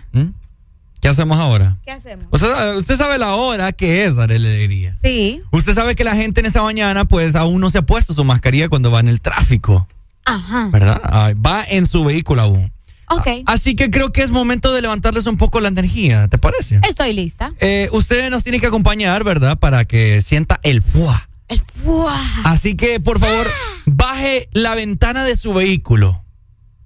[1.00, 1.78] ¿Qué hacemos ahora?
[1.86, 2.26] ¿Qué hacemos?
[2.32, 4.98] Usted, sabe- usted sabe la hora que es, Arely Alegría.
[5.02, 5.42] Sí.
[5.52, 8.26] Usted sabe que la gente en esta mañana, pues aún no se ha puesto su
[8.26, 9.88] mascarilla cuando va en el tráfico,
[10.26, 10.68] Ajá.
[10.74, 11.00] ¿verdad?
[11.06, 12.74] Ay, va en su vehículo aún.
[13.10, 13.26] Ok.
[13.46, 16.82] Así que creo que es momento de levantarles un poco la energía, ¿te parece?
[16.84, 17.54] Estoy lista.
[17.62, 19.58] Eh, usted nos tiene que acompañar, ¿verdad?
[19.58, 21.30] Para que sienta el fuá.
[21.74, 22.20] ¡Fua!
[22.44, 23.48] Así que, por favor,
[23.86, 26.22] baje la ventana de su vehículo,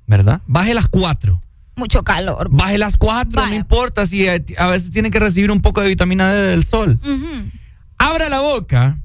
[0.05, 0.41] ¿verdad?
[0.45, 1.39] Baje las cuatro.
[1.75, 2.49] Mucho calor.
[2.51, 6.31] Baje las cuatro, no importa si a veces tiene que recibir un poco de vitamina
[6.31, 6.99] D del sol.
[7.97, 8.99] Abra la boca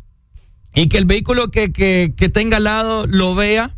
[0.74, 3.74] y que el vehículo que, que, que tenga al lado lo vea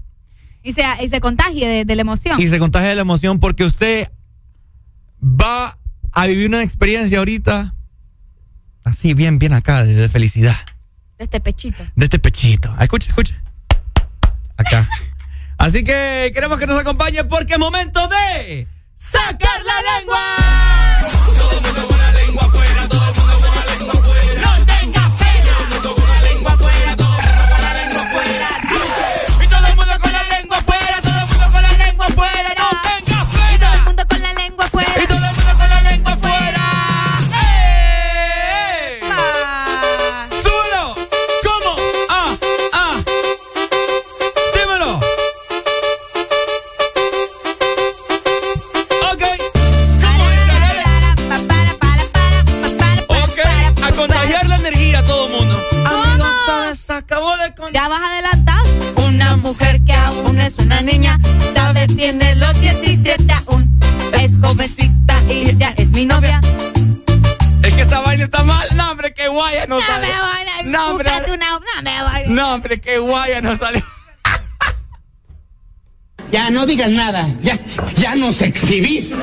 [0.62, 2.40] Y se, y se contagie de, de la emoción.
[2.40, 4.10] y se contagie de la emoción porque usted
[5.22, 5.78] va
[6.12, 7.74] a vivir una experiencia ahorita
[8.84, 10.56] así, bien, bien acá, de, de felicidad,
[11.18, 11.84] De este pechito.
[11.94, 12.74] de este pechito.
[12.80, 13.34] Escuche, escuche.
[14.56, 14.88] Acá.
[15.58, 18.66] Así que queremos que nos acompañe porque es momento de
[19.00, 20.79] sacar la lengua.
[60.40, 61.18] Es una niña,
[61.54, 63.78] sabes, tiene los 17 aún.
[64.12, 66.40] Es jovencita y ya es mi novia.
[67.62, 68.66] Es que esta vaina está mal.
[68.74, 70.06] No, hombre, qué guaya no, No sale.
[70.06, 71.10] me van a No, hombre.
[71.32, 73.82] una, no me No, hombre, qué guaya no sale.
[76.30, 77.58] Ya no digas nada, ya,
[77.96, 79.16] ya nos exhibiste.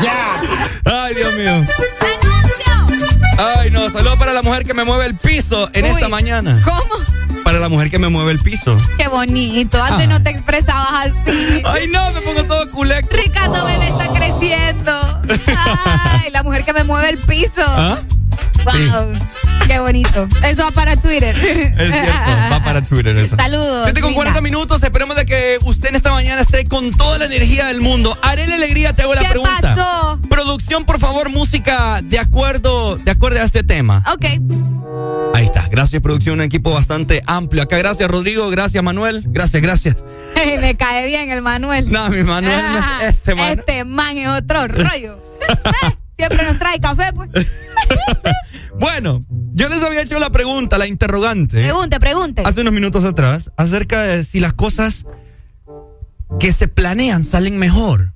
[0.00, 0.40] Ya.
[0.84, 1.66] Ay, Dios mío.
[3.38, 6.60] Ay, no, saludos para la mujer que me mueve el piso en Uy, esta mañana.
[6.64, 7.42] ¿Cómo?
[7.42, 8.76] Para la mujer que me mueve el piso.
[8.96, 9.82] Qué bonito.
[9.82, 11.62] Antes no te expresabas así.
[11.64, 13.16] Ay, no, me pongo todo culecto.
[13.16, 15.20] Ricardo bebé está creciendo.
[15.46, 17.62] Ay, la mujer que me mueve el piso.
[17.66, 17.98] ¿Ah?
[18.64, 19.12] Wow.
[19.66, 20.26] Qué bonito.
[20.44, 21.36] Eso va para Twitter.
[21.36, 23.36] Es cierto, va para Twitter eso.
[23.36, 23.84] Saludos.
[23.84, 24.16] 7 con linda.
[24.16, 27.80] 40 minutos, esperemos de que usted en esta mañana esté con toda la energía del
[27.80, 28.16] mundo.
[28.22, 29.74] Haré la alegría, te hago la ¿Qué pregunta.
[29.74, 30.18] pasó?
[30.28, 34.02] Producción, por favor, música de acuerdo, de acuerdo a este tema.
[34.12, 34.24] Ok.
[35.34, 35.66] Ahí está.
[35.70, 37.62] Gracias, producción, un equipo bastante amplio.
[37.62, 38.48] Acá, gracias, Rodrigo.
[38.50, 39.24] Gracias, Manuel.
[39.26, 39.96] Gracias, gracias.
[40.60, 41.90] me cae bien el Manuel.
[41.90, 43.58] No, mi Manuel, no, Ah, este man.
[43.58, 45.18] Este man es otro rollo.
[46.16, 47.30] Siempre nos trae café, pues.
[48.76, 49.20] Bueno,
[49.52, 51.62] yo les había hecho la pregunta, la interrogante.
[51.62, 52.42] Pregunte, pregunte.
[52.44, 55.04] Hace unos minutos atrás, acerca de si las cosas
[56.40, 58.14] que se planean salen mejor.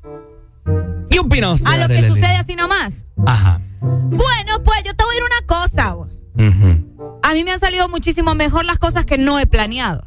[1.10, 1.70] ¿Qué opina usted?
[1.70, 3.06] A lo que sucede así nomás.
[3.24, 3.60] Ajá.
[3.80, 5.90] Bueno, pues yo te voy a ir una cosa.
[5.92, 6.10] güey.
[6.48, 7.18] Ujú.
[7.22, 10.06] A mí me han salido muchísimo mejor las cosas que no he planeado.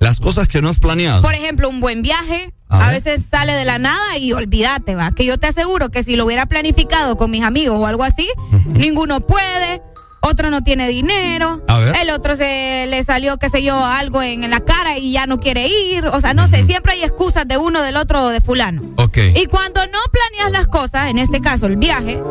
[0.00, 1.20] Las cosas que no has planeado.
[1.22, 2.52] Por ejemplo, un buen viaje.
[2.68, 5.10] A veces sale de la nada y olvídate, va.
[5.10, 8.28] Que yo te aseguro que si lo hubiera planificado con mis amigos o algo así,
[8.66, 9.82] ninguno puede.
[10.22, 11.62] Otro no tiene dinero.
[11.66, 11.96] A ver.
[11.96, 15.26] El otro se le salió, qué sé yo, algo en, en la cara y ya
[15.26, 16.06] no quiere ir.
[16.06, 18.82] O sea, no sé, siempre hay excusas de uno, del otro o de fulano.
[18.96, 19.18] Ok.
[19.34, 22.22] Y cuando no planeas las cosas, en este caso el viaje,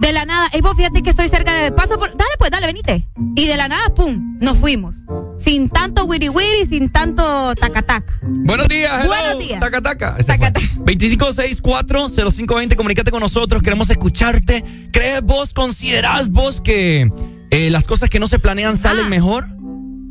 [0.00, 2.10] de la nada, y vos fíjate que estoy cerca de paso por.
[2.16, 3.06] Dale, pues, dale, venite.
[3.36, 4.96] Y de la nada, pum, nos fuimos.
[5.38, 8.12] Sin tanto wiri wiri, sin tanto tacataca.
[8.22, 9.08] Buenos días, hello.
[9.14, 9.60] Buenos días.
[9.60, 10.16] Taca, taca.
[10.18, 10.52] Ese fue.
[10.96, 14.64] 2564-0520, comunícate con nosotros, queremos escucharte.
[14.92, 17.10] ¿Crees vos, considerás vos que
[17.50, 19.08] eh, las cosas que no se planean salen Ah.
[19.08, 19.46] mejor?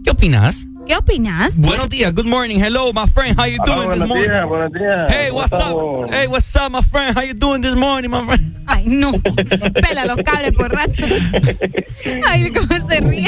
[0.03, 0.63] ¿Qué opinas?
[0.87, 1.55] ¿Qué opinas?
[1.57, 4.29] Buenos días, good morning, hello, my friend, how you doing this buenos morning?
[4.29, 5.11] días, buenos días.
[5.11, 6.11] Hey, what's ¿Cómo up?
[6.11, 7.15] Hey, what's up, my friend?
[7.15, 8.59] How you doing this morning, my friend?
[8.80, 9.11] Ay, no.
[9.11, 10.93] Pela los cables por rato.
[12.27, 13.27] Ay, cómo se ríe.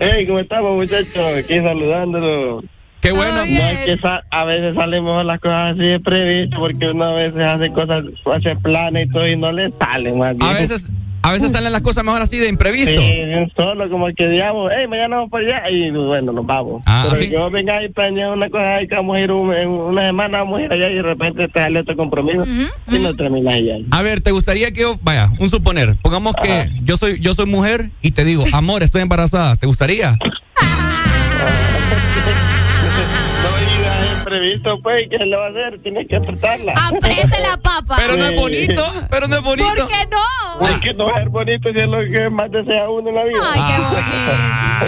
[0.00, 1.36] Hey, ¿cómo estamos, muchachos?
[1.38, 2.64] Aquí saludándolo.
[3.00, 3.36] Qué bueno.
[3.38, 7.04] No, es que sa- a veces salen mejor las cosas así de previsto porque uno
[7.04, 8.04] a veces hace cosas,
[8.34, 10.50] hace planes y todo y no le salen más bien.
[10.50, 10.90] A veces,
[11.22, 13.00] a veces salen las cosas mejor así de imprevisto.
[13.00, 13.16] Sí,
[13.56, 16.82] solo como que digamos, hey, mañana vamos para allá y bueno, nos vamos.
[16.86, 17.30] Ah, Pero sí.
[17.30, 20.38] que vos vengas y planeas una cosa que vamos a ir un- en una semana,
[20.38, 22.44] vamos a ir allá y de repente te sale otro compromiso
[22.88, 23.74] y no terminas allá.
[23.90, 27.46] A ver, ¿te gustaría que yo, vaya, un suponer, pongamos que yo soy, yo soy
[27.46, 30.18] mujer y te digo, amor, estoy embarazada, ¿te gustaría?
[34.32, 35.78] Imprevisto, pues, ¿qué le va a hacer?
[35.82, 36.72] Tienes que apretarla.
[36.72, 37.96] Apriete la papa.
[37.98, 39.68] Pero no es bonito, pero no es bonito.
[39.68, 40.68] ¿Por qué no?
[40.68, 43.14] Es que no va a ser bonito si es lo que más desea uno en
[43.14, 43.38] la vida.
[43.52, 43.60] Ay,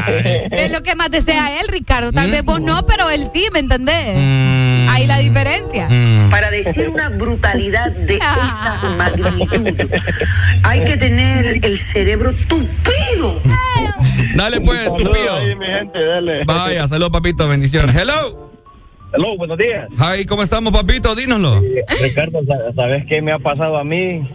[0.06, 2.10] qué Es lo que más desea él, Ricardo.
[2.12, 4.16] Tal vez vos no, pero él sí, ¿me entendés?
[4.16, 4.88] Mm.
[4.88, 5.88] Ahí la diferencia.
[6.30, 9.90] Para decir una brutalidad de esa magnitud,
[10.64, 13.42] hay que tener el cerebro tupido.
[14.36, 15.36] Dale pues, Saludos estúpido.
[15.36, 16.44] ahí, mi gente, dale.
[16.46, 17.94] Vaya, saludos, papito, bendiciones.
[17.94, 18.53] Hello.
[19.16, 19.88] Hello, buenos días.
[19.98, 21.14] Hi, ¿cómo estamos, papito?
[21.14, 21.60] Dínoslo.
[22.02, 24.26] Ricardo, sa- ¿sabes qué me ha pasado a mí?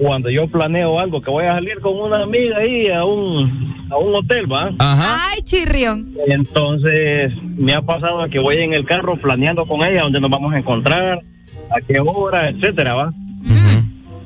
[0.00, 3.96] Cuando yo planeo algo, que voy a salir con una amiga ahí a un, a
[3.96, 4.70] un hotel, ¿va?
[5.32, 6.14] Ay, chirrión.
[6.28, 10.52] Entonces, me ha pasado que voy en el carro planeando con ella dónde nos vamos
[10.54, 11.18] a encontrar,
[11.70, 13.12] a qué hora, etcétera, ¿va?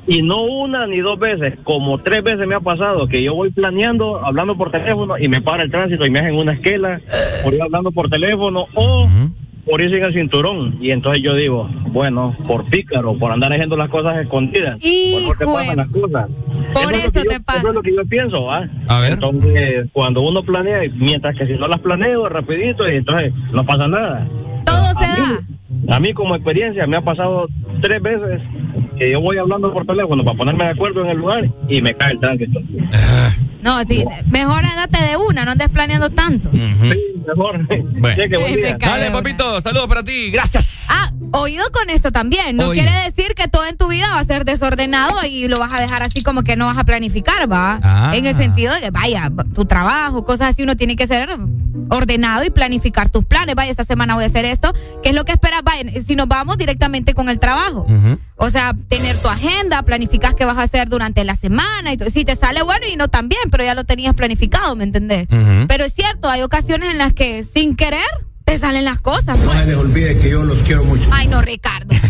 [0.05, 3.51] Y no una ni dos veces, como tres veces me ha pasado que yo voy
[3.51, 6.99] planeando, hablando por teléfono y me para el tránsito y me hacen una esquela
[7.43, 9.07] por ir hablando por teléfono o
[9.81, 10.77] ir sin el cinturón.
[10.81, 15.43] Y entonces yo digo, bueno, por pícaro, por andar haciendo las cosas escondidas, por qué
[15.43, 16.29] Hijo pasan las cosas.
[16.73, 17.59] Por eso yo- te pasa.
[17.59, 18.67] Eso es lo que yo pienso, ¿va?
[18.87, 19.13] A ver.
[19.13, 23.87] Entonces, cuando uno planea, mientras que si no las planeo rapidito, y entonces no pasa
[23.87, 24.27] nada.
[24.65, 25.95] Todo se da.
[25.95, 27.47] A mí como experiencia me ha pasado
[27.81, 28.41] tres veces
[28.97, 31.93] que yo voy hablando por teléfono para ponerme de acuerdo en el lugar y me
[31.95, 32.59] cae el tránsito.
[33.61, 36.49] No, sí, mejor andate de una, no andes planeando tanto.
[36.51, 37.65] Mejor.
[38.15, 38.77] Cheque, buen día.
[38.77, 40.31] Dale, papito, saludos para ti.
[40.31, 40.87] Gracias.
[40.91, 42.57] Ah, oído con esto también.
[42.57, 42.83] No Oído.
[42.83, 45.81] quiere decir que todo en tu vida va a ser desordenado y lo vas a
[45.81, 47.79] dejar así como que no vas a planificar, ¿va?
[47.81, 48.11] Ah.
[48.15, 51.29] En el sentido de que, vaya, tu trabajo, cosas así, uno tiene que ser
[51.93, 53.55] ordenado y planificar tus planes.
[53.55, 54.73] Vaya, esta semana voy a hacer esto.
[55.01, 55.63] ¿Qué es lo que esperas?
[55.63, 57.85] Vaya, si nos vamos directamente con el trabajo.
[58.35, 61.93] O sea, tener tu agenda, planificas qué vas a hacer durante la semana.
[61.93, 64.83] Y si te sale bueno y no tan bien, pero ya lo tenías planificado, ¿me
[64.83, 65.27] entendés?
[65.67, 68.01] Pero es cierto, hay ocasiones en las que sin querer
[68.45, 69.37] te salen las cosas.
[69.37, 69.57] No pues.
[69.57, 71.09] se les olvide que yo los quiero mucho.
[71.11, 71.93] Ay, no, Ricardo.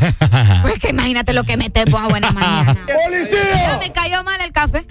[0.61, 2.73] Pues que imagínate lo que metes vos a buena mañana.
[3.05, 3.79] ¡Policía!
[3.79, 4.85] Me cayó mal el café.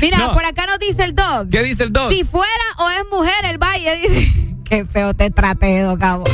[0.00, 1.48] Mira, por acá nos dice el dog.
[1.50, 2.12] ¿Qué dice el dog?
[2.12, 4.32] Si fuera o es mujer, el valle dice.
[4.64, 6.30] Qué feo te trate, Doc, a vos.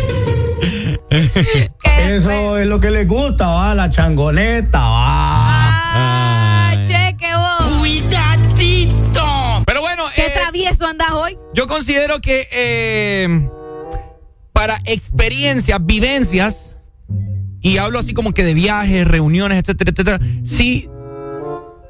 [2.06, 5.58] Eso es lo que les gusta, va, la changoneta, va.
[5.94, 7.78] Ah, cheque vos.
[7.78, 9.62] Cuidadito.
[9.66, 11.38] Pero bueno, ¿Qué travieso andas hoy?
[11.54, 13.50] Yo considero que eh,
[14.58, 16.76] para experiencias, vivencias,
[17.60, 20.90] y hablo así como que de viajes, reuniones, etcétera, etcétera, sí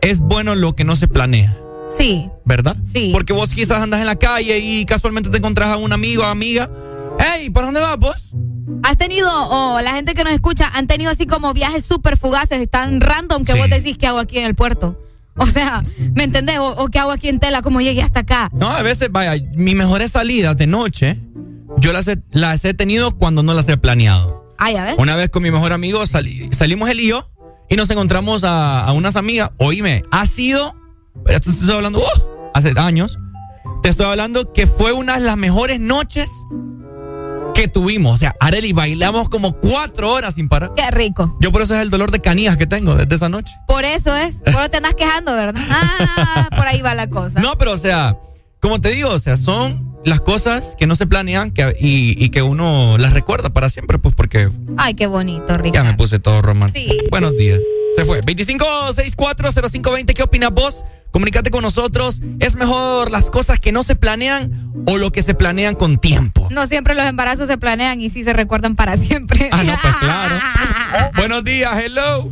[0.02, 1.58] es bueno lo que no se planea.
[1.96, 2.28] Sí.
[2.44, 2.76] ¿Verdad?
[2.84, 3.08] Sí.
[3.14, 6.70] Porque vos quizás andas en la calle y casualmente te encontrás a un amigo amiga.
[7.18, 8.32] Hey, ¿para dónde vas vos?
[8.82, 12.68] ¿Has tenido, o la gente que nos escucha, han tenido así como viajes súper fugaces,
[12.68, 15.02] tan random que vos decís, ¿qué hago aquí en el puerto?
[15.38, 15.84] O sea,
[16.14, 16.58] ¿me entendés?
[16.58, 17.62] O, o ¿qué hago aquí en Tela?
[17.62, 18.50] ¿Cómo llegué hasta acá?
[18.52, 21.18] No, a veces, vaya, mis mejores salidas de noche,
[21.78, 24.54] yo las he, las he tenido cuando no las he planeado.
[24.58, 24.94] Ay, a ver.
[24.98, 27.30] Una vez con mi mejor amigo salí- salimos él y yo
[27.68, 29.50] y nos encontramos a, a unas amigas.
[29.58, 30.74] Oíme, ha sido,
[31.26, 32.50] esto estoy hablando, ¡uh!
[32.54, 33.18] hace años,
[33.82, 36.28] te estoy hablando que fue una de las mejores noches
[37.54, 38.14] que tuvimos.
[38.14, 40.72] O sea, Areli, bailamos como cuatro horas sin parar.
[40.76, 41.36] Qué rico.
[41.40, 43.52] Yo por eso es el dolor de canillas que tengo desde esa noche.
[43.66, 44.36] Por eso es.
[44.36, 45.60] Por eso te andas quejando, ¿verdad?
[45.70, 47.40] Ah, por ahí va la cosa.
[47.40, 48.16] No, pero o sea,
[48.60, 52.30] como te digo, o sea, son las cosas que no se planean que, y, y
[52.30, 55.90] que uno las recuerda para siempre, pues porque Ay, qué bonito, ya Ricardo.
[55.90, 56.92] me puse todo romántico.
[56.92, 56.98] Sí.
[57.10, 57.60] Buenos días.
[57.96, 58.22] Se fue.
[58.22, 60.84] 25640520, ¿qué opinas vos?
[61.10, 62.20] Comunícate con nosotros.
[62.38, 66.48] ¿Es mejor las cosas que no se planean o lo que se planean con tiempo?
[66.50, 69.48] No siempre los embarazos se planean y sí se recuerdan para siempre.
[69.52, 70.34] Ah, no, pues claro.
[71.16, 72.30] Buenos días, hello.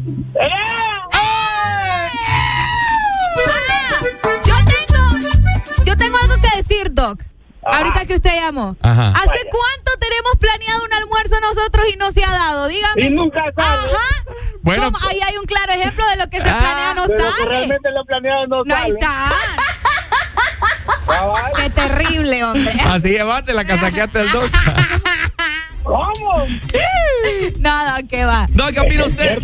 [4.44, 7.22] Yo tengo, yo tengo algo que decir, Doc.
[7.72, 8.76] Ahorita que usted llamó.
[8.82, 9.08] Ajá.
[9.10, 12.68] ¿Hace cuánto tenemos planeado un almuerzo nosotros y no se ha dado?
[12.68, 13.02] Dígame.
[13.02, 13.88] Y nunca sale.
[13.92, 14.24] Ajá.
[14.62, 14.98] Bueno, ¿Cómo?
[15.08, 17.48] ahí hay un claro ejemplo de lo que se planea no Pero que sale.
[17.48, 18.98] realmente lo planeado no, No, ahí sale.
[18.98, 19.32] está.
[21.56, 22.72] Qué terrible, hombre.
[22.84, 24.44] Así llevaste la casaqueaste del doc.
[25.82, 26.46] ¿Cómo?
[27.60, 28.46] Nada, que va.
[28.52, 29.38] No, ¿qué opina usted?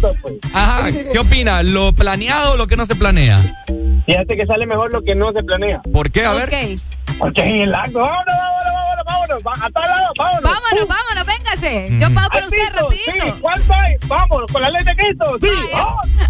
[0.52, 1.62] Ajá, ¿qué opina?
[1.62, 3.64] ¿Lo planeado o lo que no se planea?
[4.06, 5.80] Fíjate que sale mejor lo que no se planea.
[5.92, 6.24] ¿Por qué?
[6.24, 6.48] A ver.
[6.48, 6.80] Ok.
[7.18, 10.42] Porque en el acto, vámonos, vámonos, vámonos, vámonos, a todos lados, vámonos.
[10.42, 11.98] Vámonos, vámonos, véngase.
[12.00, 13.24] Yo pago por usted Alcito, rapidito.
[13.24, 13.94] Sí, ¿cuánto hay?
[14.06, 15.48] Vamos, con la ley de Cristo, sí.
[15.72, 16.22] vamos.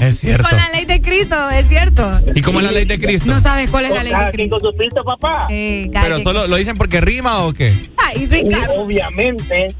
[0.00, 0.48] Es cierto.
[0.48, 2.10] Con la ley de Cristo, es cierto.
[2.34, 3.26] ¿Y cómo es la ley de Cristo?
[3.26, 4.58] No sabes cuál es la ley de Cristo.
[4.58, 5.46] con su Cristo, papá.
[5.50, 7.72] Eh, ¿Pero solo lo dicen porque rima o qué?
[7.96, 8.82] Ay, Ricardo.
[8.82, 9.74] Obviamente.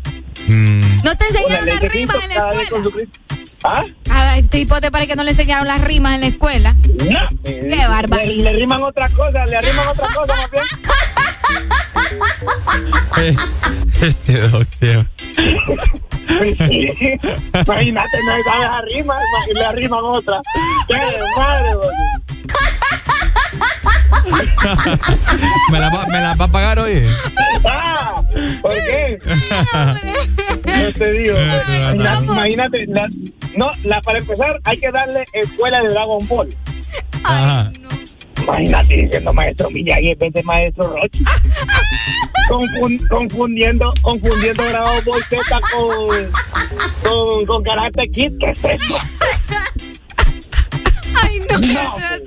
[0.47, 0.97] Mm.
[1.05, 2.89] ¿No te enseñaron las rimas en la escuela?
[3.65, 3.85] ¿Ah?
[4.11, 6.73] A este tipo te parece que no le enseñaron las rimas en la escuela.
[6.75, 7.29] No.
[7.45, 8.35] Qué barbaridad.
[8.35, 10.65] Le, le riman otras cosas, le riman otras cosas más bien.
[13.19, 13.37] Eh,
[14.03, 14.89] Este sí.
[17.53, 19.17] Imagínate, no hay esa rima
[19.51, 20.41] y le arriman otra.
[20.89, 20.97] ¡Qué
[21.37, 21.93] madre, boludo!
[25.73, 27.05] ¿Me la, va, ¿Me la va a pagar hoy?
[27.69, 28.23] ¡Ah!
[28.61, 29.19] ¿Por qué?
[30.65, 31.37] No te digo.
[31.95, 33.09] Imagínate, imagínate, la-
[33.57, 36.49] no, la, para empezar, hay que darle escuela de Dragon Ball.
[37.25, 37.71] Ajá.
[38.43, 41.23] Imagínate diciendo maestro Miyagi en vez de maestro Rochi.
[42.49, 46.31] Confun- confundiendo, confundiendo Dragon Ball Z con,
[47.05, 48.33] con, con Karate Kid.
[48.41, 48.97] ¿Qué es eso?
[51.51, 51.59] No.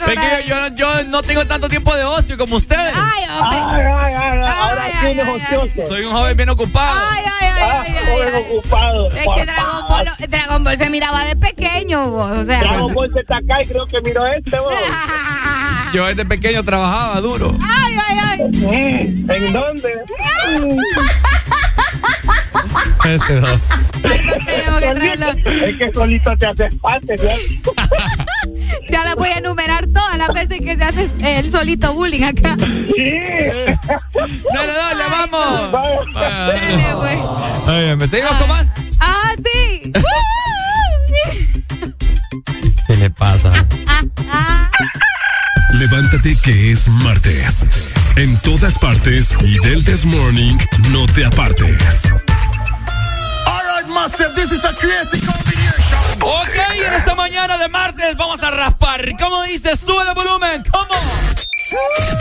[0.07, 2.93] Es que yo, yo, yo no tengo tanto tiempo de ocio como ustedes.
[2.95, 3.59] Ay, hombre.
[3.85, 5.87] Ay, ay, ay, ahora sí eres ocioso.
[5.87, 6.99] Soy un joven bien ocupado.
[7.11, 8.43] Ay, ay, ay, Ah, ay, ay, joven ay.
[8.57, 9.07] ocupado.
[9.11, 12.31] Es que Dragon Ball, Dragon Ball se miraba de pequeño, vos.
[12.31, 14.73] O sea, Dragon Ball Z acá y creo que miro este, vos.
[15.93, 17.55] Yo desde pequeño trabajaba duro.
[17.61, 18.39] ay, ay, ay.
[18.51, 19.99] Mm, ¿En dónde?
[23.06, 23.60] Este doc.
[24.45, 25.30] Tenemos que traerlo.
[25.32, 27.61] Es que solito te haces parte, ¿sí?
[28.90, 31.10] Ya las voy a enumerar todas las veces que se hace
[31.40, 32.56] el solito bullying acá.
[32.57, 33.77] Dale,
[34.73, 35.72] dale, vamos.
[36.14, 37.19] Dale, pues.
[37.68, 38.68] Oye, ¿me seguimos con más?
[38.99, 39.91] Ah, sí.
[42.88, 43.52] ¿Qué le pasa?
[45.73, 47.65] Levántate que es martes.
[48.17, 50.57] En todas partes y del This Morning
[50.89, 52.05] no te apartes.
[53.45, 55.99] Alright, massive, this is a crazy combination.
[56.21, 56.55] Ok,
[56.87, 59.05] en esta mañana de martes vamos a raspar.
[59.19, 59.75] ¿Cómo dice?
[59.75, 60.63] Sube el volumen.
[60.71, 60.95] ¿Cómo?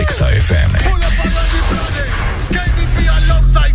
[0.09, 0.79] XFM.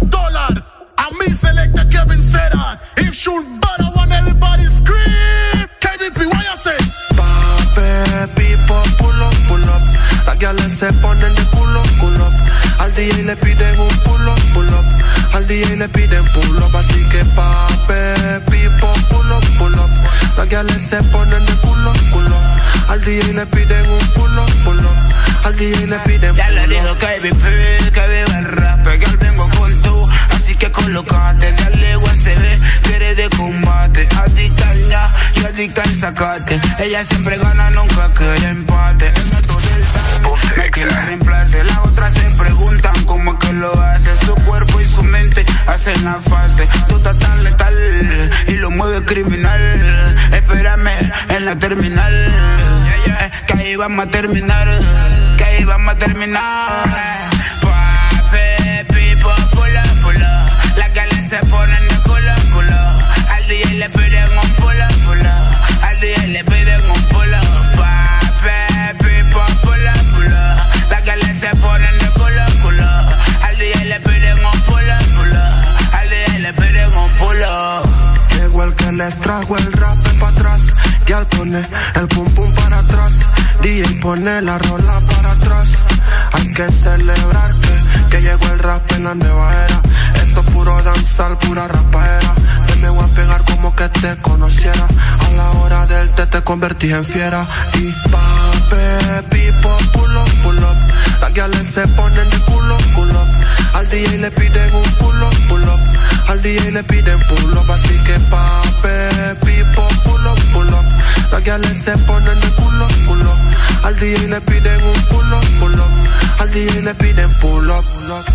[0.09, 0.65] Dollar.
[0.97, 2.79] And me selector Kevin Serra.
[2.97, 5.67] If shoot bad, I want everybody scream.
[5.79, 6.77] KBP, what you say?
[7.15, 10.18] Pape, pipo, pull up, pull up.
[10.29, 12.31] Las guiales se ponen de culo, culo.
[12.77, 14.85] Al DJ le piden un pull up, pull up.
[15.33, 19.89] Al DJ le piden pull up, así que pape, pipo, pull up, pull up.
[20.37, 22.35] Las guiales se ponen de culo, culo.
[22.89, 25.45] Al DJ le piden un pull up, pull up.
[25.45, 26.97] Al DJ le piden Ya le pull dijo up.
[26.99, 32.83] KBP que viva el rap, que al vengo con tú, así que colocate, dale USB,
[32.83, 38.49] que eres de combate, adicta ya y adicta al sacate, ella siempre gana, nunca quiere
[38.49, 39.29] empate, el
[40.71, 44.85] quien la reemplace, las otras se preguntan cómo es que lo hace, su cuerpo y
[44.85, 51.45] su mente hacen la fase, tú estás tan letal y lo mueve criminal, espérame en
[51.45, 52.13] la terminal,
[53.05, 54.67] eh, que ahí vamos a terminar,
[55.37, 57.29] que ahí vamos a terminar.
[57.61, 59.83] Pape, pipo, pula.
[60.75, 62.77] Las galas se ponen de culo, culo.
[63.29, 63.89] Al DJ le
[78.99, 80.61] les trajo el rap para atrás.
[81.07, 81.65] Y al poner
[81.95, 83.13] el pum pum para atrás.
[83.61, 85.69] DJ pone la rola para atrás.
[86.33, 87.75] Hay que celebrar que,
[88.09, 89.81] que llegó el rap en la nueva era.
[90.23, 92.33] Esto es puro danzar, pura rapaera.
[92.67, 94.85] Te me voy a pegar como que te conociera.
[95.25, 97.47] A la hora del té te convertí en fiera.
[97.75, 100.79] Y pape, pipo, pull up, pull up.
[101.39, 103.25] Las se ponen de culo, culo.
[103.73, 105.79] Al DJ le piden un pull up, pull up.
[106.27, 110.85] Al DJ le piden pull up, así que pape, pipo, pull up, pull up.
[111.31, 113.33] Las guiales se ponen de culo, culo.
[113.83, 115.91] Al DJ le piden un pull up, pull up.
[116.39, 118.25] Al DJ le piden pull up, pull up.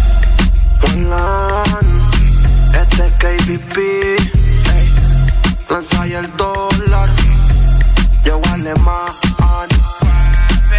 [2.73, 4.95] Este es KBP, ey.
[5.71, 7.11] lanza el dólar,
[8.25, 9.13] yo alemán.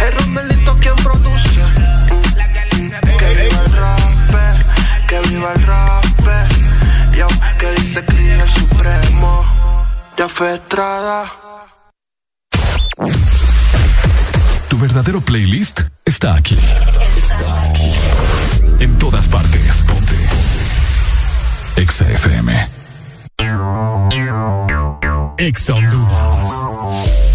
[0.00, 1.62] El Romelito quien produce,
[5.46, 6.04] viva el rap,
[7.12, 7.26] yo
[7.58, 9.44] que dice que el supremo,
[10.16, 11.32] ya fue Estrada.
[14.68, 16.58] Tu verdadero playlist está aquí.
[16.58, 17.92] Está aquí.
[18.80, 19.84] En todas partes.
[19.84, 20.14] Ponte.
[21.76, 22.68] Exa FM.
[25.38, 27.25] Exa Honduras.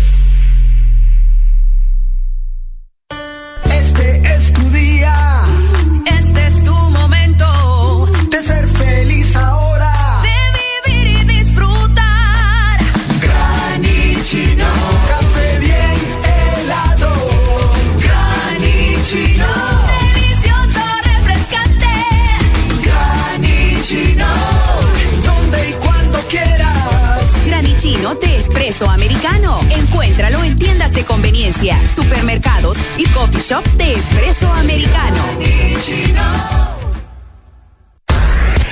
[28.90, 29.60] americano.
[29.70, 35.24] Encuéntralo en tiendas de conveniencia, supermercados y coffee shops de espresso americano.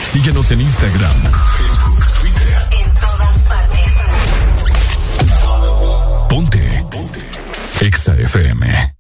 [0.04, 1.22] Síguenos en Instagram,
[1.58, 2.68] Facebook, Twitter.
[2.72, 2.90] En.
[6.28, 6.86] Ponte.
[6.90, 7.30] Ponte.
[7.82, 8.99] Exa FM.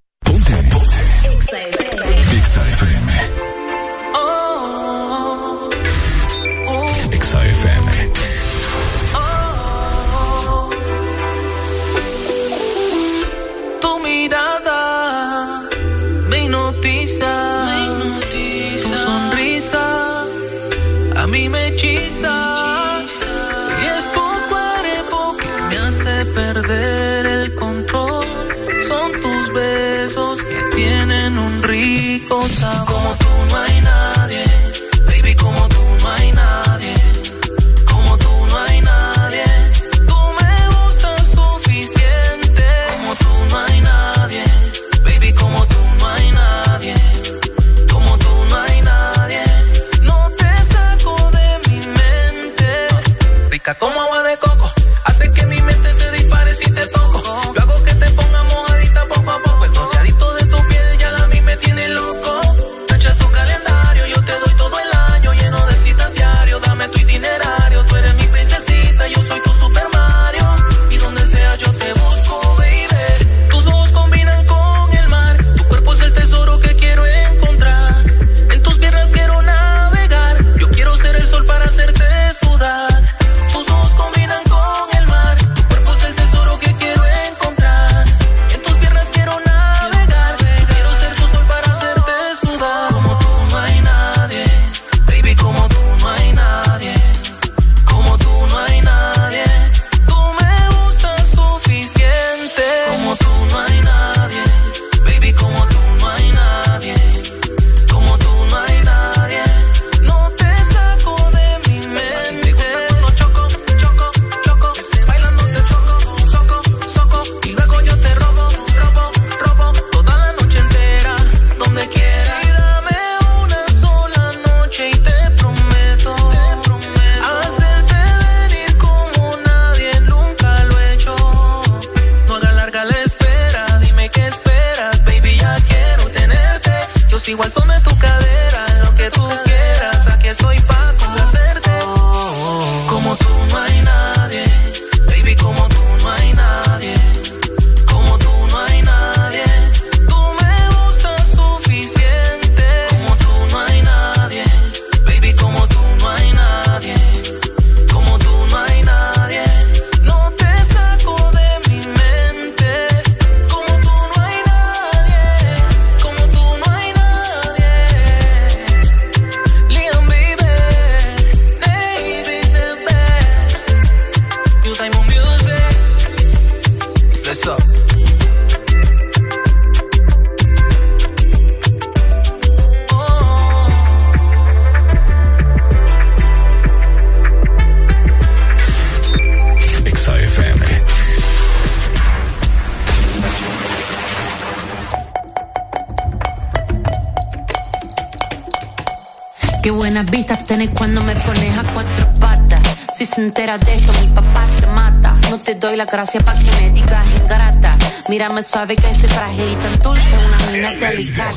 [203.39, 205.15] enteras de esto, mi papá te mata.
[205.29, 207.77] No te doy la gracia pa' que me digas ingrata.
[208.09, 211.29] Mírame suave que soy frágil y tan dulce, una mina delicada.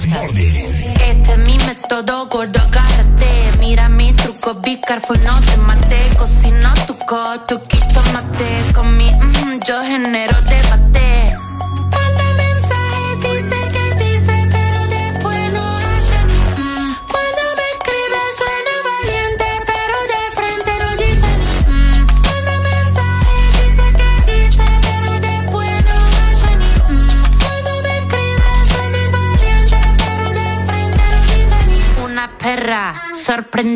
[1.09, 3.31] Este es mi método, gordo, agárrate.
[3.61, 6.01] Mira mi truco, be careful, no te mate.
[6.19, 8.73] Cocino tu coto, quito mate.
[8.74, 10.61] Con mi, mm, yo genero de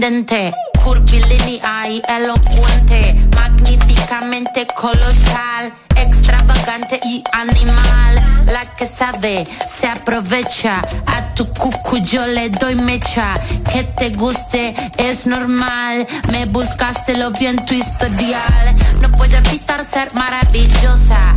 [0.06, 0.54] sorprendente,
[0.84, 8.44] curvilínea y elocuente, magníficamente colosal, extravagante y animal.
[8.46, 13.34] La que sabe se aprovecha, a tu cucu yo le doy mecha.
[13.72, 18.76] Que te guste es normal, me buscaste lo bien tu historial.
[19.00, 21.34] No puedo evitar ser maravillosa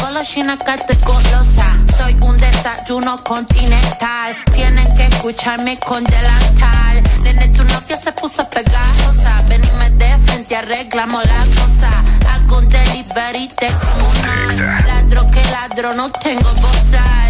[0.00, 1.66] golosina que estoy golosa.
[1.96, 4.36] Soy un desayuno continental.
[4.52, 7.02] Tienen que escucharme con delantal.
[7.22, 9.42] Nene, tu novia se puso pegajosa.
[9.48, 11.90] Ven y me de frente, arreglamos la cosa.
[12.32, 14.08] Hago un delivery, te como.
[14.86, 17.27] Ladro que ladro, no tengo bozal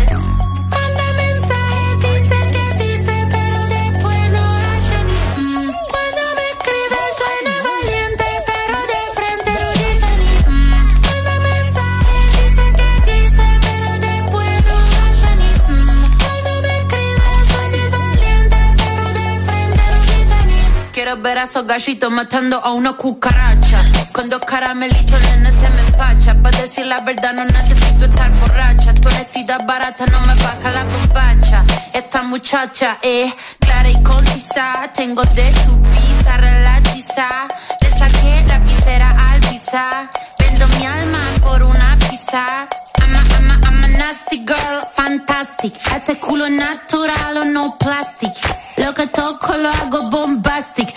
[21.42, 23.84] esos gallitos matando a una cucaracha.
[24.12, 26.34] Con dos caramelitos, nene, se me empacha.
[26.42, 28.92] Para decir la verdad, no necesito estar borracha.
[28.94, 31.64] Tu honestidad barata no me baja la bombacha.
[31.92, 34.90] Esta muchacha es clara y concisa.
[34.94, 37.48] Tengo de tu pizza relatiza.
[37.80, 40.10] Le saqué la visera al visa.
[40.38, 42.68] Vendo mi alma por una pizza.
[43.00, 45.74] I'm I'm I'm a nasty girl, fantastic.
[45.94, 48.32] Este culo natural o no plastic.
[48.76, 50.88] Lo que toco lo hago bombastic.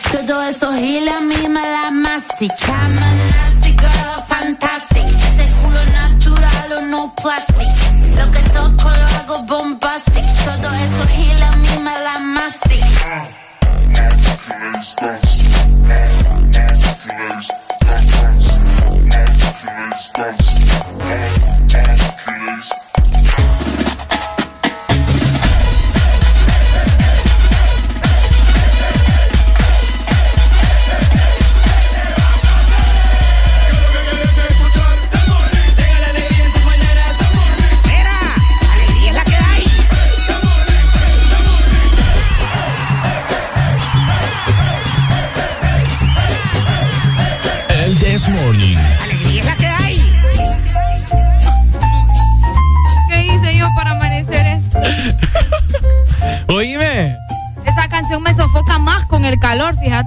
[0.60, 2.52] Todo eso giles a mí me la mastic.
[2.68, 4.31] I'm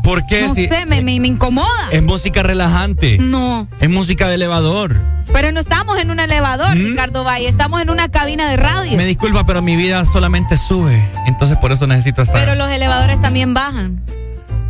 [0.03, 0.43] ¿Por qué?
[0.49, 1.89] No Si- sé, me, me, me incomoda.
[1.91, 3.19] Es música relajante.
[3.19, 3.69] No.
[3.81, 5.01] Es música de elevador.
[5.33, 7.49] Pero no estamos en un elevador, Ricardo Valle.
[7.49, 8.93] Estamos en una cabina de radio.
[8.93, 8.97] Mm.
[8.97, 11.03] Me disculpa, pero mi vida solamente sube.
[11.27, 12.39] Entonces por eso necesito estar.
[12.41, 14.03] Pero los elevadores también bajan.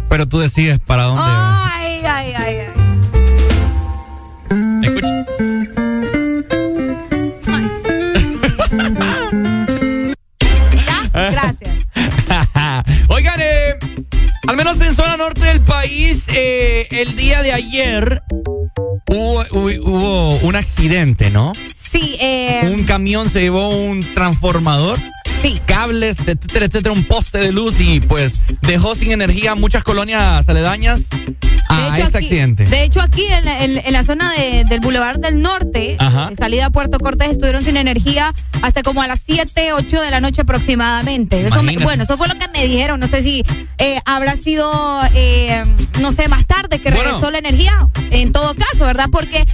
[0.09, 1.23] Pero tú decides para dónde.
[1.27, 1.54] Ay,
[16.91, 18.23] eh, el día de ayer
[19.09, 21.53] hubo, hubo- hubo un accidente, ¿no?
[21.75, 24.99] Sí, eh, Un camión se llevó un transformador.
[25.45, 25.61] Sí.
[25.67, 31.09] Cables, etcétera, etcétera, un poste de luz y pues dejó sin energía muchas colonias aledañas
[31.69, 32.65] a de hecho, ese aquí, accidente.
[32.65, 36.29] de hecho, aquí en, la- en- en la zona de- del Boulevard del Norte, Ajá.
[36.31, 40.11] de salida a Puerto Cortés, estuvieron sin energía hasta como a las 7, 8 de
[40.11, 41.45] la noche aproximadamente.
[41.47, 43.01] Eso me- bueno, eso fue lo que me dijeron.
[43.01, 43.43] No sé si
[43.79, 44.73] eh, habrá sido,
[45.15, 45.63] eh,
[46.01, 47.05] no sé, más tarde que Bueno.
[47.05, 47.89] regresó la energía.
[48.11, 49.09] En todo caso, ¿verdad?
[49.11, 49.45] Porque,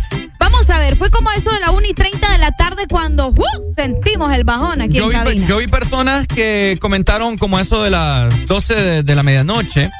[0.50, 3.28] vamos a ver, fue como eso de la 1 y 30 de la tarde cuando
[3.28, 3.44] ¡uh!
[3.76, 5.46] sentimos el bajón aquí yo, en vi, cabina.
[5.46, 9.90] yo vi personas que comentaron como eso de las 12 de, de la medianoche.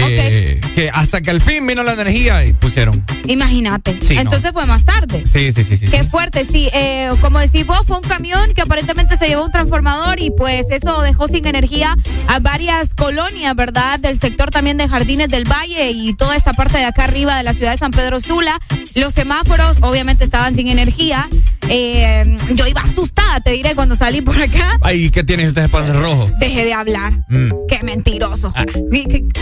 [0.00, 3.04] Eh, que hasta que al fin vino la energía y pusieron.
[3.26, 3.98] Imagínate.
[4.00, 4.22] Sí, no.
[4.22, 5.24] Entonces fue más tarde.
[5.26, 5.86] Sí, sí, sí, sí.
[5.86, 6.08] Qué sí.
[6.08, 6.68] fuerte, sí.
[6.72, 10.66] Eh, como decís vos, fue un camión que aparentemente se llevó un transformador y pues
[10.70, 11.96] eso dejó sin energía
[12.28, 13.98] a varias colonias, ¿verdad?
[13.98, 17.42] Del sector también de Jardines del Valle y toda esta parte de acá arriba de
[17.42, 18.58] la ciudad de San Pedro Sula.
[18.94, 21.28] Los semáforos obviamente estaban sin energía.
[21.70, 24.78] Eh, yo iba asustada, te diré, cuando salí por acá.
[24.80, 26.26] Ay, ¿qué tienes este espacio rojo?
[26.38, 27.12] Dejé de hablar.
[27.28, 27.50] Mm.
[27.68, 28.52] Qué mentiroso.
[28.54, 28.64] Ah.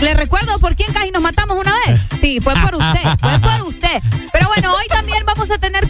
[0.01, 2.01] Le recuerdo por quién casi nos matamos una vez.
[2.21, 4.01] Sí, fue por usted, fue por usted.
[4.33, 5.86] Pero bueno, hoy también vamos a tener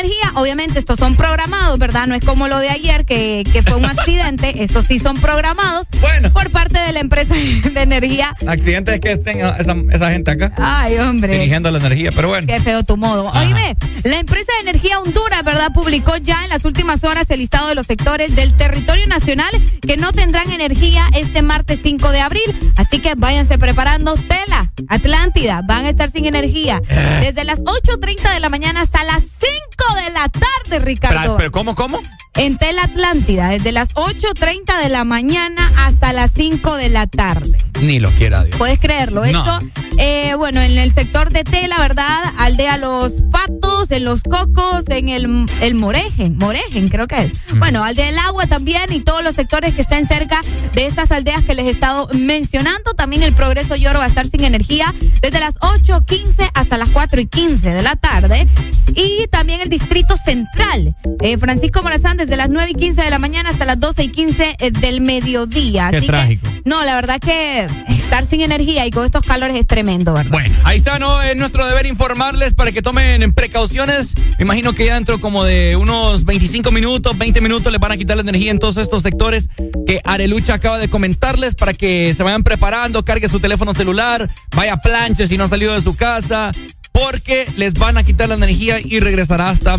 [0.00, 0.32] energía.
[0.34, 2.06] Obviamente estos son programados, ¿verdad?
[2.06, 4.62] No es como lo de ayer que, que fue un accidente.
[4.62, 5.88] Estos sí son programados
[6.32, 7.34] por parte de la empresa
[7.74, 8.34] de energía.
[8.46, 11.32] Accidente es que estén a- esa, esa gente acá Ay, hombre.
[11.34, 12.46] dirigiendo la energía, pero bueno.
[12.46, 13.30] Qué feo tu modo.
[13.32, 15.70] Oíme, la empresa de energía Honduras, ¿verdad?
[15.72, 19.50] Publicó ya en las últimas horas el listado de los sectores del territorio nacional
[19.86, 22.72] que no tendrán energía este martes 5 de abril.
[22.76, 24.14] Así que váyanse preparando.
[24.14, 26.80] Tela, Atlántida, van a estar sin energía
[27.20, 31.20] desde las 8.30 de la mañana hasta las 5 de la tarde, Ricardo.
[31.20, 32.00] Pero, pero ¿cómo, cómo?
[32.34, 37.58] En Tela Atlántida, desde las 8.30 de la mañana hasta las 5 de la tarde.
[37.80, 38.56] Ni lo quiera Dios.
[38.56, 39.26] Puedes creerlo.
[39.26, 39.26] No.
[39.26, 39.58] Esto,
[39.98, 42.32] eh, bueno, en el sector de Tela, ¿verdad?
[42.38, 47.32] Aldea Los Patos, en Los Cocos, en el, el Morejen, Morejen creo que es.
[47.56, 50.40] Bueno, Aldea del Agua también y todos los sectores que estén cerca
[50.74, 52.94] de estas aldeas que les he estado mencionando.
[52.94, 57.20] También el Progreso Lloro va a estar sin energía desde las 8.15 hasta las 4
[57.20, 58.46] y 15 de la tarde.
[58.94, 63.18] Y también el Distrito Central, eh, Francisco Morazán, desde las 9 y 15 de la
[63.18, 65.88] mañana hasta las 12 y 15 eh, del mediodía.
[65.90, 66.48] Qué Así que, trágico.
[66.64, 70.32] no, la verdad que estar sin energía y con estos calores es tremendo, ¿verdad?
[70.32, 71.22] Bueno, ahí está, ¿no?
[71.22, 74.14] Es nuestro deber informarles para que tomen precauciones.
[74.38, 77.96] Me imagino que ya dentro como de unos 25 minutos, 20 minutos les van a
[77.96, 79.48] quitar la energía en todos estos sectores
[79.86, 84.72] que Arelucha acaba de comentarles para que se vayan preparando, cargue su teléfono celular, vaya
[84.72, 86.50] a planche si no ha salido de su casa,
[86.92, 89.78] porque les van a quitar la energía y regresará hasta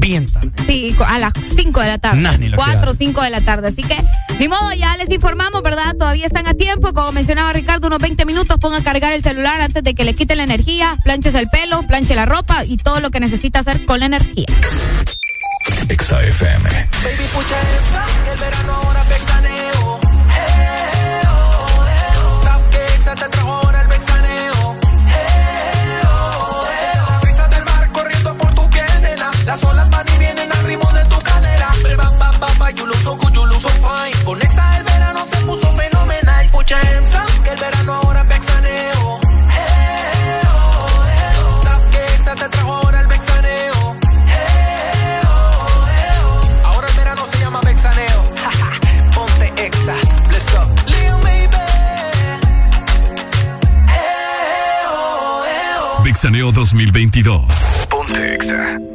[0.00, 0.50] bien tarde.
[0.66, 2.20] Sí, a las 5 de la tarde.
[2.20, 3.68] Nah, 4 o 5 de la tarde.
[3.68, 3.96] Así que,
[4.38, 5.94] ni modo, ya les informamos, ¿verdad?
[5.96, 6.92] Todavía están a tiempo.
[6.92, 8.58] Como mencionaba Ricardo, unos 20 minutos.
[8.58, 10.96] Ponga a cargar el celular antes de que le quiten la energía.
[11.04, 14.46] Planches el pelo, planche la ropa y todo lo que necesita hacer con la energía.
[15.88, 16.64] XFM.
[16.64, 17.56] Baby, pucha
[18.32, 19.04] el verano ahora
[29.52, 31.68] Las olas van y vienen al ritmo de tu cadera.
[31.98, 34.24] Bam, bam, bam, bam, you look so good, you look so fine.
[34.24, 36.48] Con Exa el verano se puso fenomenal.
[36.50, 39.20] Pucha Exa, que el verano ahora vexaneo.
[39.20, 41.62] Eh, oh.
[41.64, 43.96] Sab que Exa te trajo ahora el vexaneo.
[45.28, 46.66] Oh.
[46.68, 48.22] Ahora el verano se llama vexaneo.
[49.14, 49.94] Ponte Exa,
[50.28, 50.66] bless up.
[50.86, 51.56] Lil baby.
[56.54, 57.42] 2022.
[57.90, 58.91] Ponte Exa.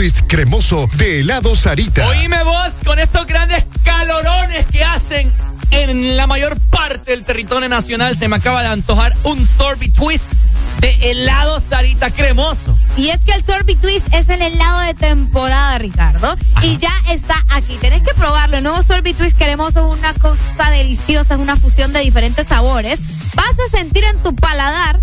[0.00, 2.08] twist cremoso de helado Sarita.
[2.08, 5.30] Oíme vos con estos grandes calorones que hacen
[5.72, 8.16] en la mayor parte del territorio nacional.
[8.16, 10.32] Se me acaba de antojar un sorbet twist
[10.80, 12.78] de helado Sarita cremoso.
[12.96, 16.34] Y es que el sorbet twist es el helado de temporada, Ricardo.
[16.62, 17.76] Y ya está aquí.
[17.76, 18.56] Tenés que probarlo.
[18.56, 23.00] El nuevo sorbet twist cremoso es una cosa deliciosa, es una fusión de diferentes sabores.
[23.34, 24.98] Vas a sentir en tu paladar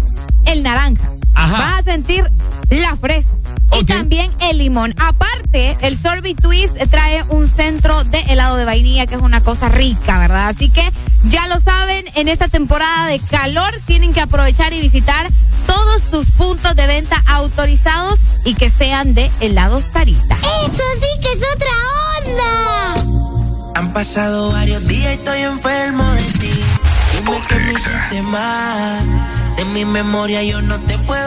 [0.47, 0.96] el naranja
[4.77, 9.69] Aparte, el Sorbit Twist trae un centro de helado de vainilla, que es una cosa
[9.69, 10.49] rica, ¿verdad?
[10.49, 10.87] Así que
[11.25, 15.27] ya lo saben, en esta temporada de calor tienen que aprovechar y visitar
[15.65, 20.37] todos sus puntos de venta autorizados y que sean de helado Sarita.
[20.37, 21.71] ¡Eso sí que es otra
[22.19, 23.71] onda!
[23.79, 26.51] Han pasado varios días y estoy enfermo de ti.
[27.13, 29.27] Dime que me.
[29.57, 31.26] De mi memoria yo no te puedo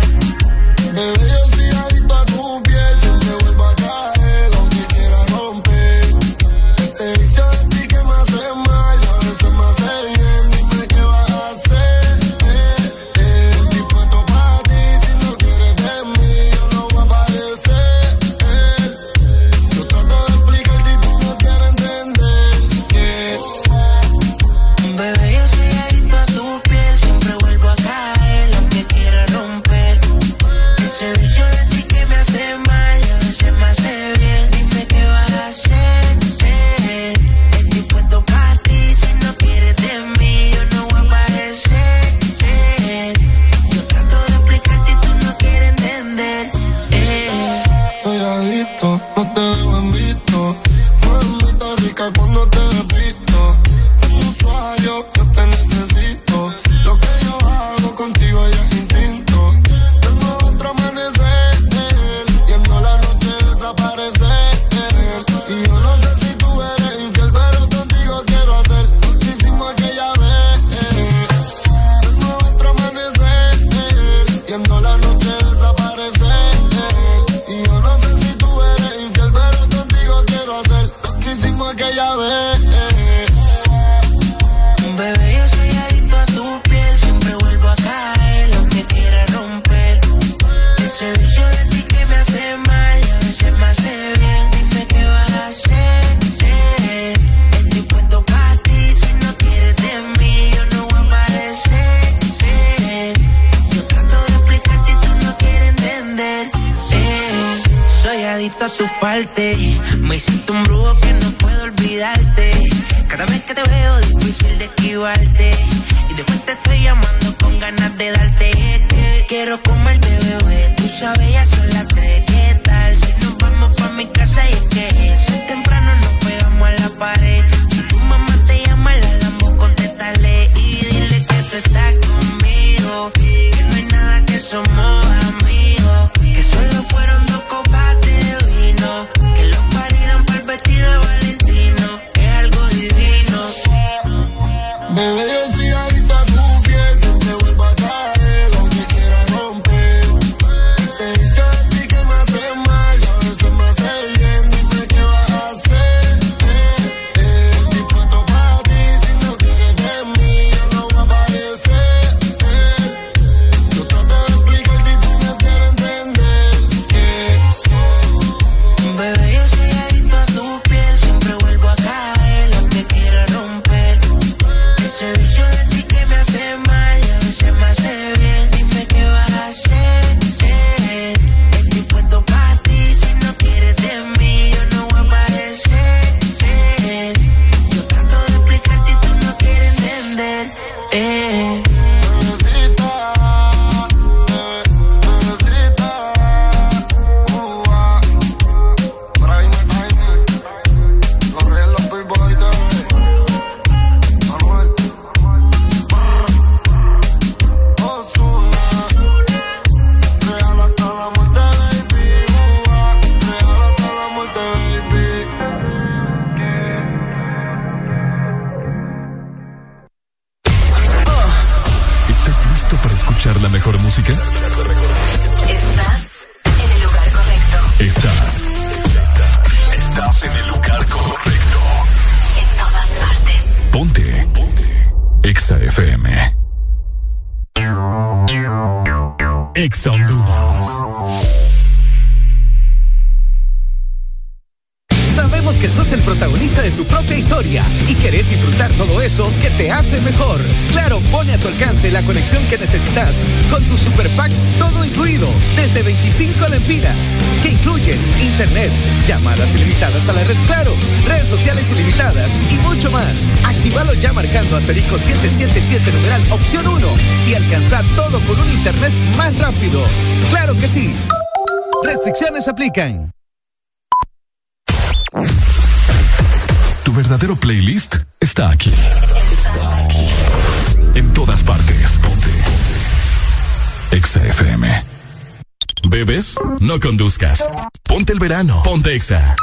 [289.01, 289.40] Exa.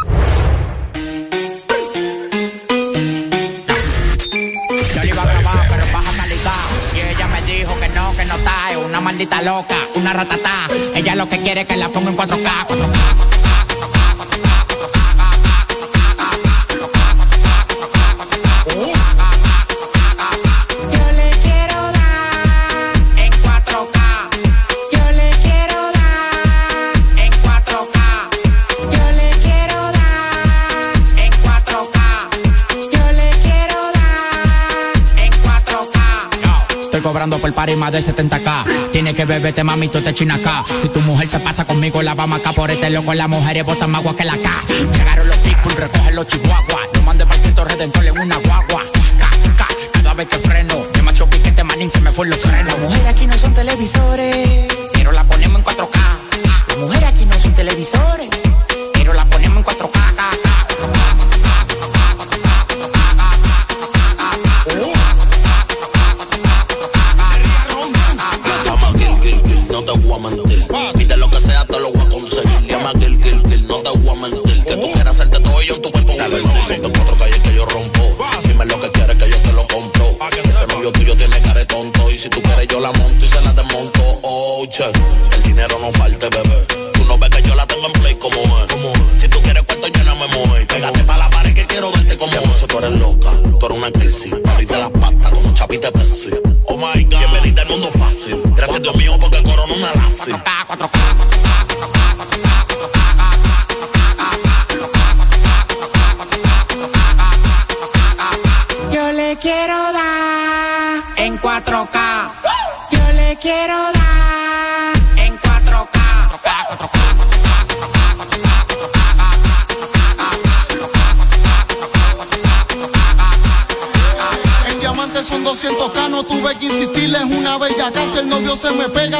[37.18, 38.92] cobrando por par y más de 70k.
[38.92, 40.38] Tiene que beberte, mami, tú te chinas.
[40.80, 43.12] Si tu mujer se pasa conmigo, la vamos acá por este loco.
[43.12, 44.48] Las mujeres botan más agua que la K.
[44.92, 46.88] Llegaron los people, recogen los chihuahuas.
[46.94, 48.84] No mande para Cristo Redentor en una guagua.
[49.18, 50.76] K, K, cada vez que freno.
[50.94, 52.78] Demasiado piquete, manín, se me fue los frenos.
[52.78, 54.67] Mujeres aquí no son televisores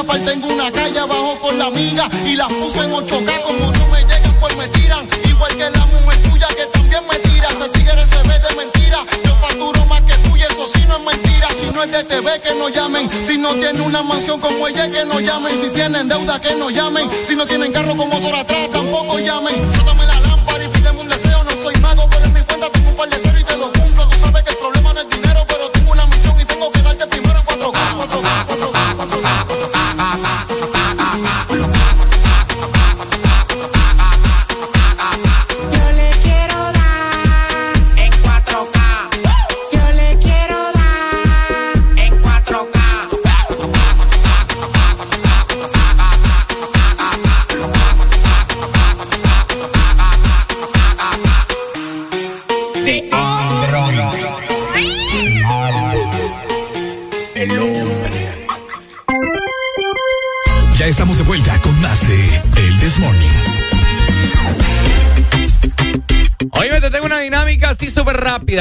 [0.09, 3.43] aparte tengo una calle abajo con la amiga y las puse en 8k.
[3.43, 5.07] Como no me llegan, pues me tiran.
[5.29, 7.49] Igual que la mujer tuya que también me tira.
[7.49, 8.99] Ese tigre se ve de mentira.
[9.25, 11.49] Yo facturo más que tú eso sí no es mentira.
[11.61, 13.09] Si no es de TV, que no llamen.
[13.27, 15.57] Si no tiene una mansión como ella, que no llamen.
[15.59, 17.09] Si tienen deuda, que no llamen.
[17.27, 17.47] Si no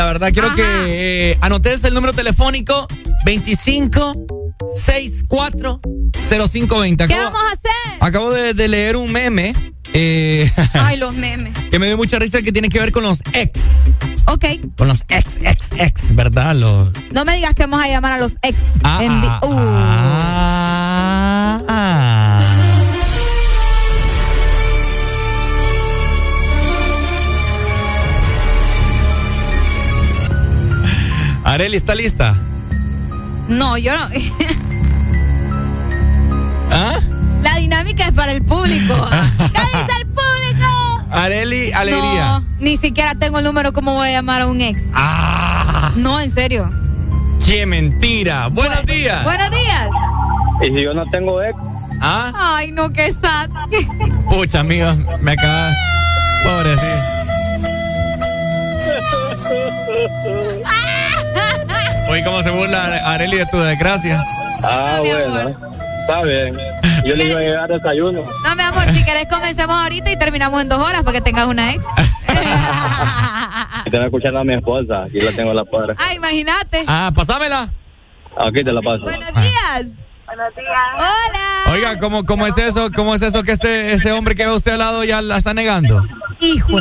[0.08, 0.32] ¿verdad?
[0.34, 0.64] Quiero que
[1.32, 2.88] eh, anotes el número telefónico
[3.26, 4.14] 25
[4.76, 5.80] 64
[6.30, 7.08] 0520.
[7.08, 7.98] ¿Qué vamos a hacer?
[8.00, 9.54] acabo de, de leer un meme
[9.94, 11.54] eh, Ay, los memes.
[11.70, 13.92] que me dio mucha risa que tiene que ver con los ex.
[14.26, 14.46] Ok.
[14.78, 16.56] Con los ex, ex, ex, ¿verdad?
[16.56, 16.90] Los.
[17.12, 18.74] No me digas que vamos a llamar a los ex.
[18.84, 19.54] Ah, en ah, Uh.
[19.58, 19.97] ah.
[31.68, 32.34] Areli, ¿está lista?
[33.50, 34.08] No, yo no.
[36.72, 36.98] ¿Ah?
[37.44, 38.94] La dinámica es para el público.
[39.38, 41.06] ¿Qué dice el público?
[41.12, 42.40] Areli, alegría.
[42.40, 44.82] No, ni siquiera tengo el número cómo voy a llamar a un ex.
[44.94, 46.72] Ah, No, en serio.
[47.46, 48.48] ¡Qué mentira!
[48.48, 49.26] ¡Buenos días!
[49.26, 49.90] Buenos días.
[50.62, 51.58] Y si yo no tengo ex,
[52.00, 52.32] ¿Ah?
[52.56, 53.50] Ay, no, qué sad.
[54.30, 54.88] Pucha, amigo,
[55.20, 55.72] me acaba.
[56.46, 57.17] Pobre, sí.
[62.10, 64.24] Oye, ¿cómo se burla Areli de tu desgracia?
[64.64, 65.40] Ah, bueno.
[65.40, 65.56] amor.
[66.02, 66.58] Está bien.
[67.06, 68.26] Yo le iba a llevar desayuno.
[68.44, 71.48] No, mi amor, si querés comencemos ahorita y terminamos en dos horas para que tengas
[71.48, 71.84] una ex.
[73.86, 75.04] Y te escuchando a mi esposa.
[75.04, 75.96] Aquí la tengo a la par.
[75.98, 76.84] Ah, imagínate.
[76.88, 77.70] Ah, pasámela.
[78.38, 79.04] Aquí te la paso.
[79.04, 79.88] Buenos días.
[80.26, 80.78] Buenos días.
[80.96, 81.74] Hola.
[81.74, 82.90] Oiga, ¿cómo, ¿cómo es eso?
[82.94, 85.38] ¿Cómo es eso que este, este hombre que ve a usted al lado ya la
[85.38, 86.06] está negando?
[86.40, 86.80] Hijo.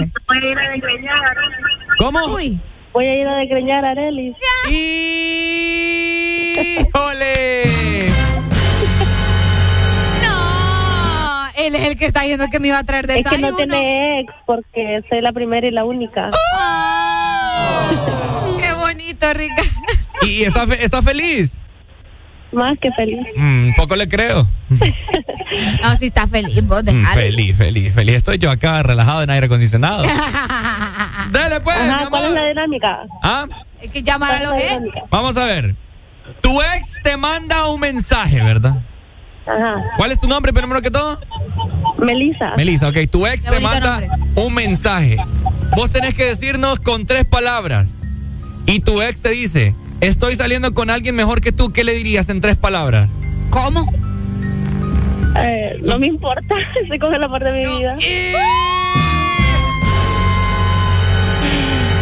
[1.99, 2.19] ¿Cómo?
[2.35, 2.61] Uy.
[2.97, 4.34] Voy a ir a desgreñar a Arelis.
[6.57, 8.08] ¡Híjole!
[10.23, 11.47] No.
[11.58, 13.50] Él es el que está diciendo que me iba a traer Es que desayuno.
[13.50, 16.31] no tiene ex porque soy la primera y la única.
[16.33, 17.91] Oh,
[18.58, 19.62] qué bonito, Rica.
[20.23, 21.60] ¿Y, y está, fe- está feliz?
[22.52, 23.26] Más que feliz.
[23.36, 24.47] Mm, poco le creo.
[25.83, 28.16] No, si está feliz, vos Mm, feliz, feliz, feliz.
[28.16, 30.02] Estoy yo acá relajado en aire acondicionado.
[31.31, 32.99] Dale, pues, mi Ajá, ¿cuál es la dinámica?
[33.23, 33.47] ¿Ah?
[33.81, 34.83] Hay que llamar a los ex.
[35.10, 35.75] Vamos a ver.
[36.42, 38.83] Tu ex te manda un mensaje, ¿verdad?
[39.47, 39.76] Ajá.
[39.97, 41.18] ¿Cuál es tu nombre, primero que todo?
[41.99, 42.52] Melissa.
[42.57, 42.97] Melissa, ok.
[43.10, 44.02] Tu ex te manda
[44.34, 45.16] un mensaje.
[45.76, 47.99] Vos tenés que decirnos con tres palabras.
[48.66, 51.73] Y tu ex te dice, estoy saliendo con alguien mejor que tú.
[51.73, 53.08] ¿Qué le dirías en tres palabras?
[53.50, 53.92] ¿Cómo?
[55.39, 57.97] Eh, no me importa, estoy con el amor de mi vida.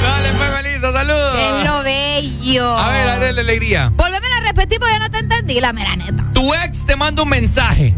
[0.02, 1.38] Dale, pues, Melissa, saludos.
[1.38, 2.68] Es lo bello.
[2.68, 3.92] A ver, a ver, la alegría.
[3.96, 6.30] Volveme a repetir porque yo no te entendí, la mera neta.
[6.32, 7.94] Tu ex te manda un mensaje.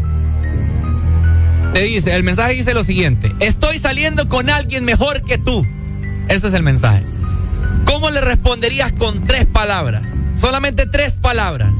[1.73, 5.65] Te dice, el mensaje dice lo siguiente: Estoy saliendo con alguien mejor que tú.
[6.29, 7.03] Ese es el mensaje.
[7.87, 10.03] ¿Cómo le responderías con tres palabras?
[10.35, 11.71] Solamente tres palabras.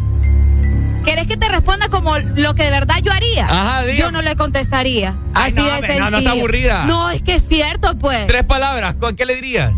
[1.05, 3.45] ¿Querés que te responda como lo que de verdad yo haría?
[3.45, 3.95] Ajá, diga.
[3.95, 5.15] Yo no le contestaría.
[5.33, 5.99] Ay, Así no, de sencillo.
[5.99, 6.85] no, no está aburrida.
[6.85, 8.25] No, es que es cierto, pues.
[8.27, 8.95] Tres palabras.
[8.95, 9.71] ¿Con qué le dirías?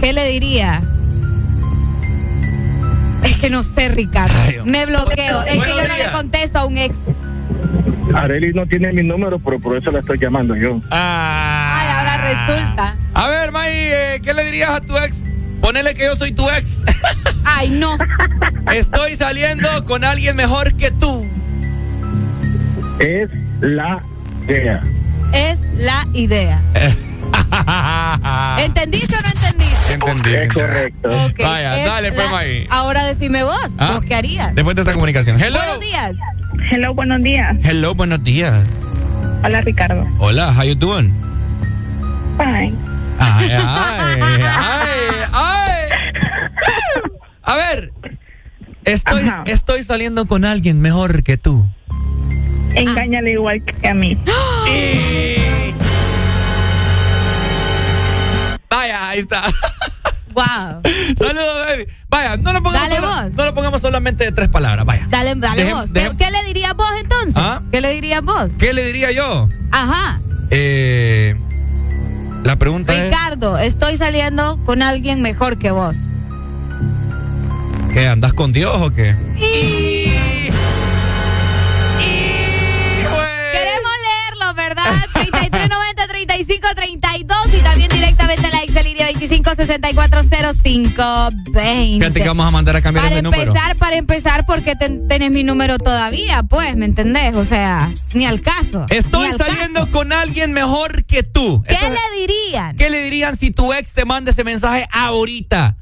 [0.00, 0.82] ¿Qué le diría?
[3.22, 4.34] Es que no sé, Ricardo.
[4.44, 4.56] Ay.
[4.64, 5.42] Me bloqueo.
[5.42, 6.96] Es que yo no le contesto a un ex.
[8.14, 10.80] Arely no tiene mi número, pero por eso la estoy llamando yo.
[10.90, 11.55] Ahora
[12.26, 12.96] resulta.
[13.14, 15.22] A ver, May, eh, ¿qué le dirías a tu ex?
[15.60, 16.82] Ponele que yo soy tu ex.
[17.44, 17.96] Ay, no.
[18.72, 21.26] Estoy saliendo con alguien mejor que tú.
[22.98, 23.28] Es
[23.60, 24.02] la
[24.48, 24.82] idea.
[25.32, 26.60] Es la idea.
[28.58, 29.92] ¿Entendiste o no entendiste?
[29.94, 30.34] Entendí.
[30.34, 31.08] Es correcto.
[31.42, 32.66] Vaya, es dale, pues, la- May.
[32.70, 33.70] Ahora decime vos.
[33.78, 33.92] Ah.
[33.94, 34.54] ¿Vos qué harías?
[34.54, 35.40] Después de esta comunicación.
[35.40, 35.58] Hello.
[35.58, 36.12] Buenos días.
[36.70, 37.56] Hello, buenos días.
[37.62, 38.64] Hello, buenos días.
[39.44, 40.06] Hola, Ricardo.
[40.18, 41.12] Hola, how you doing?
[42.38, 42.74] Ay,
[43.18, 45.88] ay, ay, ay.
[47.42, 47.92] A ver.
[48.84, 51.68] Estoy, estoy saliendo con alguien mejor que tú.
[52.74, 54.16] Engáñale igual que a mí.
[58.70, 59.42] Vaya, ahí está.
[60.34, 60.82] Wow.
[61.18, 61.86] Saludos, baby.
[62.10, 63.34] Vaya, no lo pongamos, Dale vos.
[63.34, 65.06] no lo pongamos solamente de tres palabras, vaya.
[65.08, 65.90] Dale, dale Dejem- vos.
[65.92, 67.32] ¿Qué, dejem- qué le dirías vos entonces?
[67.36, 67.62] ¿Ah?
[67.72, 68.50] ¿Qué le dirías vos?
[68.58, 69.48] ¿Qué le diría yo?
[69.72, 70.20] Ajá.
[70.50, 71.34] Eh,
[72.44, 75.96] la pregunta Ricardo, estoy saliendo con alguien mejor que vos.
[77.96, 79.16] ¿qué andas con Dios o qué?
[86.44, 91.98] 3390 3532 y también directamente a la exalínea 25640520.
[91.98, 93.42] Fíjate que vamos a mandar a cambiar Para ese número.
[93.52, 97.34] empezar, para empezar, porque ten- tenés mi número todavía, pues, ¿me entendés?
[97.36, 98.86] O sea, ni al caso.
[98.90, 101.62] Estoy al saliendo con alguien mejor que tú.
[101.66, 102.76] ¿Qué le dirían?
[102.76, 105.76] ¿Qué le dirían si tu ex te manda ese mensaje ahorita?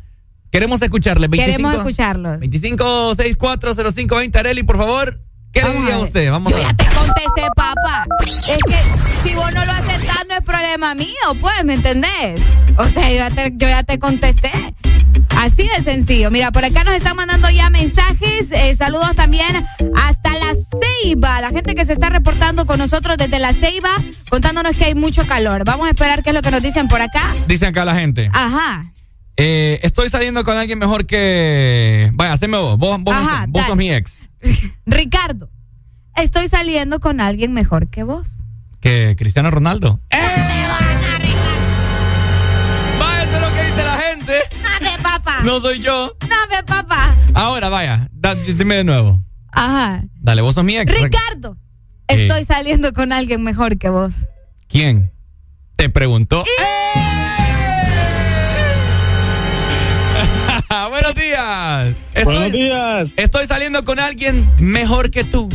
[0.51, 1.27] Queremos escucharle.
[1.27, 2.39] 25, Queremos escucharlos.
[2.41, 5.21] 25640520 Areli, por favor.
[5.55, 6.31] ¿Qué le diría a usted?
[6.31, 6.77] Vamos Yo a ya ver.
[6.77, 8.07] te contesté, papá.
[8.49, 12.41] Es que si vos no lo aceptás, no es problema mío, pues, ¿me entendés?
[12.77, 14.51] O sea, yo ya te, yo ya te contesté.
[15.37, 16.31] Así de sencillo.
[16.31, 18.51] Mira, por acá nos están mandando ya mensajes.
[18.53, 19.67] eh, saludos también
[19.97, 20.53] hasta la
[21.03, 21.41] Ceiba.
[21.41, 23.91] La gente que se está reportando con nosotros desde la Ceiba,
[24.31, 25.65] contándonos que hay mucho calor.
[25.65, 27.23] Vamos a esperar qué es lo que nos dicen por acá.
[27.47, 28.31] Dice acá la gente.
[28.33, 28.87] Ajá.
[29.37, 32.11] Eh, estoy saliendo con alguien mejor que.
[32.15, 32.79] Vaya, haceme vos.
[32.79, 34.27] Vos, vos, Ajá, vos sos mi ex.
[34.87, 35.51] Ricardo,
[36.17, 38.45] estoy saliendo con alguien mejor que vos.
[38.81, 39.99] Que Cristiano Ronaldo.
[42.99, 44.35] Vaya, eso es lo que dice la gente.
[44.63, 45.41] No ve, papá.
[45.43, 46.17] No soy yo.
[46.23, 47.15] No ve, papá.
[47.35, 49.23] Ahora, vaya, da- dime de nuevo.
[49.53, 50.03] Ajá.
[50.21, 50.93] Dale, vos sos mi ex.
[50.93, 51.57] Ricardo,
[52.09, 52.27] Eh.
[52.27, 54.13] estoy saliendo con alguien mejor que vos.
[54.69, 55.13] ¿Quién?
[55.77, 56.45] Te preguntó.
[61.05, 61.95] Buenos días.
[62.15, 63.11] Estoy, Buenos días.
[63.17, 65.51] Estoy saliendo con alguien mejor que tú.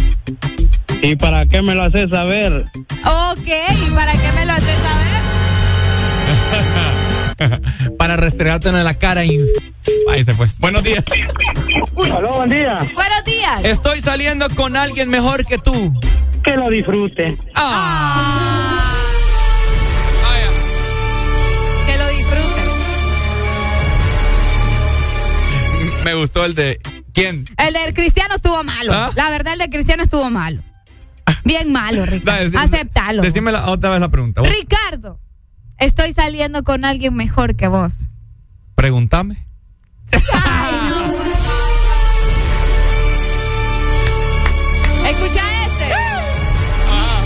[1.02, 2.66] ¿Y para qué me lo haces saber?
[3.04, 4.78] Ok, ¿y para qué me lo haces
[7.40, 7.62] saber?
[7.98, 9.40] Para restregarte en la cara y.
[10.12, 10.46] Ahí se fue.
[10.60, 11.04] Buenos días.
[12.14, 12.78] Aló, buen día.
[12.94, 13.64] Buenos días.
[13.64, 16.00] Estoy saliendo con alguien mejor que tú.
[16.44, 17.40] Que lo disfrute.
[17.56, 18.89] Ah.
[26.06, 26.80] Me gustó el de.
[27.14, 27.46] ¿Quién?
[27.58, 28.92] El del cristiano estuvo malo.
[28.94, 29.12] ¿Ah?
[29.16, 30.64] La verdad, el del cristiano estuvo malo.
[31.44, 32.50] Bien malo, Ricardo.
[32.50, 33.22] Dale, Aceptalo.
[33.22, 34.42] Decime la- otra vez la pregunta.
[34.42, 35.20] Vos Ricardo,
[35.78, 38.08] estoy saliendo con alguien mejor que vos.
[38.76, 39.46] Pregúntame.
[45.08, 45.94] Escucha este.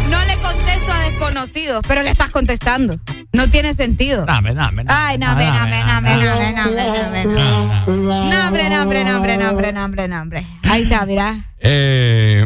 [0.10, 2.98] No le contesto a desconocidos, pero le estás contestando.
[3.34, 4.26] No tiene sentido.
[4.26, 4.86] Dame, dame.
[4.88, 8.30] Ay, no, ve, no, ve, no, ve, no, ve, no, ve, no, ve, no.
[8.30, 10.46] No, hombre, no, hombre, no, hombre, no, hombre, no, hombre, no, hombre.
[10.64, 11.44] Ahí está, mira.
[11.60, 12.46] Eh,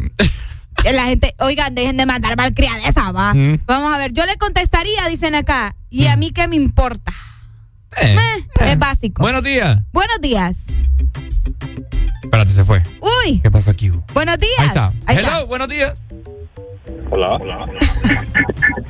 [0.94, 3.34] La gente, oigan, dejen de mandar malcriadeza, va.
[3.34, 3.60] Mm.
[3.66, 5.76] Vamos a ver, yo le contestaría, dicen acá.
[5.90, 7.12] ¿Y a mí qué me importa?
[8.02, 9.22] eh, Eh, es básico.
[9.22, 9.80] Buenos días.
[9.92, 10.56] Buenos días.
[12.24, 12.82] Espérate, se fue.
[13.02, 13.92] Uy, ¿Qué pasó aquí?
[14.14, 14.54] Buenos días.
[14.60, 14.94] Ahí está.
[15.06, 15.44] Ahí Hello, está.
[15.44, 15.94] buenos días.
[17.10, 17.40] Hola.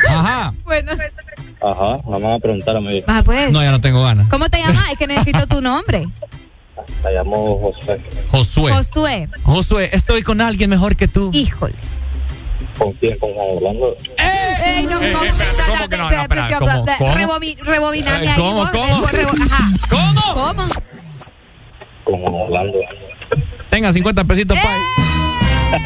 [0.10, 0.54] Ajá.
[0.64, 0.92] Bueno.
[1.62, 3.02] Ajá, vamos a preguntar a mí.
[3.02, 3.52] Va, pues.
[3.52, 4.28] No, ya no tengo ganas.
[4.30, 4.92] ¿Cómo te llamas?
[4.92, 6.08] Es que necesito tu nombre.
[7.04, 8.02] Me llamo José.
[8.32, 8.72] Josué.
[8.74, 9.30] Josué.
[9.44, 11.30] Josué, estoy con alguien mejor que tú.
[11.34, 11.76] Híjole.
[12.78, 13.18] ¿Con quién?
[13.20, 13.96] ¿Con Juan Orlando?
[14.64, 15.26] Ey, no, Ey, ¿cómo?
[15.68, 16.10] ¿cómo que no?
[16.12, 16.86] No, ¿cómo?
[16.98, 17.14] ¿Cómo?
[17.16, 18.36] Rebobi- rebobiname Eh, ahí.
[18.40, 19.04] ¿cómo, cómo?
[19.10, 19.70] eh, Ajá.
[19.90, 20.22] ¿Cómo?
[20.34, 20.68] ¿Cómo?
[22.04, 22.80] Con Juan Orlando.
[23.70, 25.78] Tenga 50 pesitos para.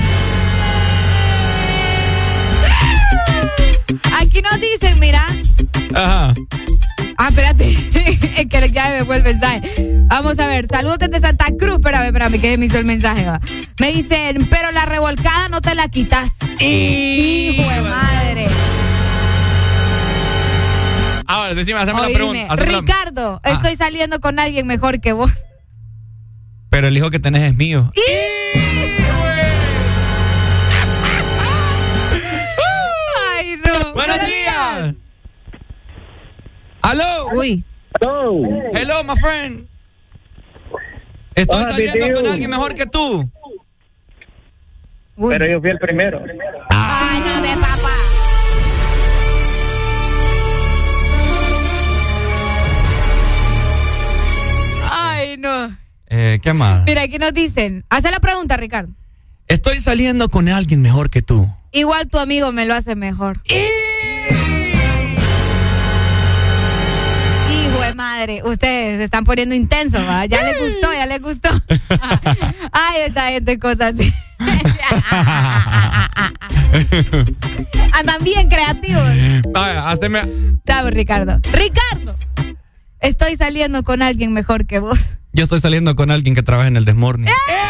[4.21, 5.25] Aquí nos dicen, mira.
[5.95, 6.33] Ajá.
[7.17, 7.71] Ah, espérate.
[8.37, 9.91] es que ya me fue el mensaje.
[10.07, 10.67] Vamos a ver.
[10.69, 11.75] Saludos desde Santa Cruz.
[11.77, 13.25] Espérame, espérame, que me hizo el mensaje.
[13.25, 13.39] va.
[13.79, 16.31] Me dicen, pero la revolcada no te la quitas.
[16.59, 18.47] Hijo de madre.
[21.27, 22.55] Ahora, decime, haceme la pregunta.
[22.55, 23.51] Ricardo, Ah.
[23.51, 25.31] estoy saliendo con alguien mejor que vos.
[26.69, 27.91] Pero el hijo que tenés es mío.
[27.95, 28.80] Ay,
[36.81, 37.27] ¿Aló?
[37.33, 37.63] Uy.
[37.99, 38.41] Hello.
[38.73, 39.67] Hello, my friend.
[41.35, 42.15] Estoy Hola, saliendo tío.
[42.15, 43.29] con alguien mejor que tú.
[45.17, 45.29] Uy.
[45.29, 46.21] Pero yo fui el primero.
[46.69, 47.89] Ay, no ve, papá.
[54.89, 55.75] Ay, no.
[56.07, 56.83] Eh, ¿Qué más?
[56.85, 57.85] Mira, aquí nos dicen.
[57.89, 58.91] Hace la pregunta, Ricardo.
[59.47, 61.47] Estoy saliendo con alguien mejor que tú.
[61.71, 63.41] Igual tu amigo me lo hace mejor.
[68.01, 70.25] madre, ustedes se están poniendo intensos, ¿va?
[70.25, 71.49] Ya les gustó, ya les gustó.
[72.71, 74.13] Ay, esta gente, cosas así.
[77.93, 79.03] Andan bien creativos.
[79.51, 80.21] Vaya, haceme.
[80.89, 81.37] Ricardo.
[81.51, 82.15] Ricardo,
[82.99, 85.19] estoy saliendo con alguien mejor que vos.
[85.33, 87.27] Yo estoy saliendo con alguien que trabaja en el Desmorning.
[87.27, 87.31] ¡Eh!
[87.49, 87.61] ¡Eh!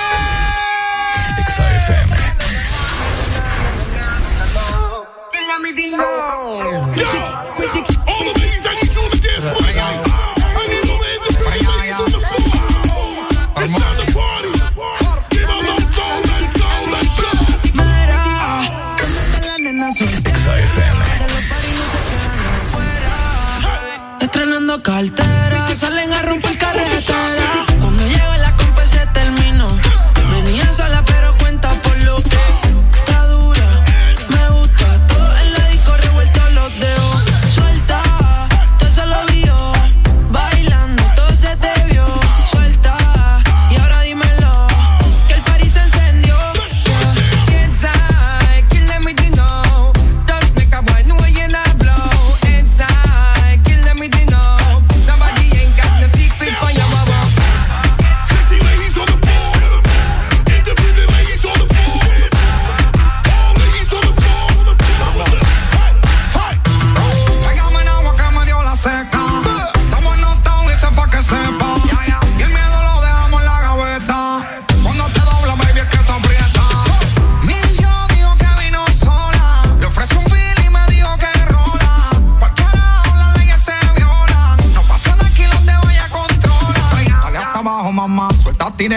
[24.82, 25.68] cartera.
[25.76, 26.51] Salen a romper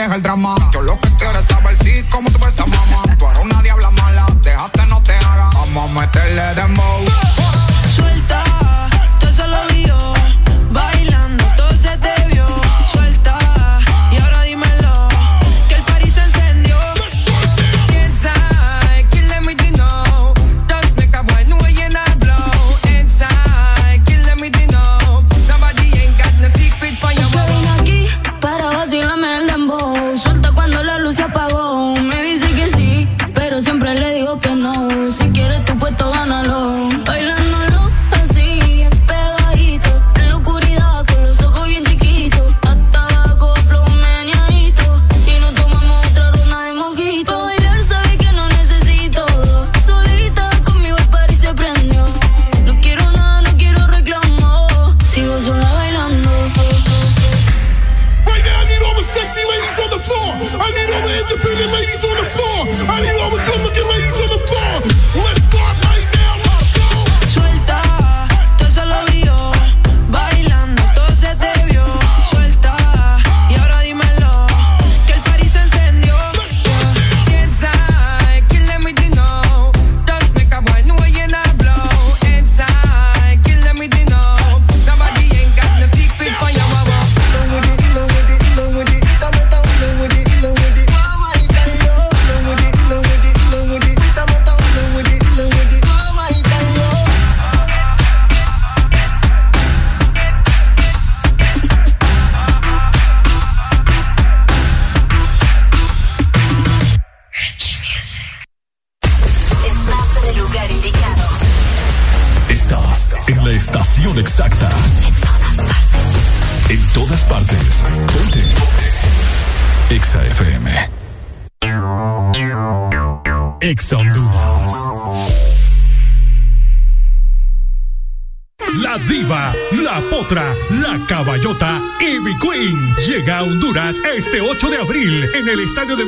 [0.05, 0.55] deja el drama.
[0.73, 3.02] Yo lo que quiero es saber si, sí, cómo tú ves a mamá.
[3.18, 5.50] Tú eres una diabla mala, déjate no te haga.
[5.55, 6.93] Vamos a meterle de moda.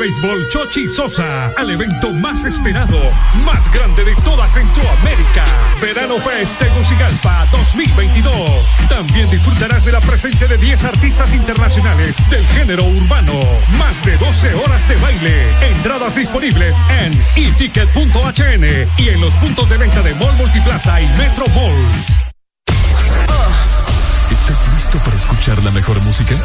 [0.07, 2.97] béisbol Chochi Sosa al evento más esperado,
[3.44, 5.44] más grande de toda Centroamérica.
[5.81, 8.76] Verano Fest Tegucigalpa 2022.
[8.89, 13.41] También disfrutarás de la presencia de 10 artistas internacionales del género urbano.
[13.78, 15.44] Más de 12 horas de baile.
[15.75, 21.49] Entradas disponibles en eticket.hn y en los puntos de venta de Mall Multiplaza y Metro
[21.49, 21.89] Mall.
[24.31, 26.36] ¿Estás listo para escuchar la mejor música?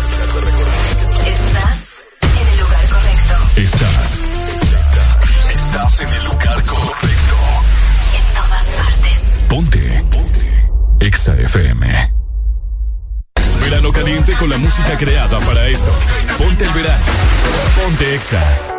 [11.22, 11.85] Exa FM.
[13.59, 15.91] Verano caliente con la música creada para esto.
[16.40, 17.06] Ponte el verano.
[17.80, 18.70] Ponte Exa.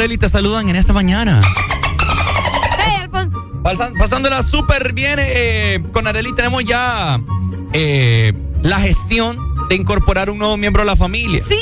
[0.00, 1.42] Areli te saludan en esta mañana.
[2.78, 3.44] Hey, Alfonso.
[3.62, 5.18] Pasan- pasándola súper bien.
[5.20, 7.20] eh, con Areli tenemos ya
[7.74, 9.36] eh, la gestión
[9.68, 11.42] de incorporar un nuevo miembro a la familia.
[11.46, 11.58] Sí.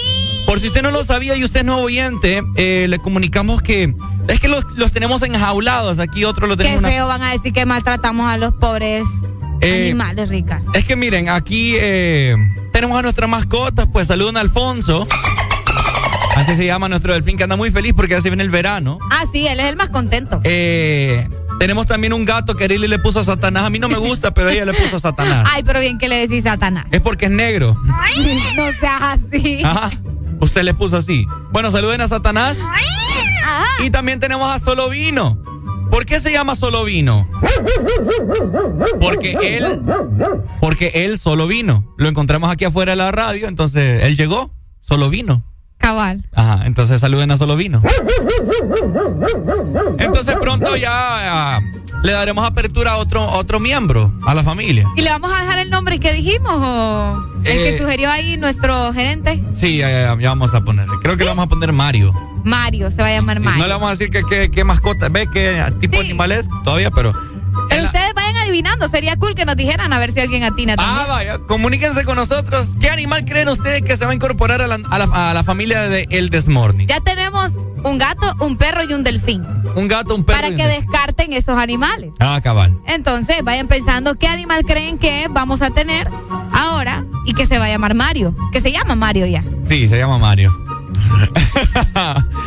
[0.47, 3.93] Por si usted no lo sabía y usted es nuevo oyente, eh, le comunicamos que
[4.29, 5.99] es que los, los tenemos enjaulados.
[5.99, 6.85] Aquí otros lo Qué tenemos.
[6.85, 9.03] una- feo van a decir que maltratamos a los pobres
[9.61, 10.63] Eh, animales, Rica.
[10.75, 12.37] Es que miren, aquí eh,
[12.73, 15.09] tenemos a nuestras mascotas, pues saludan a Alfonso.
[16.39, 18.99] Así se llama nuestro delfín que anda muy feliz porque ya se viene el verano.
[19.11, 20.41] Ah, sí, él es el más contento.
[20.45, 23.65] Eh, tenemos también un gato que Arely le puso a Satanás.
[23.65, 25.49] A mí no me gusta, pero ella le puso a Satanás.
[25.51, 26.87] Ay, pero bien que le decís Satanás.
[26.93, 27.77] Es porque es negro.
[28.57, 29.63] No seas así.
[29.65, 29.91] Ajá.
[30.41, 31.27] Usted le puso así.
[31.51, 32.57] Bueno, saluden a Satanás.
[32.61, 33.67] Ajá.
[33.85, 35.43] Y también tenemos a Solo Vino.
[35.91, 37.29] ¿Por qué se llama Solo Vino?
[39.01, 39.83] Porque él,
[40.61, 41.95] porque él solo vino.
[41.97, 45.45] Lo encontramos aquí afuera de la radio, entonces él llegó, solo vino.
[45.89, 46.23] Cabal.
[46.35, 47.81] Ajá, entonces saluden a Solo Vino.
[49.99, 50.91] Entonces pronto ya
[51.57, 51.61] ah,
[52.03, 54.87] le daremos apertura a otro, otro miembro, a la familia.
[54.97, 57.71] ¿Y le vamos a dejar el nombre que dijimos o el Eh.
[57.71, 59.43] que sugirió ahí nuestro gerente?
[59.55, 60.95] Sí, ya, ya, ya vamos a ponerle.
[61.03, 62.13] Creo que le vamos a poner Mario.
[62.45, 63.63] Mario, se va a llamar Mario.
[63.63, 66.91] No le vamos a decir que qué que mascota, ve qué tipo animal es todavía,
[66.91, 67.15] pero...
[68.49, 70.99] adivinando, sería cool que nos dijeran a ver si alguien atina también.
[71.01, 72.75] Ah, vaya, comuníquense con nosotros.
[72.81, 75.43] ¿Qué animal creen ustedes que se va a incorporar a la, a la- a la
[75.45, 76.89] familia de El Desmorning?
[76.89, 77.55] Ya tenemos
[77.85, 79.45] un gato, un perro y un delfín.
[79.75, 80.39] Un gato, un perro.
[80.41, 82.11] Para y que descarten esos animales.
[82.19, 82.77] Ah, cabal.
[82.87, 86.09] Entonces, vayan pensando qué animal creen que vamos a tener
[86.53, 88.35] ahora y que se va a llamar Mario.
[88.53, 89.45] Que se llama Mario ya.
[89.69, 90.53] Sí, se llama Mario.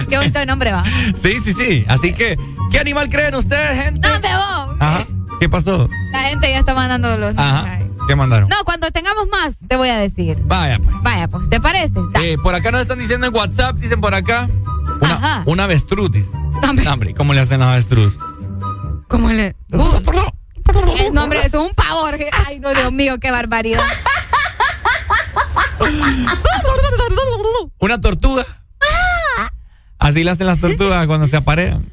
[0.10, 0.84] Qué bonito nombre va.
[1.22, 1.86] Sí, sí, sí.
[1.88, 2.38] Así que,
[2.72, 4.08] ¿qué animal creen ustedes, gente?
[4.08, 4.76] No, me voy.
[4.80, 5.06] Ajá.
[5.42, 5.90] ¿Qué pasó?
[6.12, 7.80] La gente ya está mandando los Ajá.
[8.08, 8.48] ¿Qué mandaron?
[8.48, 10.38] No, cuando tengamos más, te voy a decir.
[10.46, 10.96] Vaya, pues.
[11.02, 12.00] Vaya, pues, ¿te parece?
[12.22, 14.48] Eh, por acá nos están diciendo en WhatsApp, dicen por acá.
[15.02, 15.44] Una, Ajá.
[15.48, 16.30] una avestruz, dice.
[16.88, 18.20] Hombre, ¿cómo le hacen las avestruz?
[19.08, 19.56] ¿Cómo le.?
[19.72, 19.80] Uh,
[21.12, 22.20] no, hombre, eso es un pavor.
[22.46, 23.82] Ay, no, Dios mío, qué barbaridad.
[27.80, 28.46] Una tortuga.
[29.98, 31.92] Así le hacen las tortugas cuando se aparean.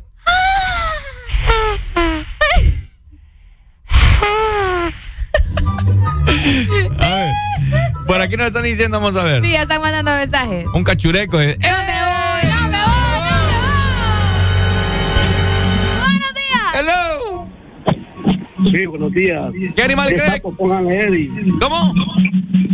[7.00, 7.32] A ver.
[8.06, 9.42] Por aquí nos están diciendo, vamos a ver.
[9.44, 10.66] Sí, ya están mandando mensajes.
[10.72, 11.40] Un cachureco.
[11.40, 11.56] eh.
[11.60, 12.50] ¡No me voy!
[12.50, 12.88] ¡No me voy!
[13.10, 13.58] ¡No me voy!
[16.04, 16.74] ¡Buenos días!
[16.74, 18.70] Hello.
[18.70, 19.52] Sí, buenos días.
[19.76, 20.32] ¿Qué animal Si es cree?
[20.32, 21.30] sapo, pónganle Eddie.
[21.60, 21.94] ¿Cómo?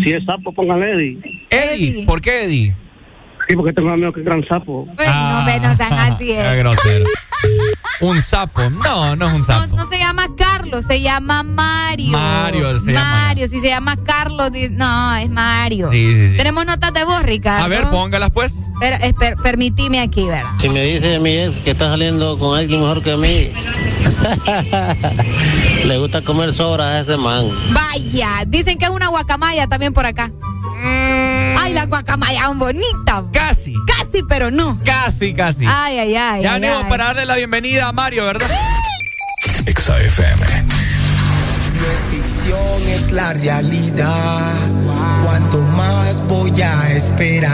[0.05, 1.47] Si es sapo, pónganle Eddie.
[1.51, 2.07] Eddie.
[2.07, 2.77] ¿Por qué Eddie?
[3.49, 4.87] Sí, porque tengo un amigo que es gran sapo.
[4.97, 6.27] Pues, no, ve, no sean así.
[6.27, 6.57] Qué eh.
[6.59, 7.05] grosero.
[8.01, 8.71] Un sapo.
[8.71, 9.77] No, no es un No, sapo.
[9.77, 10.27] no se llama
[10.65, 12.11] Carlos, se llama Mario.
[12.11, 13.11] Mario se llama.
[13.27, 15.91] Mario, si se llama Carlos, no, es Mario.
[15.91, 16.37] Sí, sí, sí.
[16.39, 17.65] Tenemos notas de voz, Ricardo.
[17.65, 18.55] A ver, póngalas pues.
[18.81, 20.51] Pero, esper- permitime aquí, ¿verdad?
[20.61, 23.51] Si me dice mi ex que está saliendo con alguien mejor que a mí,
[25.87, 27.47] le gusta comer sobras a ese man.
[27.73, 30.33] Vaya, dicen que es una guacamaya también por acá.
[30.83, 33.21] Ay, la guacamaya es bonita.
[33.23, 33.31] Mm.
[33.33, 33.75] Casi.
[33.87, 34.79] Casi, pero no.
[34.85, 35.67] Casi, casi.
[35.67, 36.43] Ay, ay, ay.
[36.43, 36.91] ya ay, venimos ay.
[36.91, 38.47] para darle la bienvenida a Mario, ¿verdad?
[39.67, 39.95] Exa.
[39.99, 44.53] No es ficción, es la realidad.
[45.25, 47.51] Cuanto más voy a esperar,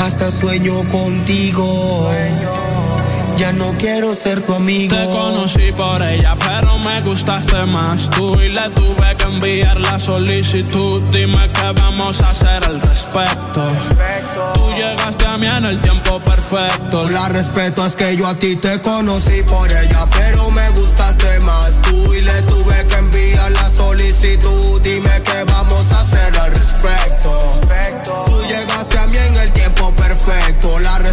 [0.00, 2.10] hasta sueño contigo.
[3.36, 4.96] Ya no quiero ser tu amigo.
[4.96, 9.98] Te conocí por ella, pero me gustaste más tú y le tuve que enviar la
[9.98, 11.02] solicitud.
[11.12, 13.62] Dime qué vamos a hacer al respecto.
[14.54, 17.10] Tú llegaste a mí en el tiempo perfecto.
[17.10, 21.82] La respeto es que yo a ti te conocí por ella, pero me gustaste más
[21.82, 24.80] tú y le tuve que enviar la solicitud.
[24.80, 27.45] Dime qué vamos a hacer al respecto.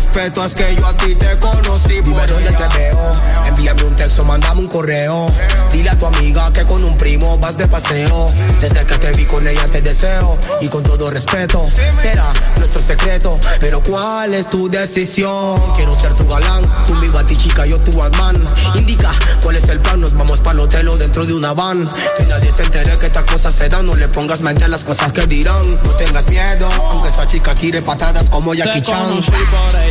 [0.03, 2.67] Respeto es que yo a ti te conocí por Dime dónde ella.
[2.67, 3.11] te veo.
[3.47, 5.27] Envíame un texto, mandame un correo.
[5.71, 8.31] Dile a tu amiga que con un primo vas de paseo.
[8.59, 10.37] Desde que te vi con ella te deseo.
[10.61, 13.39] Y con todo respeto, será nuestro secreto.
[13.59, 15.59] Pero ¿cuál es tu decisión?
[15.75, 16.63] Quiero ser tu galán.
[16.85, 18.53] Tú mi bati chica, yo tu man.
[18.75, 20.01] Indica cuál es el plan.
[20.01, 21.87] Nos vamos para el hotel o dentro de una van.
[22.17, 23.85] Que nadie se entere que estas cosas se dan.
[23.85, 25.79] No le pongas mente a las cosas que dirán.
[25.83, 29.21] No tengas miedo, aunque esa chica tire patadas como Jackie Te Chan.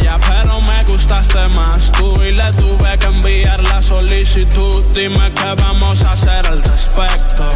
[0.02, 4.84] Ella, pero me gustaste más tú y le tuve que enviar la solicitud.
[4.92, 7.48] Dime qué vamos a hacer al respecto.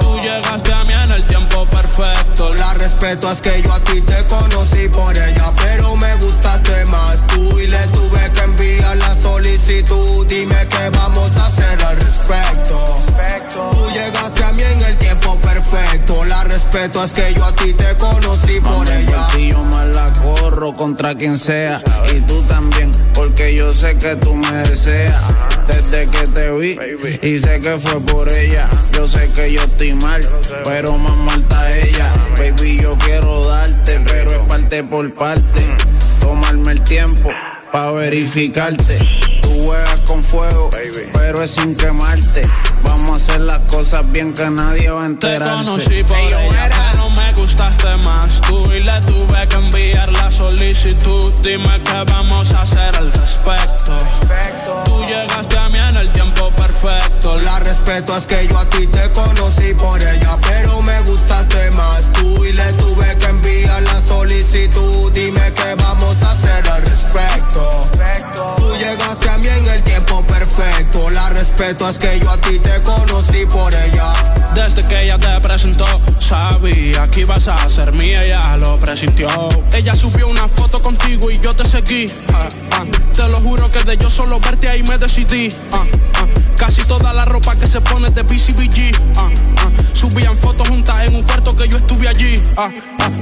[0.00, 2.54] Tú llegaste a mí en el tiempo perfecto.
[2.54, 7.26] La respeto es que yo a ti te conocí por ella, pero me gustaste más
[7.26, 10.26] tú y le tuve que enviar la solicitud.
[10.26, 12.95] Dime qué vamos a hacer al respecto.
[16.66, 19.26] Respeto es que yo a ti te conocí por ella.
[19.38, 21.82] Y yo me la corro contra quien sea.
[22.14, 25.32] Y tú también, porque yo sé que tú me deseas.
[25.68, 26.78] Desde que te vi,
[27.22, 28.68] y sé que fue por ella.
[28.92, 30.20] Yo sé que yo estoy mal,
[30.64, 32.08] pero más mal está ella.
[32.38, 35.64] Baby, yo quiero darte, pero es parte por parte.
[36.20, 37.30] Tomarme el tiempo
[37.72, 39.35] pa' verificarte.
[39.66, 40.70] Juegas con fuego,
[41.12, 42.42] pero es sin quemarte.
[42.84, 45.64] Vamos a hacer las cosas bien que nadie va a Te enterarse.
[45.64, 46.38] conocí por ella,
[46.92, 51.32] pero me gustaste más tú y le tuve que enviar la solicitud.
[51.42, 53.98] Dime qué vamos a hacer al respecto.
[54.84, 57.40] Tú llegaste a mí en el tiempo perfecto.
[57.40, 62.12] La respeto es que yo a ti te conocí por ella, pero me gustaste más
[62.12, 65.10] tú y le tuve que enviar la solicitud.
[65.12, 67.90] Dime qué vamos a hacer al respecto.
[68.56, 69.25] Tú llegaste
[70.86, 71.10] perfecto.
[71.10, 74.12] La respeto es que yo a ti te conocí por ella.
[74.54, 75.84] Desde que ella te presentó,
[76.18, 79.28] sabía que ibas a ser mía, ella lo presintió.
[79.72, 82.10] Ella subió una foto contigo y yo te seguí.
[82.32, 82.84] ah, ah.
[83.14, 85.52] Te lo juro que de yo solo verte ahí me decidí.
[85.72, 85.84] ah.
[86.56, 88.92] Casi toda la ropa que se pone de BCBG.
[89.16, 89.28] ah,
[89.58, 89.70] ah.
[89.92, 92.42] Subían fotos juntas en un cuarto que yo estuve allí.
[92.56, 92.70] ah.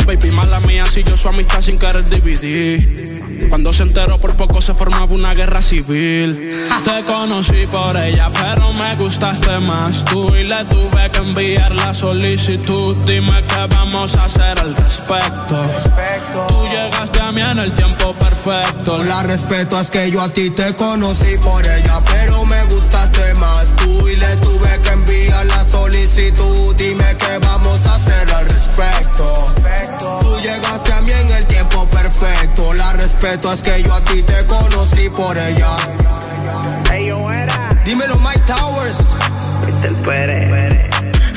[0.07, 3.15] Baby, mala mía, si yo su amistad sin querer dividir.
[3.49, 6.51] Cuando se enteró por poco se formaba una guerra civil.
[6.85, 10.35] Te conocí por ella, pero me gustaste más tú.
[10.35, 12.97] Y le tuve que enviar la solicitud.
[13.05, 15.57] Dime qué vamos a hacer al respecto.
[16.49, 19.03] Tú llegaste a mí en el tiempo perfecto.
[19.05, 23.24] La respeto es que yo a ti te conocí por ella, pero me gustaste
[23.77, 24.09] tú.
[24.09, 26.75] Y le tuve que enviar la solicitud.
[26.77, 29.49] Dime qué vamos a hacer al respecto.
[30.20, 32.73] Tú llegaste a mí en el tiempo perfecto.
[32.75, 35.69] La respeto es que yo a ti te conocí por ella.
[37.85, 38.97] Dímelo Mike Towers.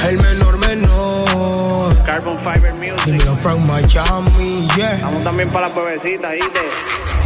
[0.07, 2.03] El menor menor.
[2.05, 3.05] Carbon Fiber Music.
[3.05, 4.93] Dímelo from Miami, yeah.
[4.93, 6.59] Estamos también para la pebecita, ¿viste?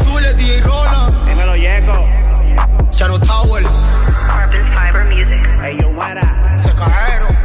[0.04, 1.12] Súbele DJ Rola.
[1.28, 2.31] Dímelo Yeco.
[2.92, 3.64] Chano Tower.
[4.28, 5.42] Carbon Fiber Music.
[5.64, 5.92] Ey, yo.
[6.58, 7.36] Se cajeron.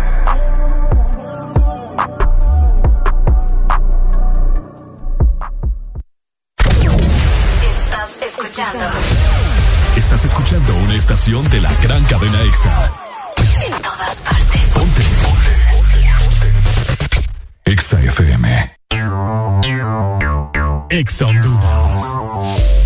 [7.63, 8.85] Estás escuchando.
[9.97, 12.91] Estás escuchando una estación de la gran cadena EXA.
[13.65, 14.61] En todas partes.
[14.75, 15.03] Ponte.
[17.65, 18.77] EXA FM.
[20.91, 22.86] EXA Honduras.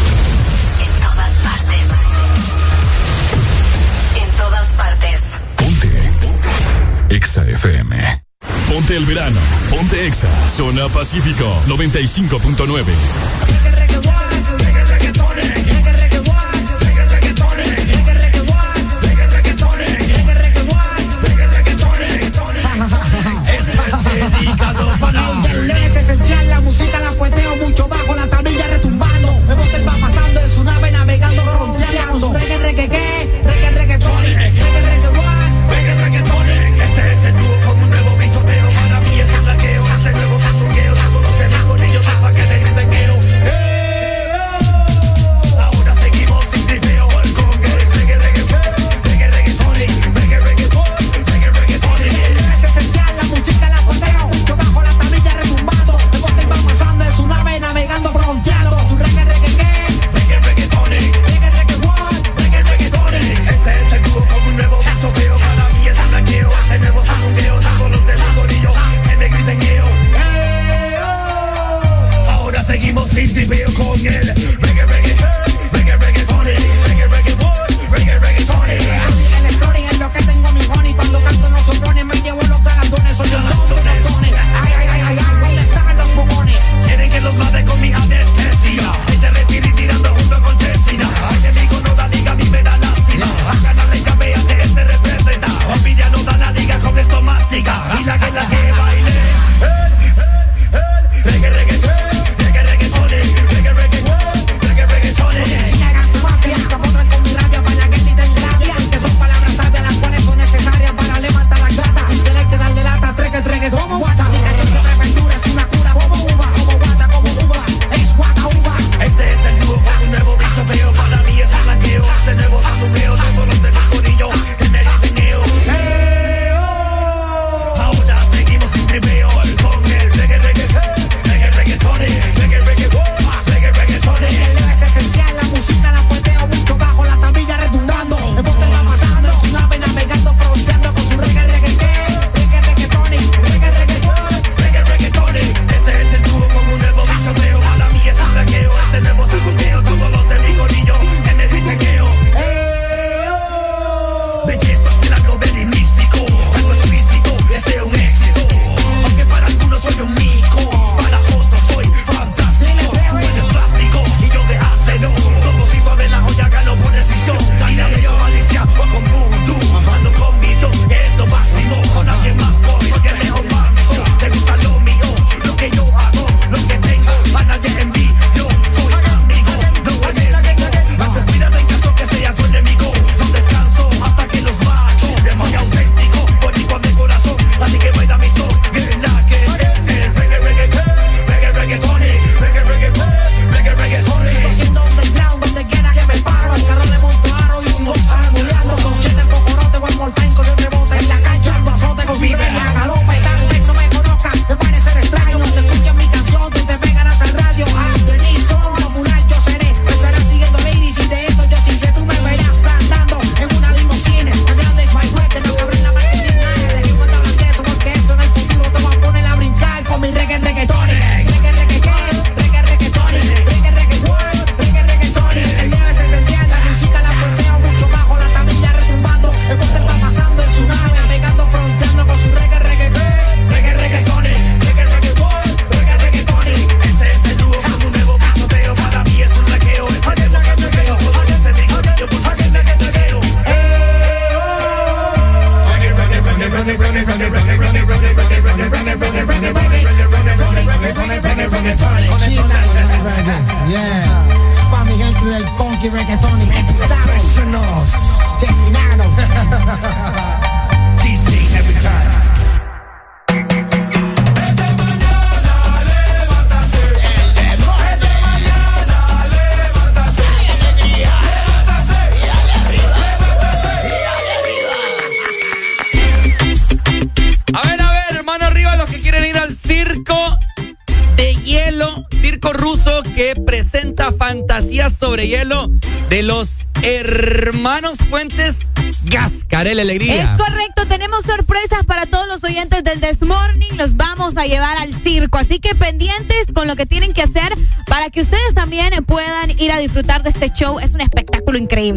[8.69, 9.39] Ponte el verano.
[9.69, 10.29] Ponte EXA.
[10.47, 13.80] Zona Pacífico 95.9.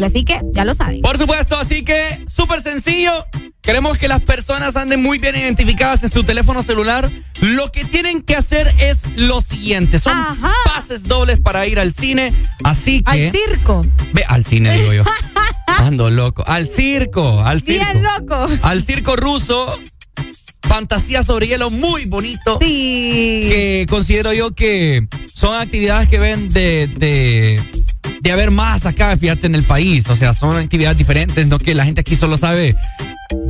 [0.03, 1.01] así que ya lo saben.
[1.01, 3.25] Por supuesto, así que súper sencillo.
[3.61, 7.11] Queremos que las personas anden muy bien identificadas en su teléfono celular.
[7.41, 9.97] Lo que tienen que hacer es lo siguiente.
[9.97, 10.13] Son
[10.65, 12.31] pases dobles para ir al cine.
[12.63, 13.27] Así que...
[13.27, 13.85] Al circo.
[14.13, 15.03] Ve, al cine digo yo.
[15.67, 16.43] Ando loco.
[16.45, 17.85] Al circo, al circo.
[17.91, 18.47] Bien loco.
[18.61, 19.79] Al circo ruso.
[20.61, 22.59] Fantasía sobre hielo muy bonito.
[22.61, 23.47] Sí.
[23.49, 27.74] Que considero yo que son actividades que ven de, de,
[28.25, 30.09] de haber más acá, fíjate, en el país.
[30.09, 32.75] O sea, son actividades diferentes, no que la gente aquí solo sabe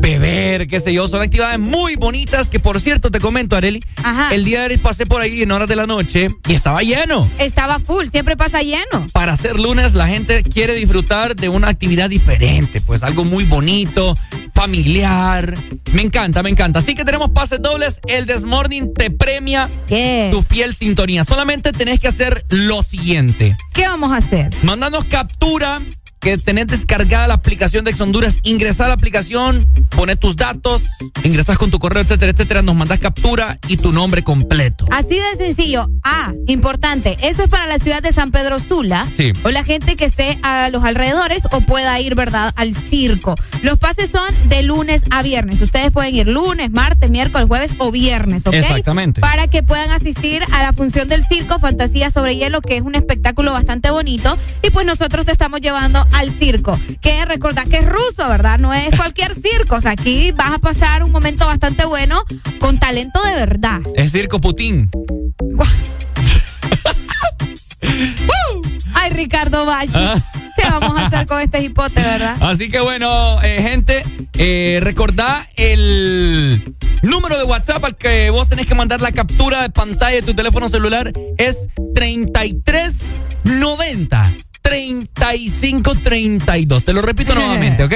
[0.02, 1.08] beber, qué sé yo.
[1.08, 3.82] Son actividades muy bonitas que, por cierto, te comento, Areli.
[3.96, 4.36] Ajá.
[4.36, 7.30] El día de ayer pasé por ahí en horas de la noche y estaba lleno.
[7.40, 9.06] Estaba full, siempre pasa lleno.
[9.14, 14.18] Para ser lunes, la gente quiere disfrutar de una actividad diferente, pues algo muy bonito,
[14.54, 15.58] familiar.
[15.96, 16.80] Me encanta, me encanta.
[16.80, 18.02] Así que tenemos pases dobles.
[18.06, 19.70] El Desmorning te premia
[20.30, 21.24] tu fiel sintonía.
[21.24, 23.56] Solamente tenés que hacer lo siguiente.
[23.74, 24.54] ¿Qué vamos a hacer?
[24.62, 25.82] Mandanos captura
[26.20, 30.84] que tenés descargada la aplicación de Ex Honduras, ingresar a la aplicación, poner tus datos,
[31.24, 34.88] ingresas con tu correo, etcétera, etcétera, nos mandas captura y tu nombre completo.
[34.92, 35.88] Así de sencillo.
[36.08, 37.18] Ah, importante.
[37.24, 39.12] Esto es para la ciudad de San Pedro Sula.
[39.18, 39.34] Sí.
[39.44, 43.34] O la gente que esté a los alrededores o pueda ir, ¿verdad?, al circo.
[43.64, 45.60] Los pases son de lunes a viernes.
[45.62, 48.54] Ustedes pueden ir lunes, martes, miércoles, jueves o viernes, ¿ok?
[48.54, 49.20] Exactamente.
[49.20, 52.94] Para que puedan asistir a la función del circo Fantasía sobre Hielo, que es un
[52.94, 54.38] espectáculo bastante bonito.
[54.62, 56.80] Y pues nosotros te estamos llevando al circo.
[57.02, 58.60] Que recordad que es ruso, ¿verdad?
[58.60, 59.78] No es cualquier circo.
[59.78, 62.22] O sea, aquí vas a pasar un momento bastante bueno
[62.60, 63.82] con talento de verdad.
[63.96, 64.92] Es Circo Putin.
[69.36, 69.92] Ricardo Bachi.
[69.96, 70.16] Ah.
[70.56, 72.38] ¿Qué vamos a hacer con este hipote, verdad?
[72.40, 78.66] Así que bueno, eh, gente, eh, recordá el número de WhatsApp al que vos tenés
[78.66, 86.86] que mandar la captura de pantalla de tu teléfono celular es 3390 3532.
[86.86, 87.96] Te lo repito nuevamente, ¿ok?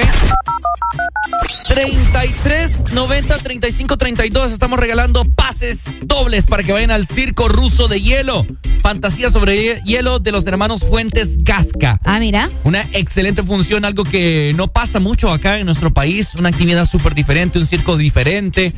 [1.68, 8.02] 33 90 35 32 estamos regalando pases dobles para que vayan al circo ruso de
[8.02, 8.44] hielo
[8.80, 12.00] fantasía sobre hielo de los hermanos Fuentes Gasca.
[12.04, 12.48] Ah mira.
[12.64, 17.14] Una excelente función algo que no pasa mucho acá en nuestro país una actividad súper
[17.14, 18.72] diferente un circo diferente.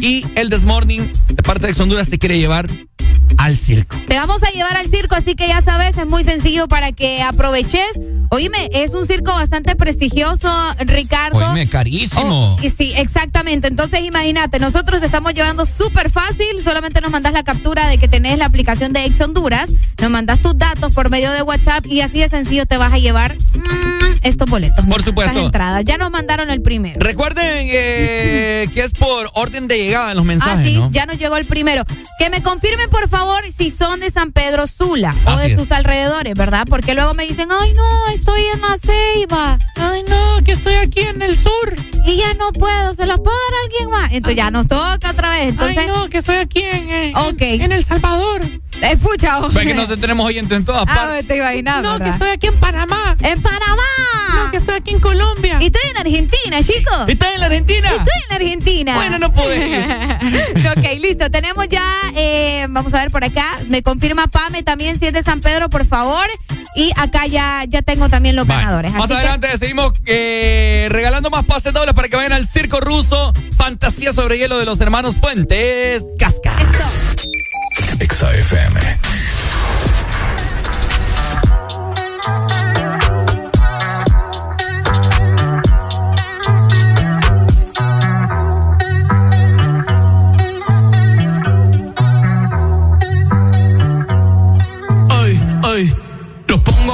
[0.00, 2.68] Y el Desmorning de parte de Honduras te quiere llevar
[3.38, 6.68] al circo Te vamos a llevar al circo, así que ya sabes, es muy sencillo
[6.68, 7.86] para que aproveches.
[8.30, 10.48] Oíme, es un circo bastante prestigioso,
[10.80, 11.38] Ricardo.
[11.38, 13.68] Oíme, carísimo Oh, y sí, exactamente.
[13.68, 16.62] Entonces, imagínate, nosotros te estamos llevando súper fácil.
[16.62, 19.70] Solamente nos mandas la captura de que tenés la aplicación de Ex Honduras.
[20.00, 22.98] Nos mandas tus datos por medio de WhatsApp y así de sencillo te vas a
[22.98, 24.84] llevar mm, estos boletos.
[24.86, 25.30] Por supuesto.
[25.32, 25.84] Estas entradas.
[25.84, 26.98] Ya nos mandaron el primero.
[27.00, 30.90] Recuerden eh, que es por orden de llegada en los mensajes, Ah, sí, ¿no?
[30.90, 31.84] ya nos llegó el primero.
[32.18, 33.15] Que me confirmen, por favor,
[33.56, 35.58] si son de San Pedro Sula o Así de es.
[35.58, 36.66] sus alrededores, ¿verdad?
[36.68, 39.58] Porque luego me dicen, ay, no, estoy en la Ceiba.
[39.76, 41.74] Ay, no, que estoy aquí en el sur.
[42.06, 44.12] Y ya no puedo, se los puedo dar a alguien más.
[44.12, 45.48] Entonces ya nos toca otra vez.
[45.48, 48.42] Entonces, Ay, no, que estoy aquí en, eh, en, en El Salvador.
[48.82, 51.26] escucha, Ve que no te tenemos oyentes en todas Ah, partes.
[51.26, 53.16] te imaginas, No, que estoy aquí en Panamá.
[53.22, 53.82] En Panamá.
[54.34, 55.58] No, que estoy aquí en Colombia.
[55.60, 57.08] Y estoy en Argentina, chicos.
[57.08, 57.88] ¿Estás en la Argentina?
[57.88, 58.94] Estoy en Argentina.
[58.96, 60.66] Bueno, no ir.
[60.76, 61.30] ok, listo.
[61.30, 63.58] Tenemos ya, eh, vamos a ver por acá.
[63.68, 66.26] Me confirma Pame también si es de San Pedro, por favor.
[66.74, 68.60] Y acá ya, ya tengo también los Vale.
[68.62, 68.92] ganadores.
[68.92, 72.80] Más Así que- adelante seguimos eh, regalando más pases dobles para que vayan al circo
[72.80, 76.52] ruso Fantasía sobre hielo de los hermanos Fuentes Casca.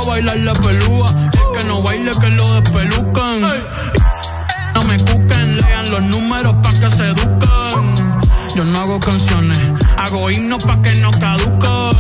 [0.07, 1.11] Bailar la pelúa.
[1.11, 3.41] El que no baile, que lo despelucan.
[4.75, 7.95] No me cuquen, lean los números pa' que se eduquen.
[8.55, 9.59] Yo no hago canciones,
[9.97, 11.93] hago himnos pa' que no caducan.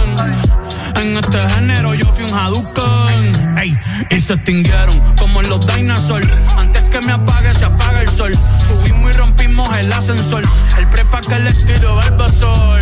[0.96, 3.58] En este género yo fui un Hadouken.
[3.58, 3.78] Ey,
[4.10, 6.28] y se extinguieron como en los dinosaurs.
[6.56, 8.32] Antes que me apague, se apaga el sol.
[8.66, 10.42] Subimos y rompimos el ascensor.
[10.78, 12.80] El prepa que les tiro Barbasol.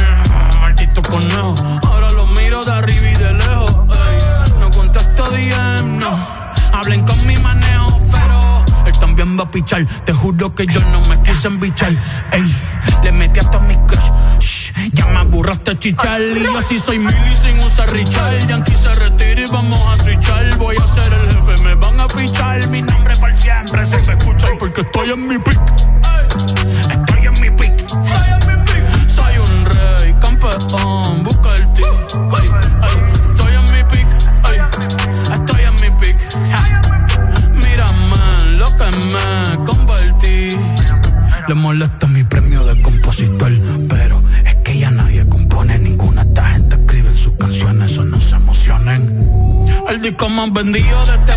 [0.60, 1.54] Maldito conejo,
[1.86, 3.19] ahora lo miro de arriba y
[9.50, 11.90] Te juro que yo no me quise embichar.
[12.30, 12.56] Ey,
[13.02, 14.10] le metí hasta mi crush.
[14.38, 16.20] Shh, ya me aburraste, chichar.
[16.20, 18.46] Y yo sí soy mili sin usar Richard.
[18.46, 20.56] Yankee se retira y vamos a switchar.
[20.56, 22.64] Voy a ser el jefe, me van a fichar.
[22.68, 25.60] Mi nombre para siempre se me escucha porque estoy en mi pick.
[26.88, 27.88] Estoy en mi pick.
[29.08, 31.09] Soy un rey, campeón,
[41.50, 43.50] Le molesta mi premio de compositor,
[43.88, 46.22] pero es que ya nadie compone ninguna.
[46.22, 49.28] Esta gente escribe sus canciones, eso no se emocionen.
[49.88, 51.32] El disco más vendido de este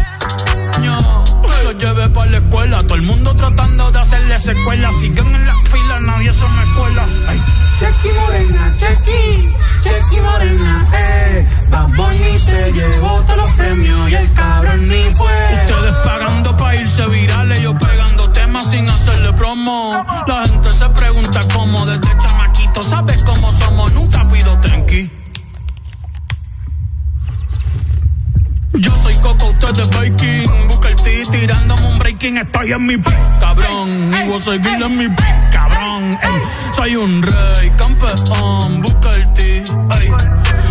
[0.77, 1.23] año.
[1.63, 4.91] Lo llevé para la escuela, todo el mundo tratando de hacerle secuela.
[4.91, 7.07] Siguen en la fila, nadie se me cuela.
[7.27, 7.41] Ay.
[7.79, 9.49] Chequi Morena, Chequi,
[9.81, 11.47] Chequi Morena, eh.
[11.71, 14.52] Bad Bunny se llevó todos los premios y el cabrón
[32.23, 33.89] Estoy en mi pick, cabrón.
[34.13, 36.17] Y voy a seguir en mi pick, cabrón.
[36.23, 38.79] Ey, soy un rey, campeón.
[38.81, 40.11] Busca el T, ey.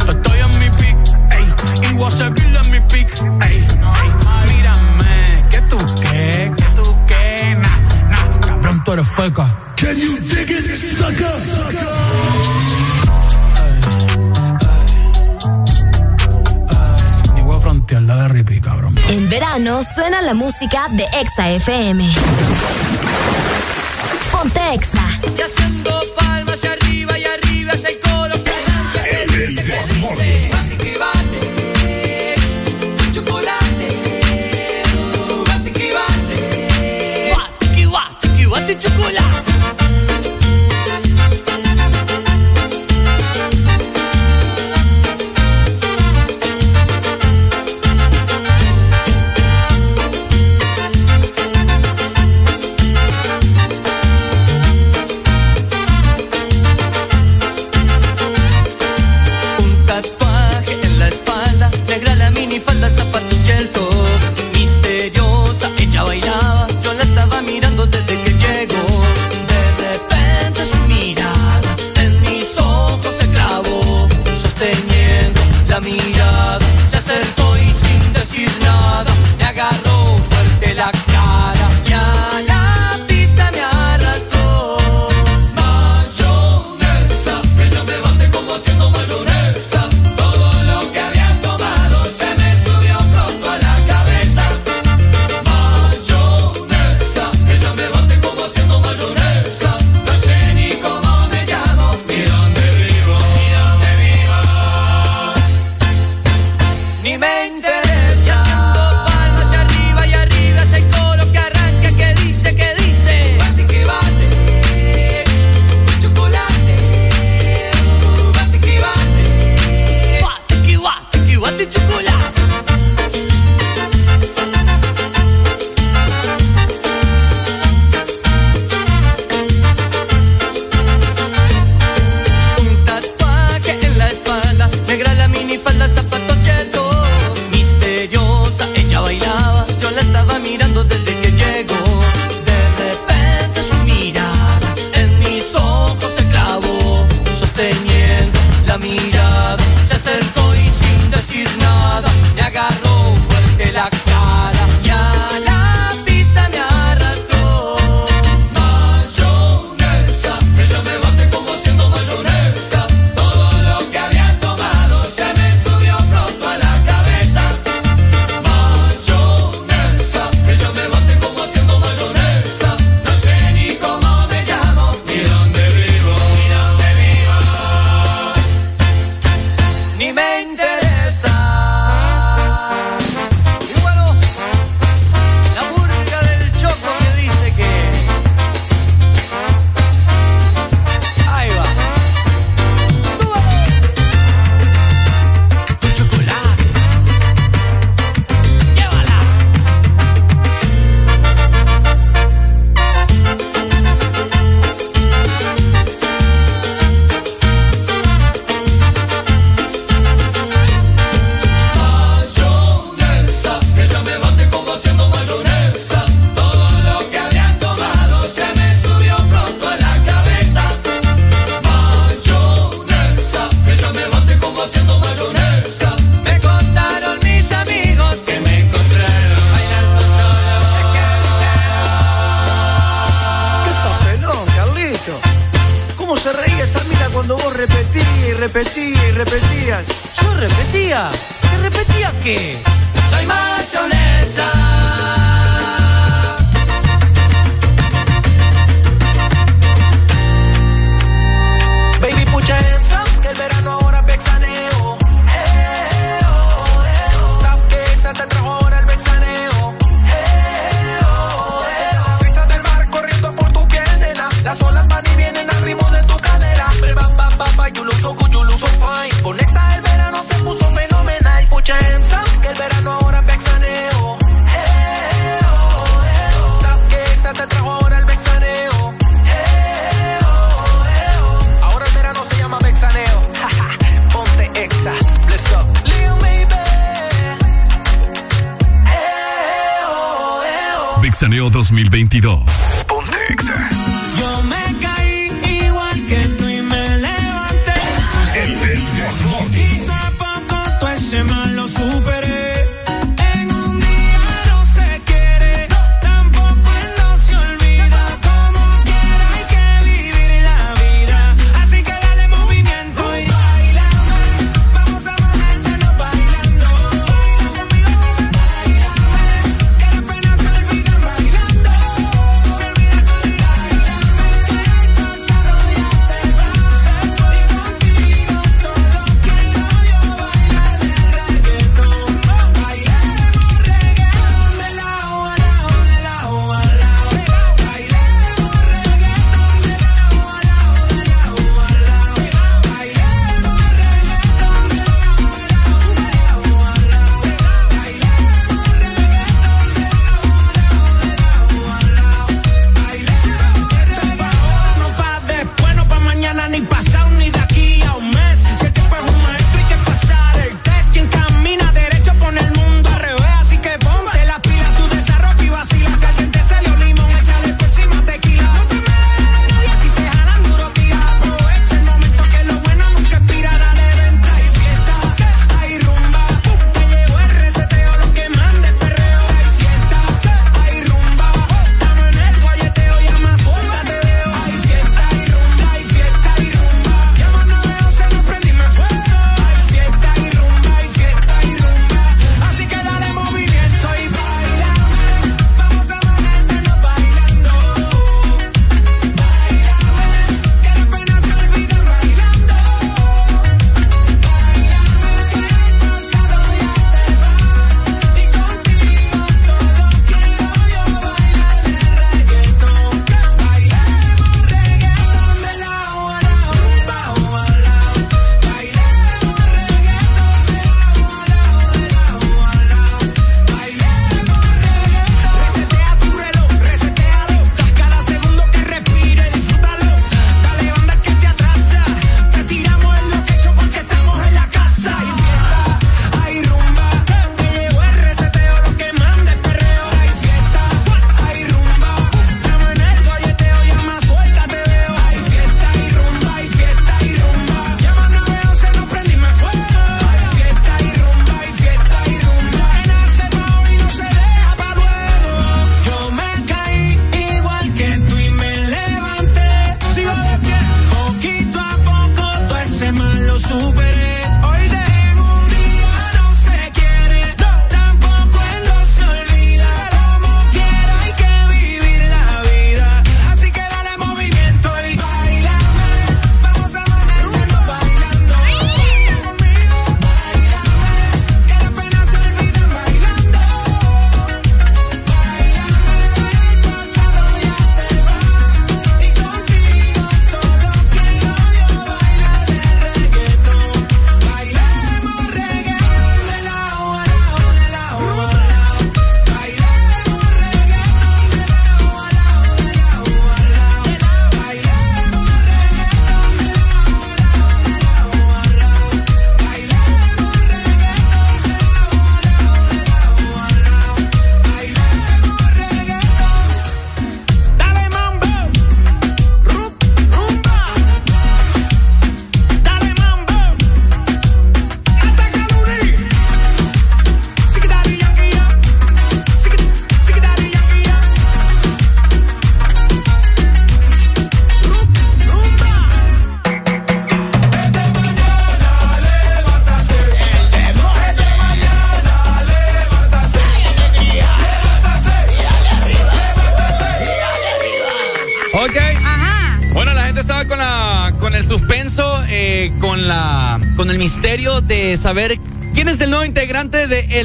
[0.09, 0.97] Estoy en mi pick,
[1.31, 1.91] ey.
[1.91, 3.57] Y voy a seguir en mi pick, ey.
[3.59, 4.49] ey.
[4.49, 8.41] Mírame, que tú qué, que tú qué, na, na.
[8.41, 9.55] Cabrón, tú eres feca.
[9.77, 10.32] Can you
[19.33, 22.07] verano suena la música de Exa FM.
[24.31, 25.02] Ponte Exa.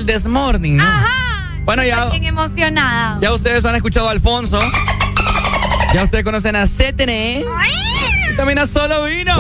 [0.08, 0.84] El Desmorning, ¿no?
[0.84, 1.52] Ajá.
[1.66, 3.20] Bueno, ya, Estoy bien emocionada.
[3.22, 4.58] ya ustedes han escuchado a Alfonso.
[5.94, 7.42] Ya ustedes conocen a CTN.
[8.32, 9.38] Y también a Solo Vino.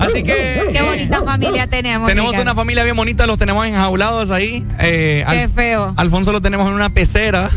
[0.00, 0.70] Así que.
[0.72, 2.08] Qué bonita familia tenemos.
[2.08, 4.66] Tenemos una familia bien bonita, los tenemos enjaulados ahí.
[4.78, 5.92] Eh, Qué Al- feo.
[5.98, 7.50] Alfonso lo tenemos en una pecera.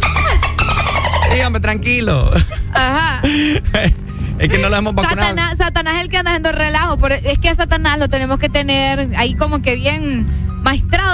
[1.33, 2.33] Dígame, tranquilo.
[2.74, 3.22] Ajá.
[4.40, 5.19] Es que no lo hemos vacunado.
[5.19, 6.98] Satanás, Satanás es el que anda haciendo relajo.
[6.98, 10.25] Pero es que a Satanás lo tenemos que tener ahí como que bien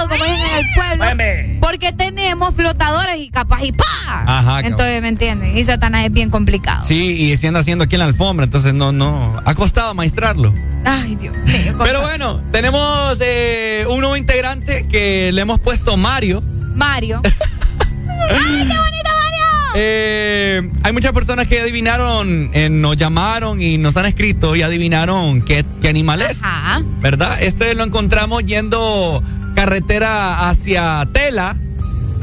[0.08, 1.60] como dicen en el pueblo.
[1.60, 3.84] Porque tenemos flotadores y capaz y ¡pa!
[4.06, 4.64] Ajá, cabrón.
[4.64, 5.56] Entonces, ¿me entienden?
[5.56, 6.84] Y Satanás es bien complicado.
[6.84, 9.42] Sí, y siendo haciendo aquí en la alfombra, entonces no, no.
[9.44, 10.54] Ha costado maestrarlo.
[10.84, 11.76] Ay, Dios mío.
[11.82, 16.42] Pero bueno, tenemos eh, un nuevo integrante que le hemos puesto Mario.
[16.74, 17.20] Mario.
[17.24, 19.72] ¡Ay, qué bonito, Mario!
[19.74, 25.42] Eh, hay muchas personas que adivinaron, eh, nos llamaron y nos han escrito y adivinaron
[25.42, 26.38] qué, qué animal es.
[26.42, 26.82] Ajá.
[27.00, 27.42] ¿Verdad?
[27.42, 29.22] Este lo encontramos yendo
[29.56, 31.56] carretera hacia Tela.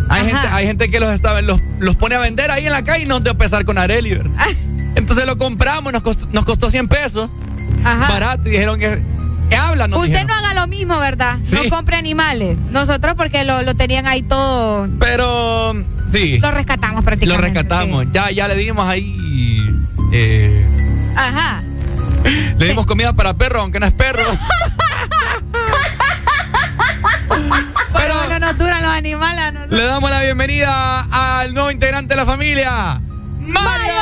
[0.09, 2.83] Hay gente, hay gente que los, está, los, los pone a vender ahí en la
[2.83, 4.31] calle y nos dio pesar con Areli, ¿verdad?
[4.95, 7.29] Entonces lo compramos, nos costó, nos costó 100 pesos.
[7.83, 8.07] Ajá.
[8.09, 8.47] Barato.
[8.47, 9.03] Y dijeron que.
[9.49, 10.27] que habla, nos Usted dijeron.
[10.27, 11.37] no haga lo mismo, ¿verdad?
[11.43, 11.55] Sí.
[11.55, 12.57] No compre animales.
[12.69, 14.87] Nosotros porque lo, lo tenían ahí todo.
[14.99, 15.73] Pero.
[16.11, 16.37] Sí.
[16.39, 17.47] Lo rescatamos Lo prácticamente.
[17.47, 18.05] rescatamos.
[18.11, 19.65] Ya, ya le dimos ahí.
[20.11, 20.63] eh.
[21.15, 21.63] Ajá.
[22.57, 24.21] le dimos comida para perro, aunque no es perro.
[28.57, 29.53] Los animales.
[29.69, 33.01] Le damos la bienvenida al nuevo integrante de la familia,
[33.39, 33.93] Mario.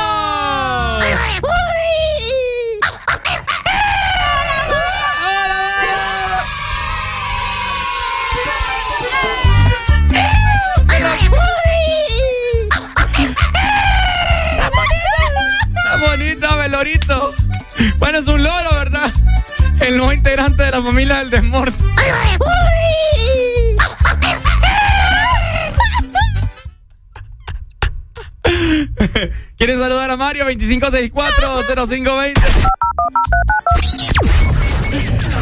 [15.75, 17.33] Está bonito, Velorito.
[17.97, 19.11] Bueno, es un loro, ¿verdad?
[19.79, 21.83] El nuevo integrante de la familia del Desmorte.
[29.57, 30.45] ¿Quieren saludar a Mario?
[30.45, 32.33] 2564-0520.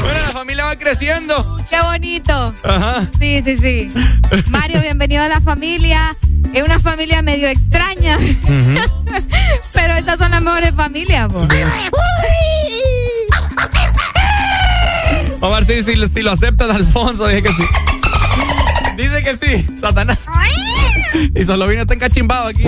[0.02, 1.58] Bueno, la familia va creciendo.
[1.70, 2.54] Qué bonito.
[2.64, 3.08] Ajá.
[3.20, 3.90] Sí, sí, sí.
[4.50, 6.16] Mario, bienvenido a la familia.
[6.54, 8.18] Es una familia medio extraña.
[9.74, 11.48] Pero estas son las mejores familias, po.
[15.40, 17.28] Vamos a ver si, si, si lo aceptan, Alfonso.
[17.28, 17.64] Dice que sí.
[18.98, 20.20] Dice que sí, Satanás.
[21.36, 22.64] Y solo vino está encachimbado aquí.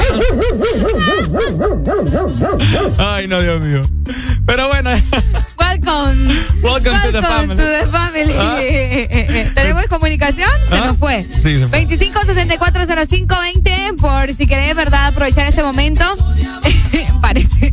[2.97, 3.81] Ay, no, Dios mío.
[4.45, 4.89] Pero bueno.
[5.59, 6.27] Welcome.
[6.61, 7.57] Welcome to the family.
[7.57, 8.33] to the family.
[8.37, 8.57] Ah.
[9.55, 10.49] ¿Tenemos comunicación?
[10.69, 10.85] Se Ah.
[10.87, 11.23] nos fue.
[11.23, 11.85] Sí, se fue.
[11.85, 15.07] 25640520 por si querés, ¿verdad?
[15.07, 16.03] Aprovechar este momento.
[17.21, 17.71] Parece.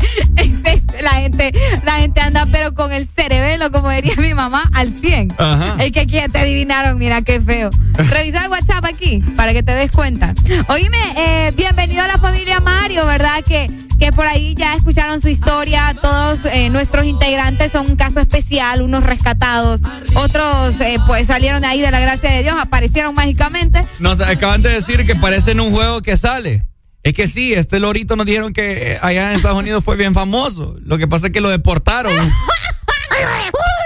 [1.03, 1.53] la gente
[1.85, 5.33] la gente anda pero con el cerebelo, como diría mi mamá, al 100.
[5.39, 5.77] Ajá.
[5.83, 7.71] Es que aquí ya te adivinaron, mira qué feo.
[8.11, 10.35] Revisa el WhatsApp aquí para que te des cuenta.
[10.67, 13.43] Oíme, eh, bienvenido a la familia Mario, ¿verdad?
[13.47, 15.95] Que, que por ahí ya escucharon su historia.
[16.01, 19.81] Todos eh, nuestros integrantes son un caso especial, unos rescatados,
[20.15, 23.85] otros eh, pues salieron de ahí de la gracia de Dios, aparecieron mágicamente.
[24.01, 26.65] Nos acaban de decir que parece en un juego que sale.
[27.05, 30.77] Es que sí, este lorito nos dijeron que allá en Estados Unidos fue bien famoso.
[30.81, 32.13] Lo que pasa es que lo deportaron.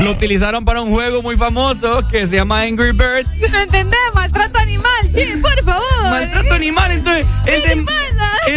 [0.00, 3.28] Lo utilizaron para un juego muy famoso que se llama Angry Birds.
[3.50, 4.00] ¿No entendés?
[4.14, 6.02] Maltrato animal, sí, por favor.
[6.02, 7.74] Maltrato animal, entonces el ¿Qué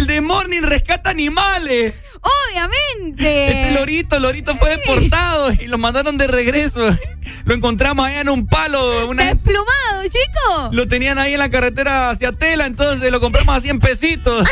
[0.08, 1.94] de, el Morning rescata animales.
[2.22, 3.48] Obviamente.
[3.48, 6.98] Este lorito, lorito fue deportado y lo mandaron de regreso.
[7.46, 9.08] Lo encontramos allá en un palo.
[9.08, 10.70] Una, Desplumado, chico.
[10.72, 14.48] lo tenían ahí en la carretera hacia Tela, entonces lo compramos a 100 pesitos.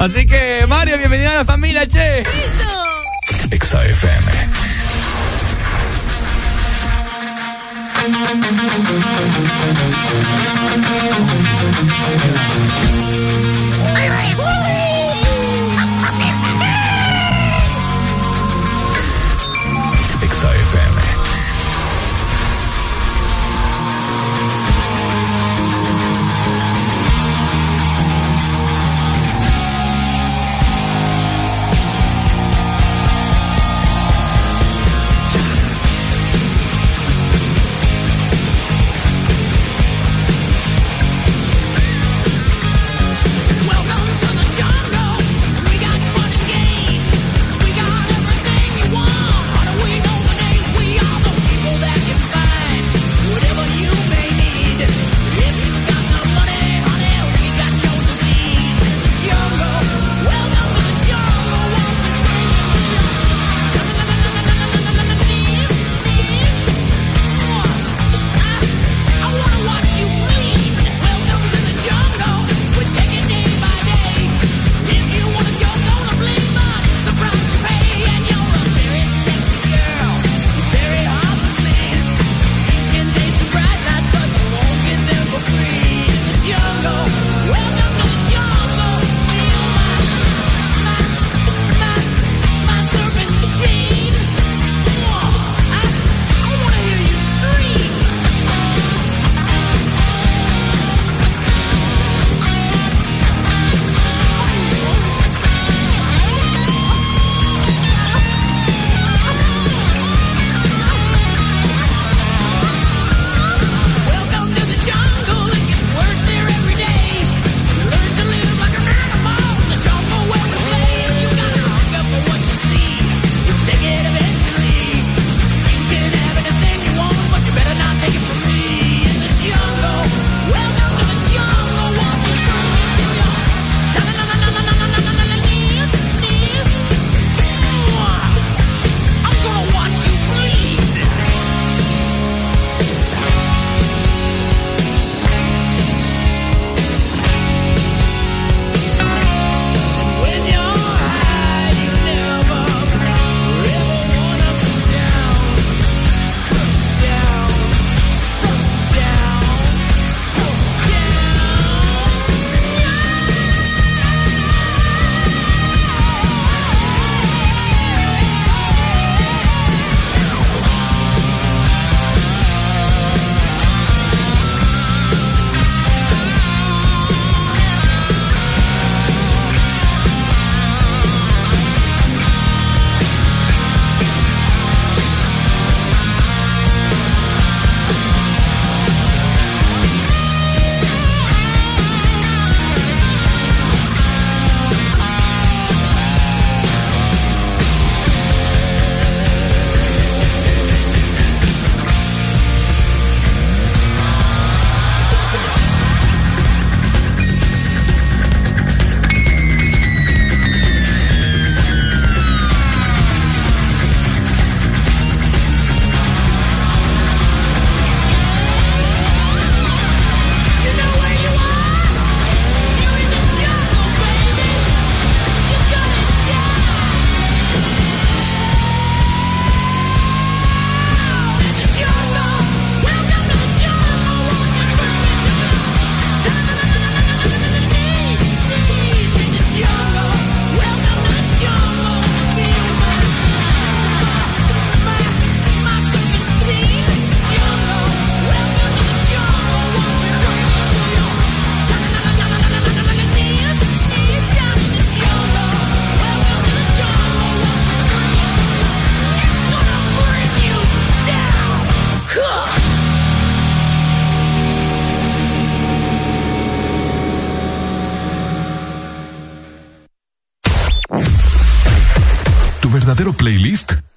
[0.00, 2.24] Así que, Mario, bienvenido a la familia, che.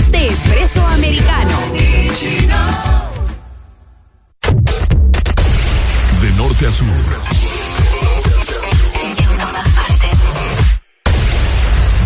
[0.00, 1.58] shots de espresso americano.
[6.20, 6.86] De norte a sur.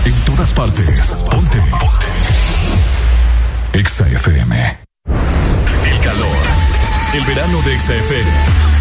[0.04, 1.14] En todas partes.
[1.30, 1.58] Ponte.
[1.58, 2.06] Ponte.
[3.72, 4.78] Exa FM.
[5.84, 6.36] El calor.
[7.14, 8.73] El verano de Exa FM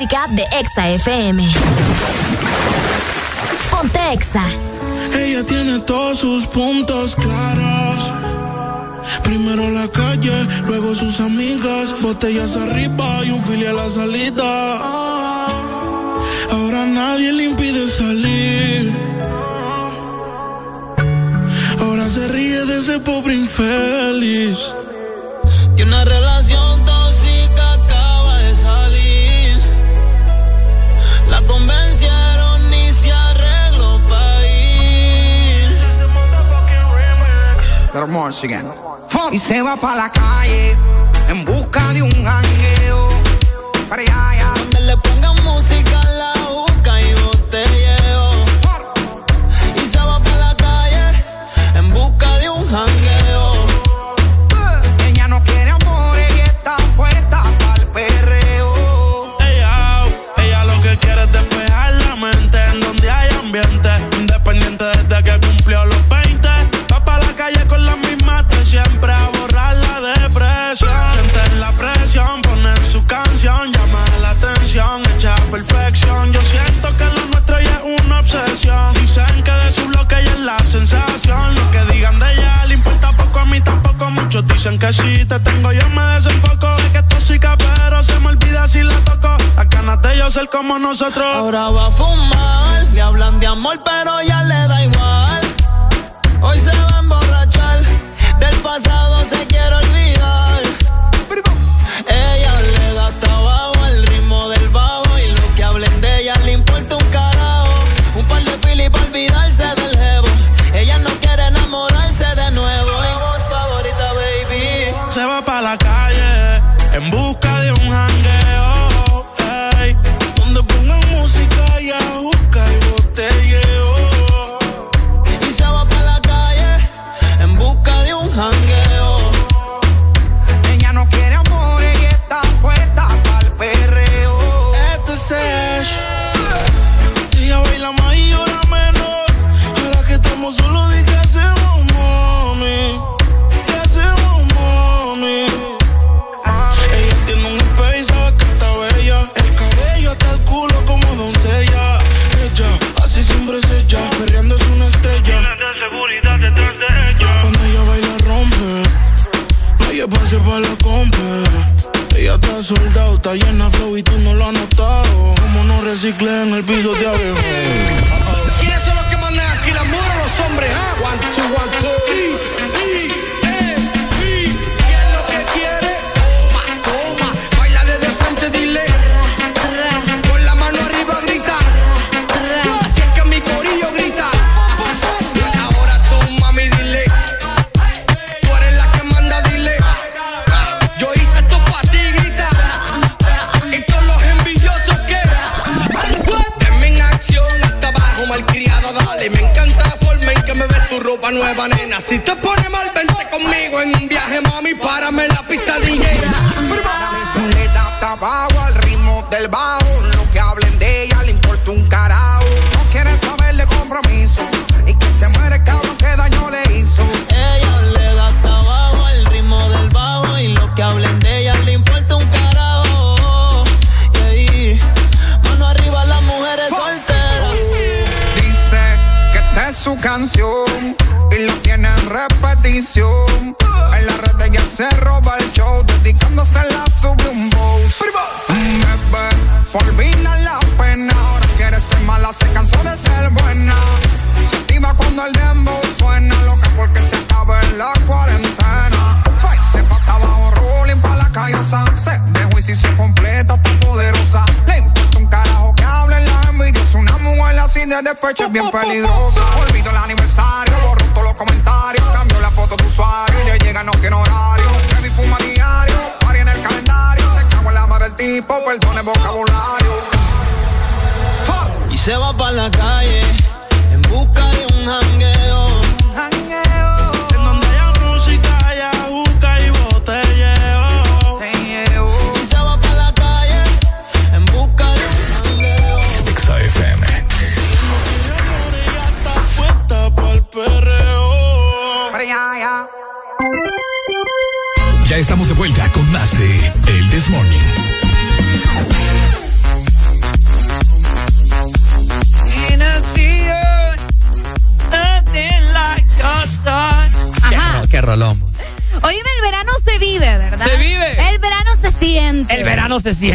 [0.00, 1.49] música de Exa FM.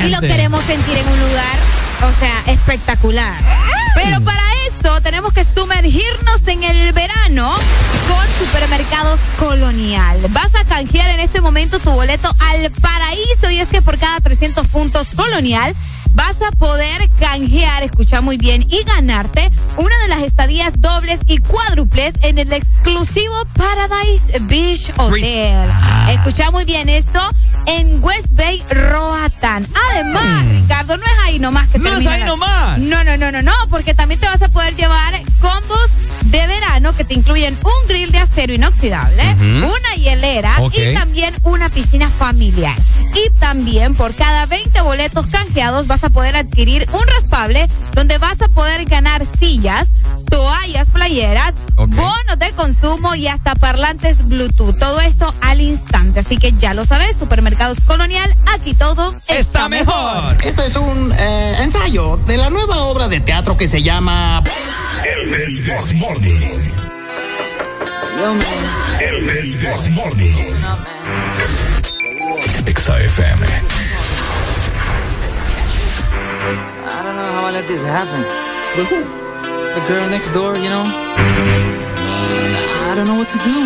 [0.05, 1.57] Y lo queremos sentir en un lugar,
[2.03, 3.33] o sea, espectacular.
[3.95, 7.53] Pero para eso tenemos que sumergirnos en el verano
[8.09, 10.19] con Supermercados Colonial.
[10.29, 14.19] Vas a canjear en este momento tu boleto al paraíso y es que por cada
[14.19, 15.73] 300 puntos Colonial
[16.13, 21.37] vas a poder canjear, escucha muy bien, y ganarte una de las estadías dobles y
[21.37, 25.69] cuádruples en el exclusivo Paradise Beach Hotel.
[25.71, 26.11] Ah.
[26.11, 27.19] Escucha muy bien esto
[27.65, 29.67] en West Bay Roatan.
[29.91, 30.43] Además.
[30.43, 30.61] Mm.
[30.61, 32.79] Ricardo, no es ahí nomás que te No es ahí nomás.
[32.79, 35.91] No, no, no, no, no, porque también te vas a poder llevar combos
[36.25, 40.91] de verano que te incluyen un grill de acero inoxidable, una hielera okay.
[40.91, 42.75] y también una piscina familiar.
[43.13, 48.17] Y también por cada 20 boletos canjeados vas vas a poder adquirir un raspable donde
[48.17, 49.87] vas a poder ganar sillas,
[50.29, 54.77] toallas, playeras, bonos de consumo y hasta parlantes Bluetooth.
[54.77, 56.19] Todo esto al instante.
[56.19, 60.35] Así que ya lo sabes, Supermercados Colonial, aquí todo está, mejor.
[60.43, 64.43] Este es un eh, ensayo de la nueva obra de teatro que se llama...
[65.05, 65.71] El del
[68.99, 69.59] El del
[72.65, 73.94] Exa FM.
[76.45, 78.21] I don't know how I let this happen.
[78.77, 79.01] But who?
[79.73, 80.85] The girl next door, you know?
[82.85, 83.57] I don't know what to do.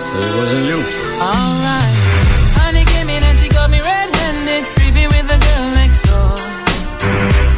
[0.00, 0.78] So it wasn't you.
[1.20, 1.94] Alright.
[2.56, 6.36] Honey came in and she got me red-handed, creepy with the girl next door.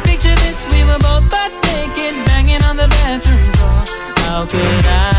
[0.03, 3.79] Picture this, we were both butt naked, banging on the bathroom door.
[4.27, 5.18] How could I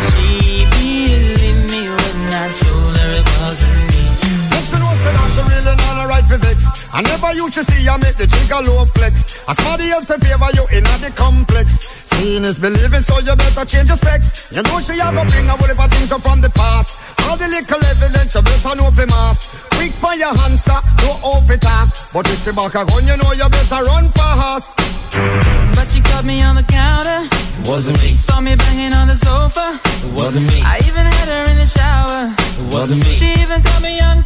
[6.93, 9.39] I never used to see you make the jigger low flex.
[9.47, 11.87] As somebody else in favor you in the complex.
[12.11, 14.51] Seeing is believing, so you better change your specs.
[14.51, 16.99] You know she a go bring a whole heap of things up from the past.
[17.23, 19.55] All the little evidence you better know for mass.
[19.79, 21.87] Quick for your answer, no off it talk.
[22.11, 24.75] But if you back a gun, you know you better run fast.
[25.71, 27.23] But she caught me on the counter.
[27.63, 28.19] Wasn't me.
[28.19, 29.79] Saw me banging on the sofa.
[30.11, 30.59] Wasn't me.
[30.59, 32.35] I even had her in the shower.
[32.67, 33.13] Wasn't me.
[33.15, 34.23] She even caught me on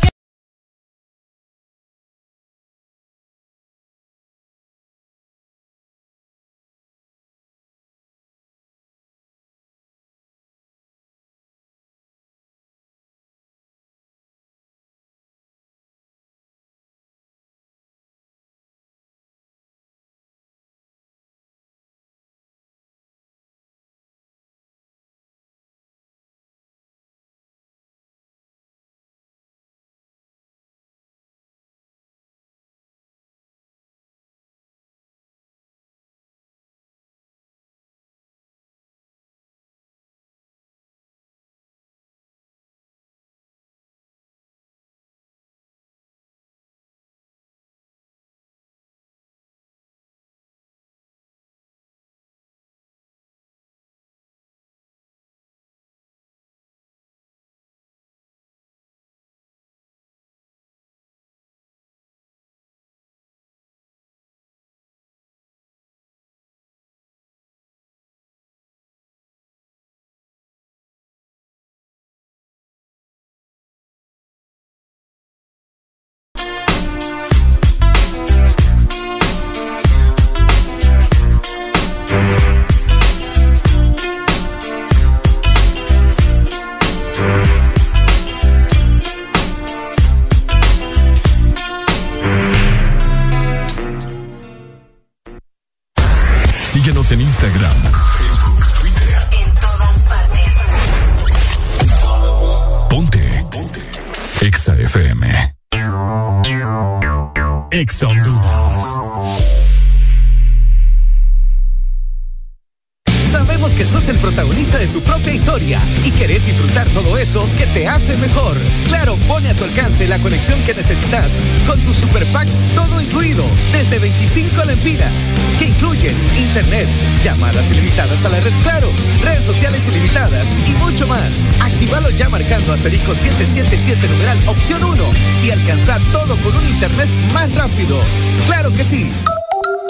[120.25, 126.87] conexión que necesitas con tus super packs todo incluido desde 25 lempiras que incluyen internet,
[127.21, 128.89] llamadas ilimitadas a la red Claro,
[129.21, 131.45] redes sociales ilimitadas y mucho más.
[131.61, 135.03] Actívalo ya marcando asterisco 777 numeral opción 1
[135.43, 137.99] y alcanza todo con un internet más rápido.
[138.47, 139.11] Claro que sí.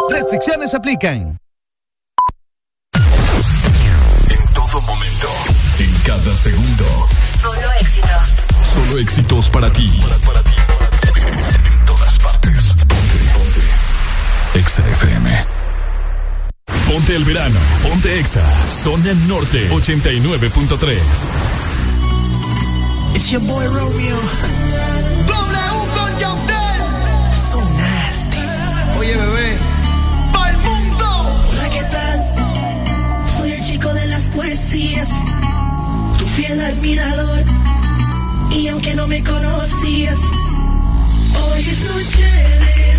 [0.09, 1.37] Restricciones aplican.
[4.29, 5.29] En todo momento.
[6.05, 6.85] Cada segundo.
[7.41, 8.09] Solo éxitos.
[8.75, 9.91] Solo éxitos para ti.
[10.03, 12.75] En todas partes.
[12.87, 14.59] Ponte, ponte.
[14.59, 15.45] Exa FM.
[16.87, 17.59] Ponte el verano.
[17.81, 18.43] Ponte Exa.
[18.83, 20.99] Zona Norte 89.3.
[23.15, 24.19] It's your boy Romeo.
[25.25, 27.33] W con Yandel.
[27.33, 28.37] So nasty.
[28.99, 29.57] Oye, bebé.
[30.31, 31.41] ¡Pa'l mundo!
[31.51, 33.27] Hola, ¿qué tal?
[33.39, 35.09] Soy el chico de las poesías
[36.35, 37.43] fiel admirador.
[38.51, 40.17] Y aunque no me conocías,
[41.43, 42.94] hoy es noche de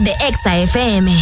[0.00, 1.19] de Exa FM.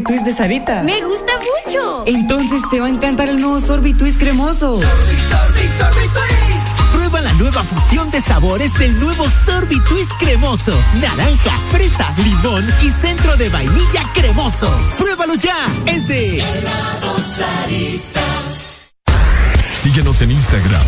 [0.00, 0.82] Sorbitwist de Sarita.
[0.82, 2.04] Me gusta mucho.
[2.06, 4.80] Entonces te va a encantar el nuevo Sorbitwist cremoso.
[4.80, 6.90] Sorbi, sorbi, sorbitwist.
[6.90, 10.72] Prueba la nueva fusión de sabores del nuevo Sorbitwist cremoso.
[11.02, 14.74] Naranja, fresa, limón y centro de vainilla cremoso.
[14.96, 15.66] Pruébalo ya.
[15.84, 18.22] Es de Helado Sarita.
[19.82, 20.86] Síguenos en Instagram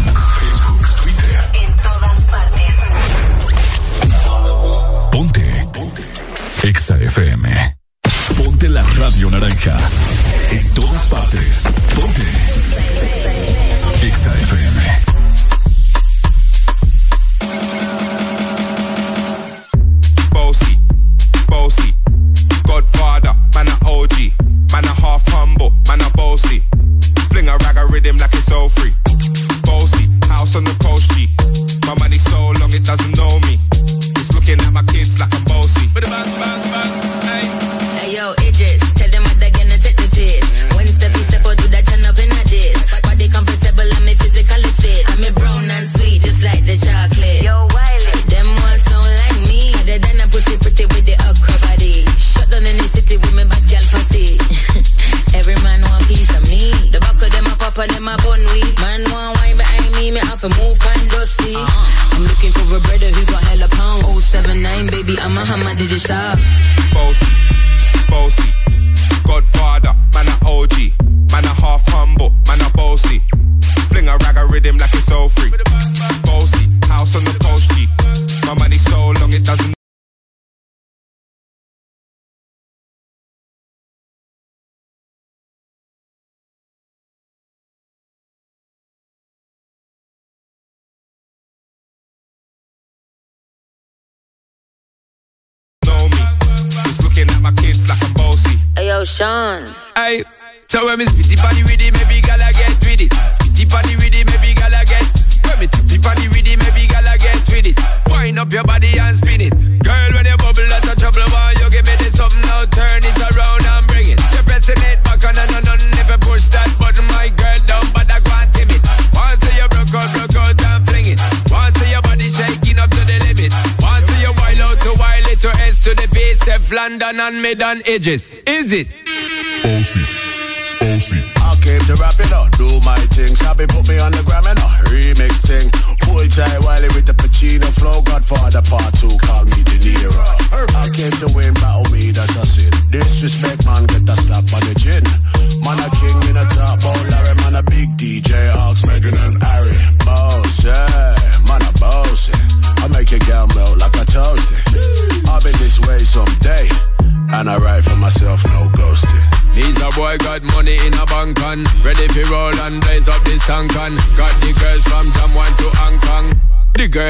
[127.92, 128.31] edges.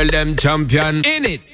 [0.02, 1.04] girl, them champion.
[1.04, 1.51] In it.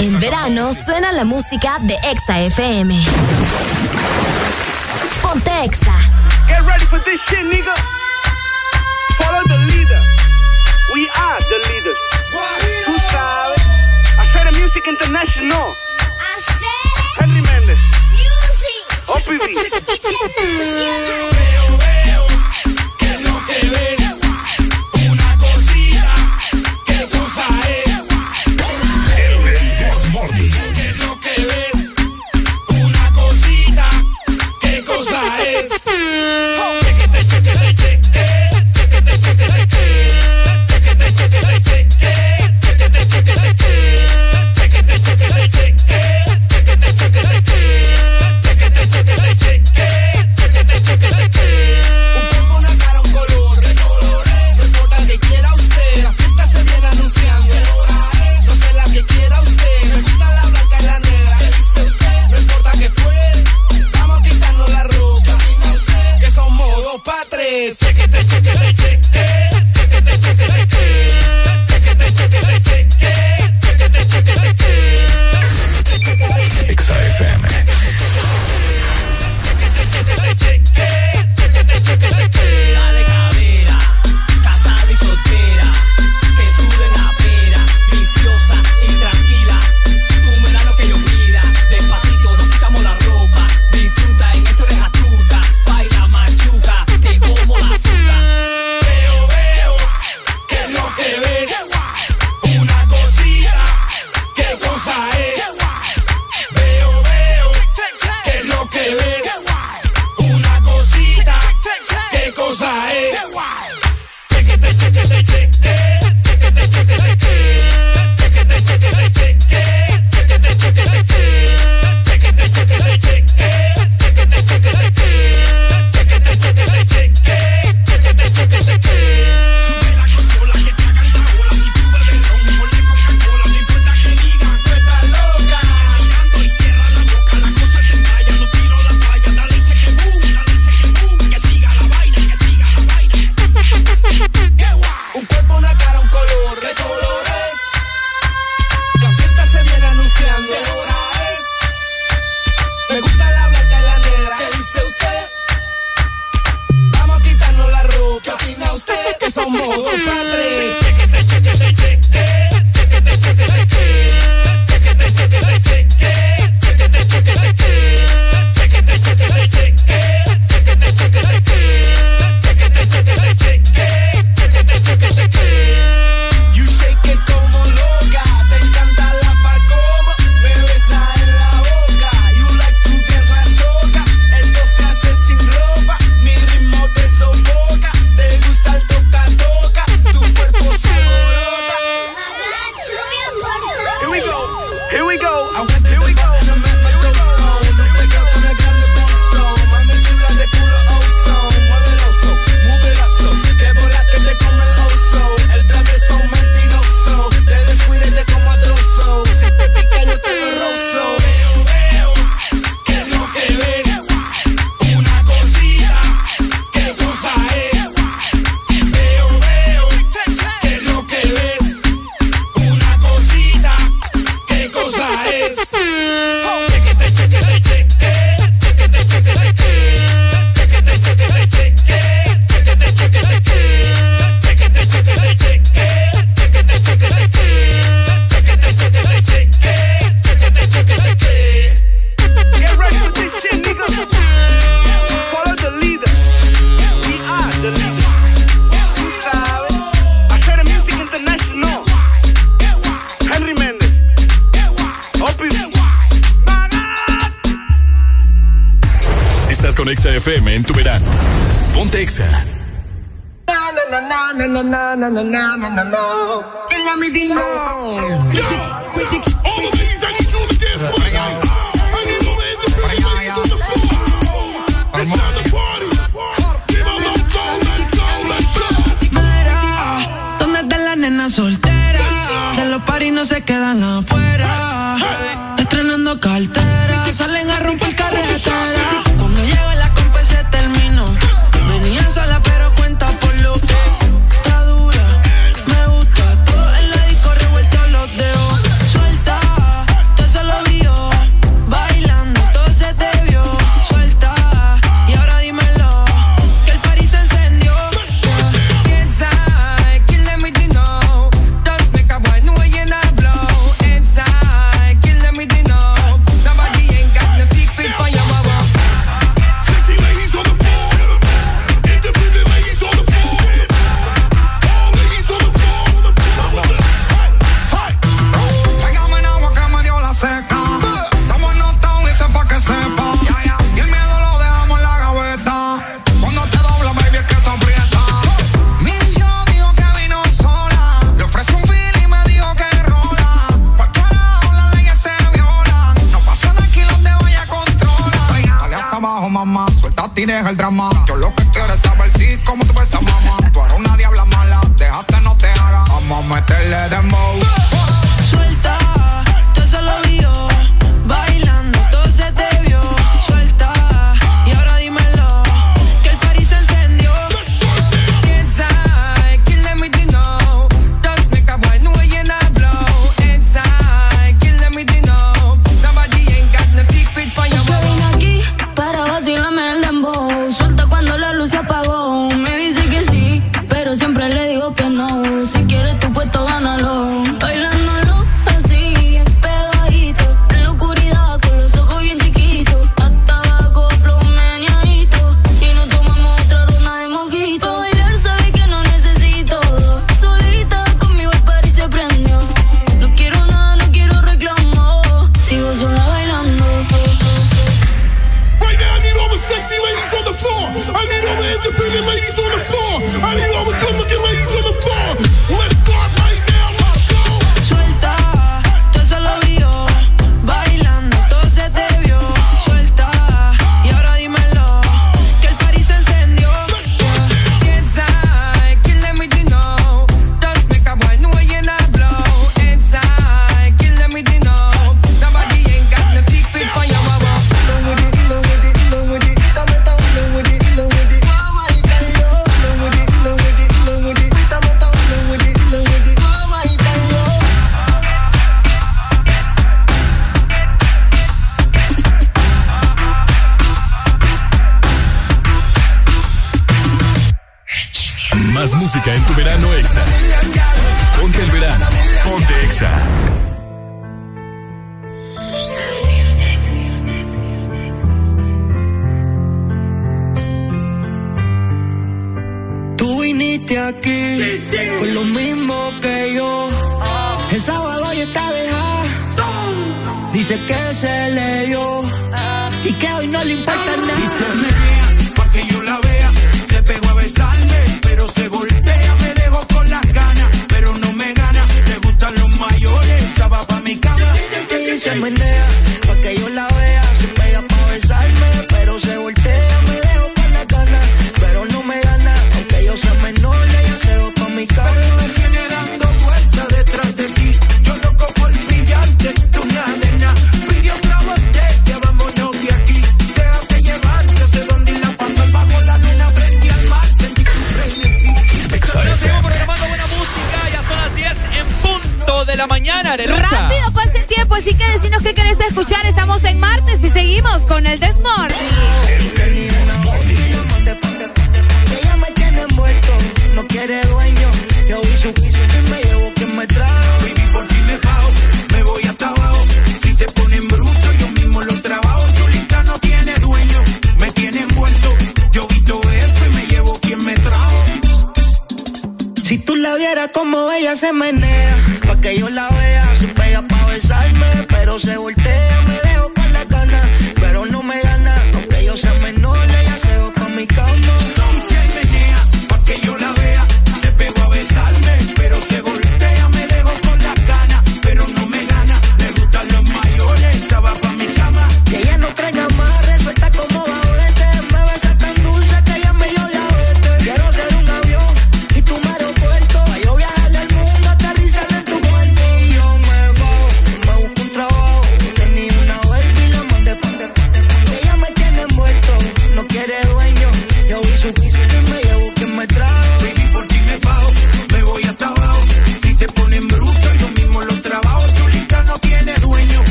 [0.00, 3.02] En verano suena la música de Exa FM.
[5.22, 5.94] Ponte Exa.
[6.46, 7.74] Get ready for this shit, nigga.
[9.18, 10.00] Follow the leader.
[10.94, 11.96] We are the leaders.
[12.84, 13.62] Tú sabes.
[14.18, 15.74] Hacer Music International.
[16.20, 16.68] Hacer.
[17.18, 17.78] Henry Mendes.
[18.12, 18.84] Music.
[19.06, 19.48] OPB.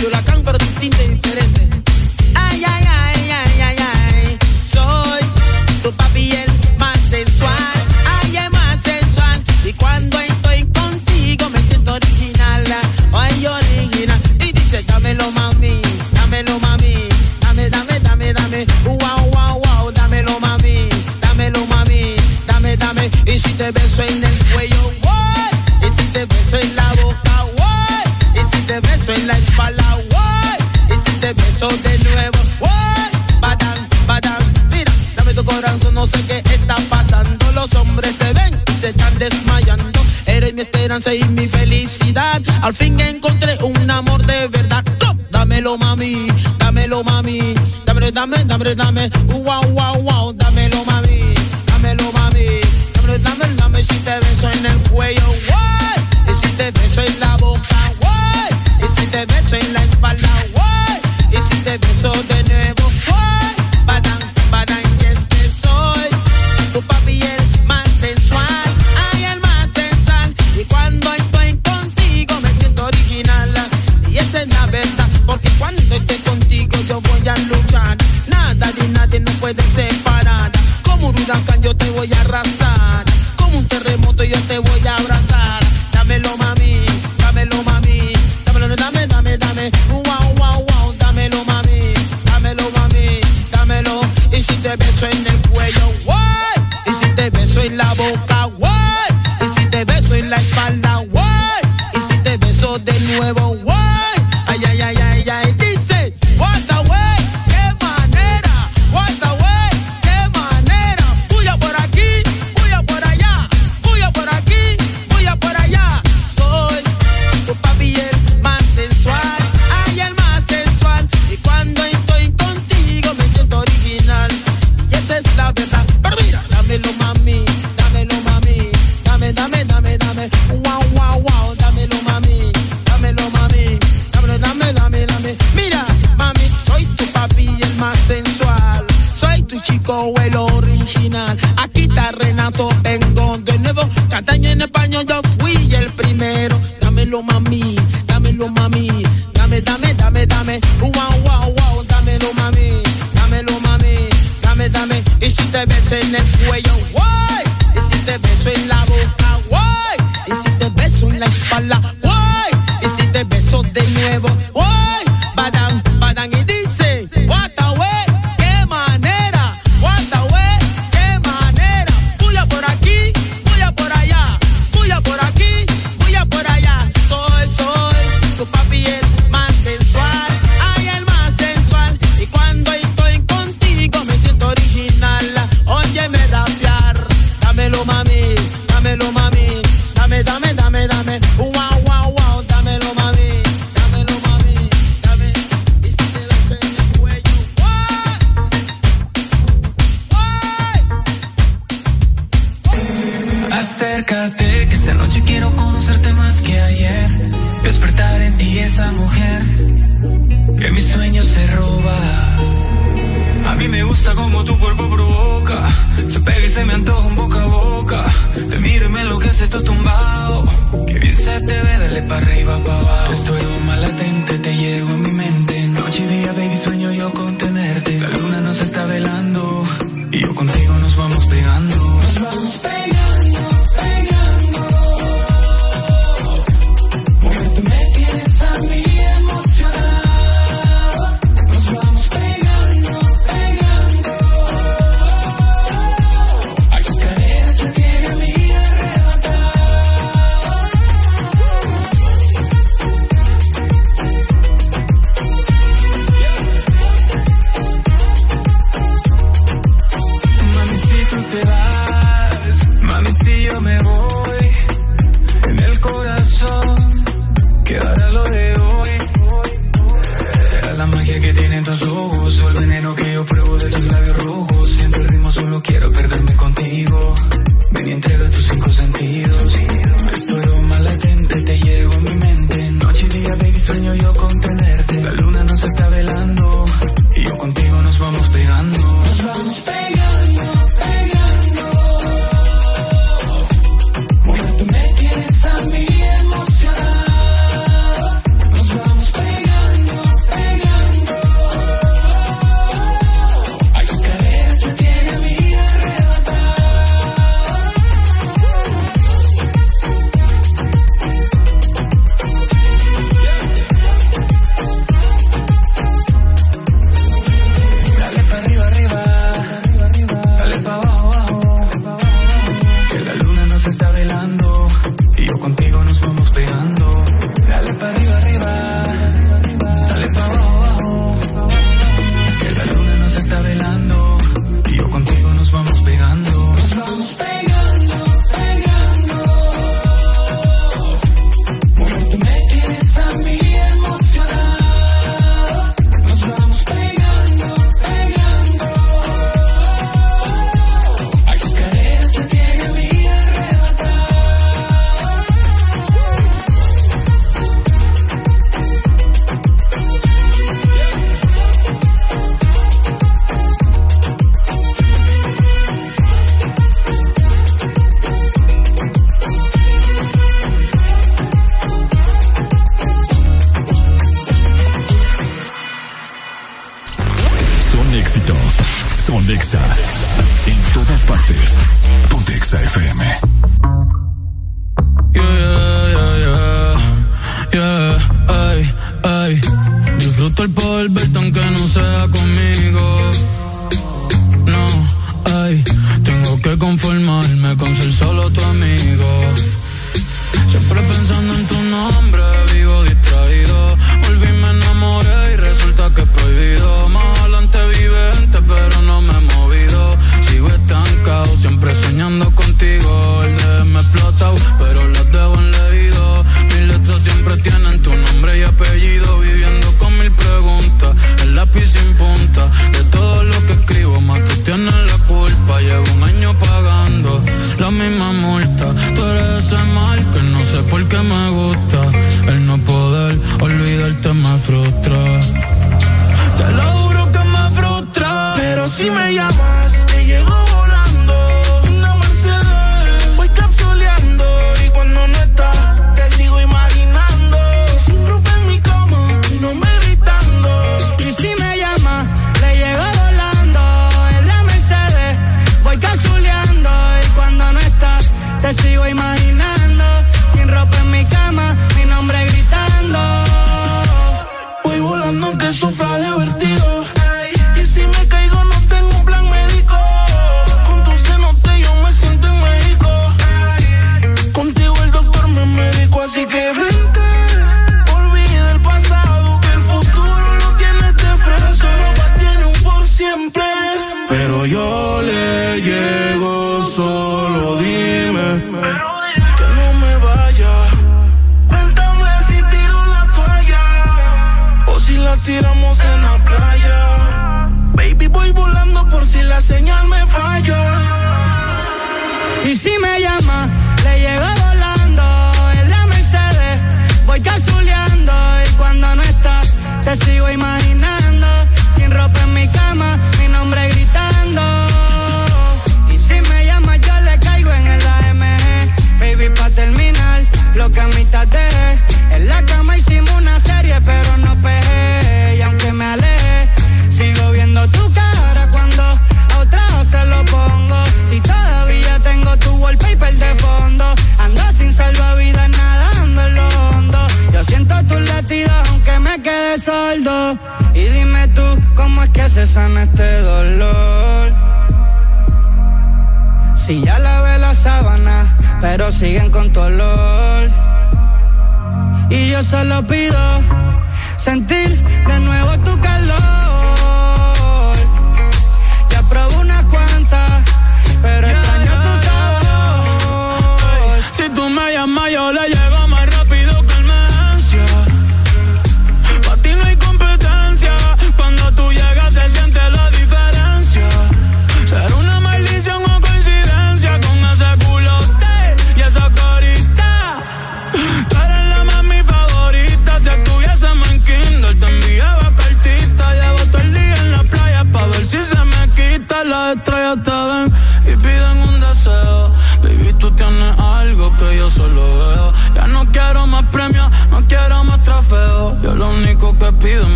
[0.00, 0.59] Como Yulacán, pero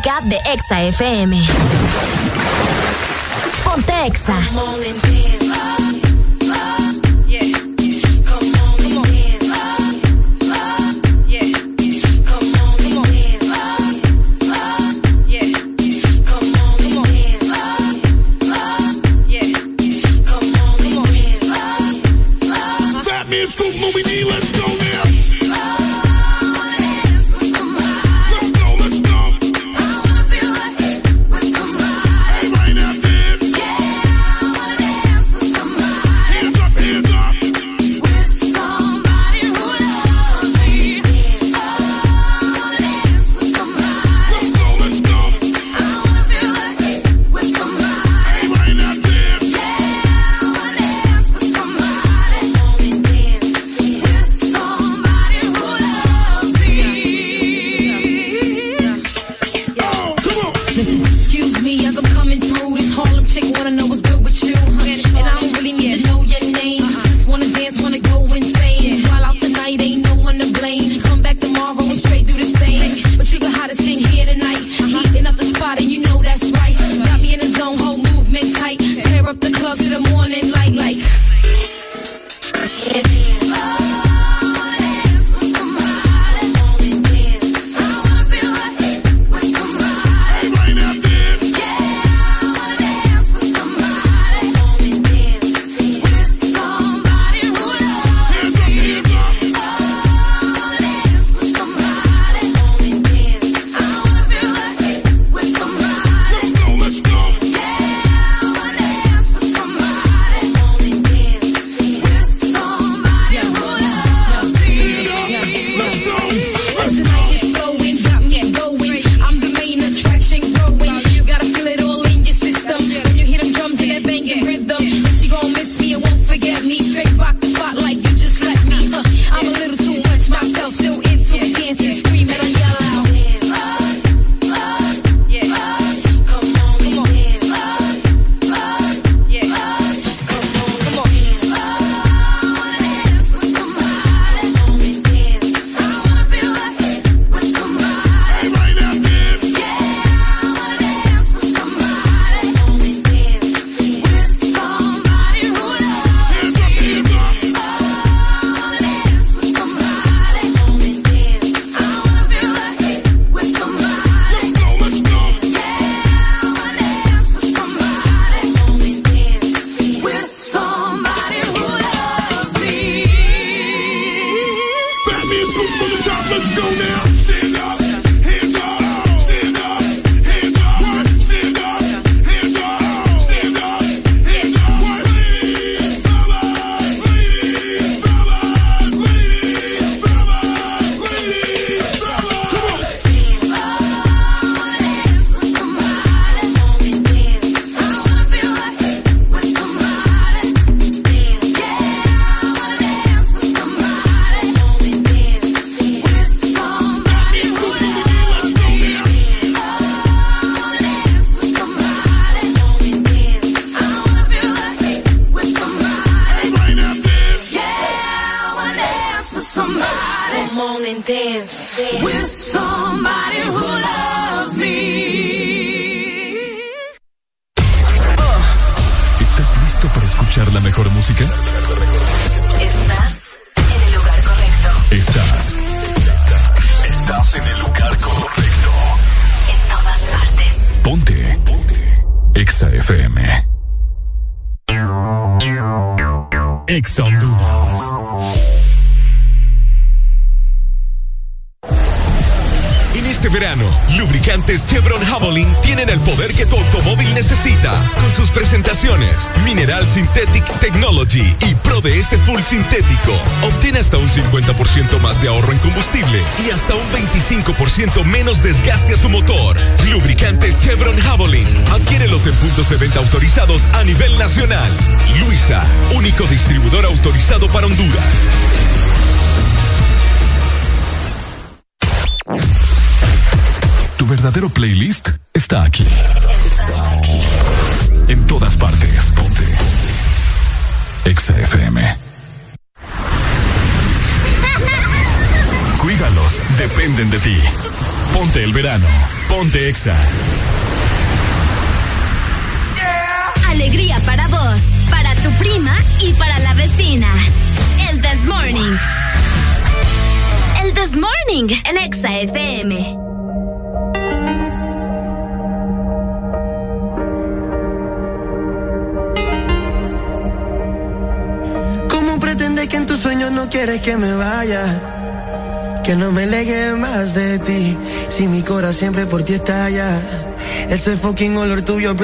[0.00, 1.36] de Exa FM.
[3.62, 4.36] Ponte Exa.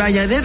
[0.09, 0.38] Valladares.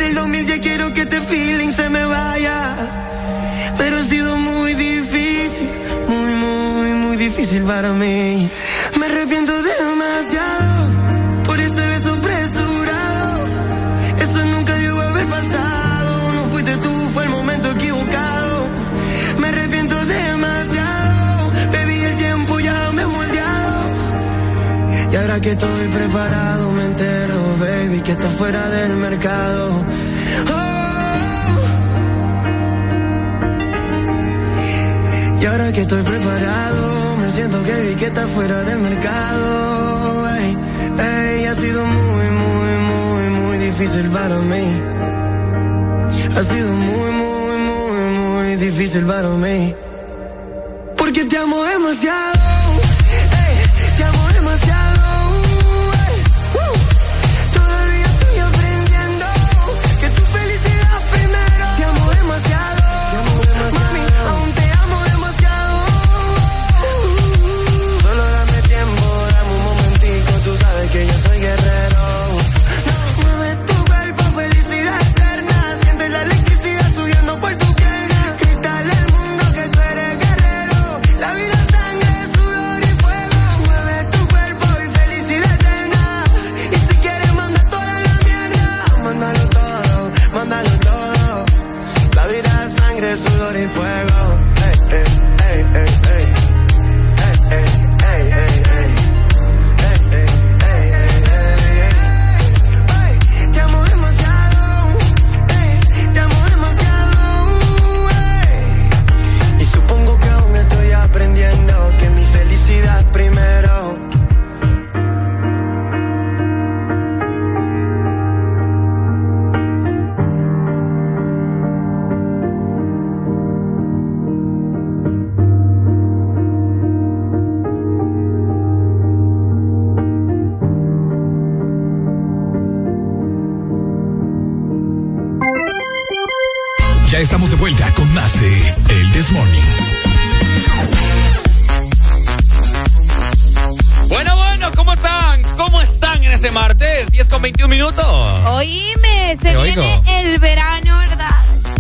[146.44, 148.06] este martes, 10 con 21 minutos.
[148.48, 151.30] Oíme, se viene el verano, ¿verdad?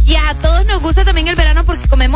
[0.06, 1.53] Y a todos nos gusta también el verano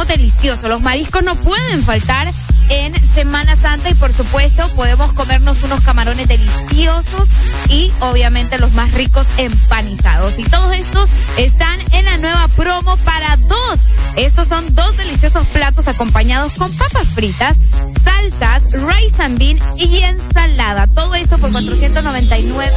[0.05, 0.67] delicioso.
[0.67, 2.31] Los mariscos no pueden faltar
[2.69, 7.27] en Semana Santa y por supuesto podemos comernos unos camarones deliciosos
[7.69, 10.37] y obviamente los más ricos empanizados.
[10.37, 13.79] Y todos estos están en la nueva promo para dos.
[14.15, 17.57] Estos son dos deliciosos platos acompañados con papas fritas,
[18.03, 20.87] salsas, rice and bean y ensalada.
[20.87, 22.71] Todo eso por 499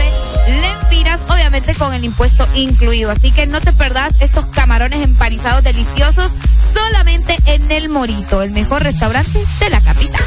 [0.61, 3.11] lempiras, obviamente con el impuesto incluido.
[3.11, 6.33] Así que no te perdás estos camarones empanizados deliciosos
[6.73, 10.21] solamente en El Morito, el mejor restaurante de la capital.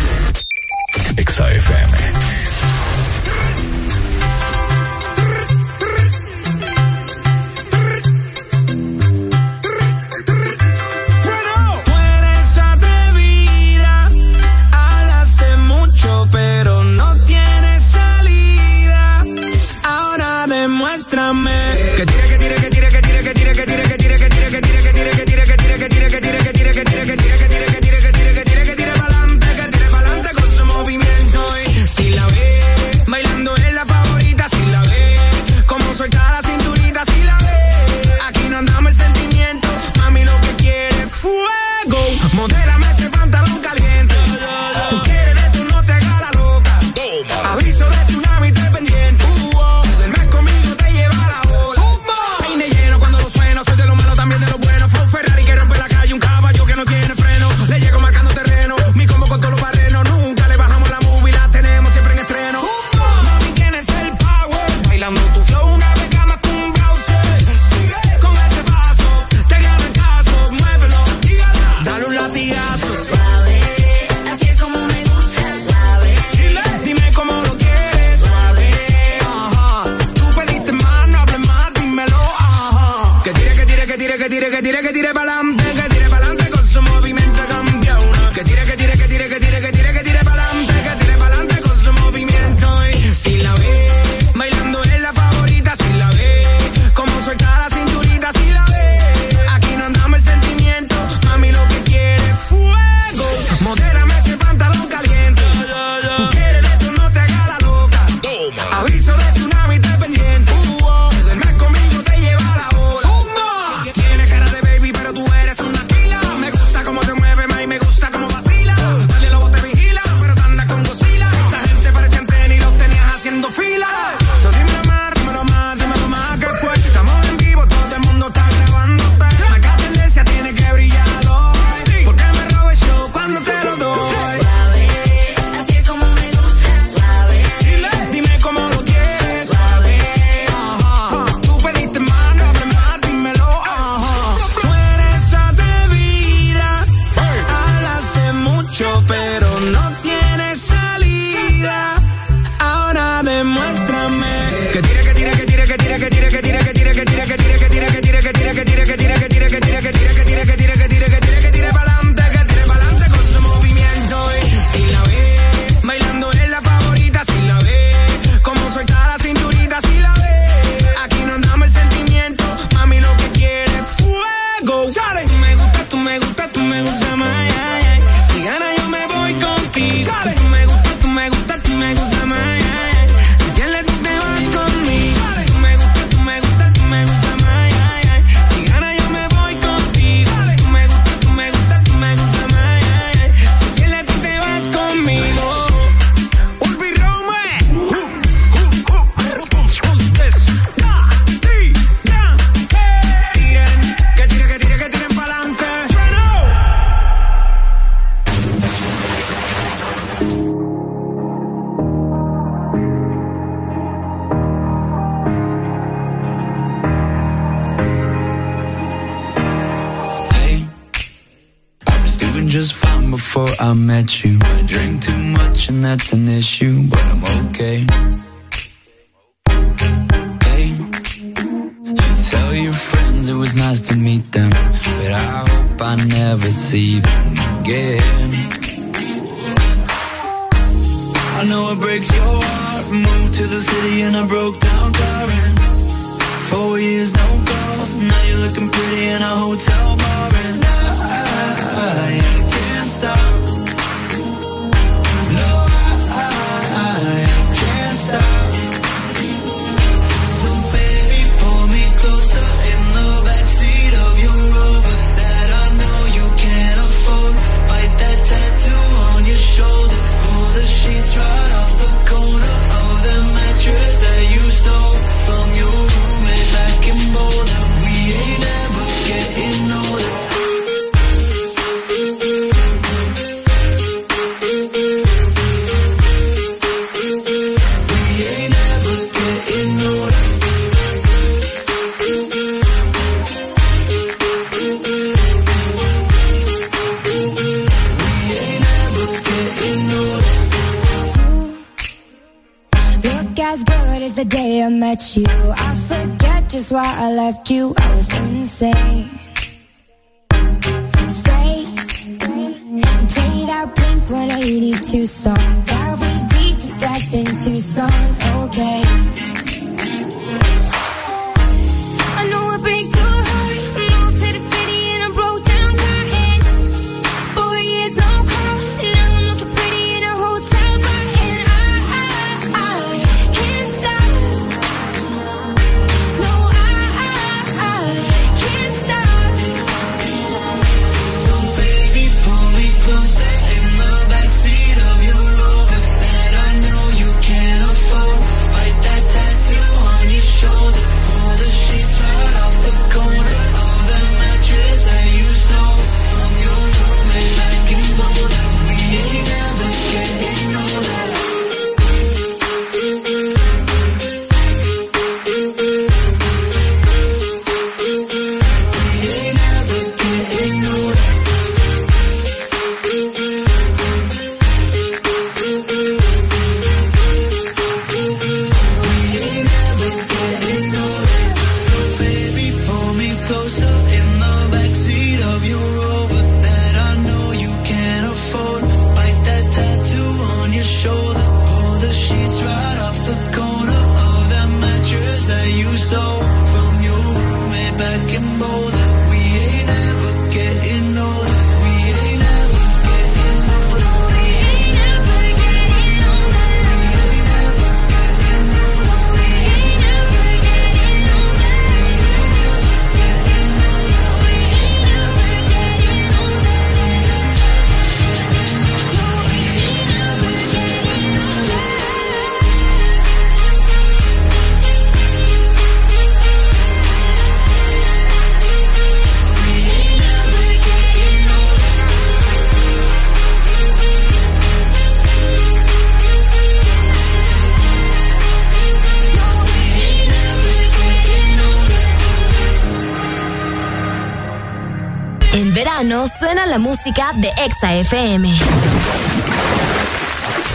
[447.43, 448.23] Exa FM.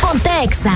[0.00, 0.72] Ponte Exa.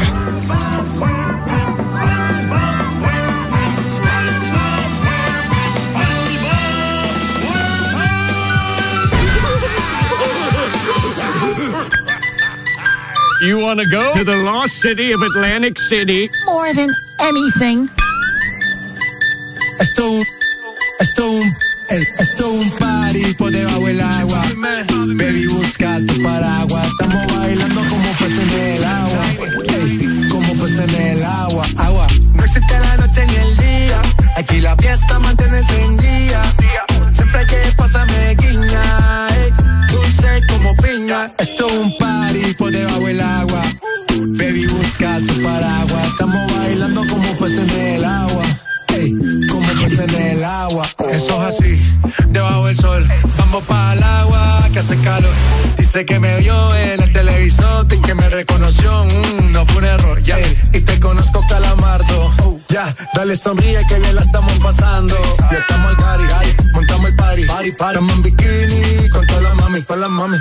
[13.40, 16.28] You want to go to the lost city of Atlantic City?
[16.44, 17.88] More than anything.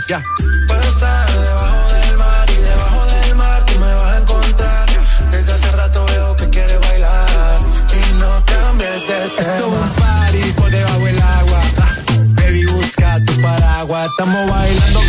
[0.07, 0.23] Ya.
[0.89, 4.89] Estar debajo del mar y debajo del mar tú me vas a encontrar.
[5.31, 7.59] Desde hace rato veo que quieres bailar
[7.91, 9.39] y no cambies de tema.
[9.39, 11.61] Esto es un party por debajo del agua.
[12.35, 14.09] Baby, busca tu paraguas.
[14.11, 15.00] Estamos bailando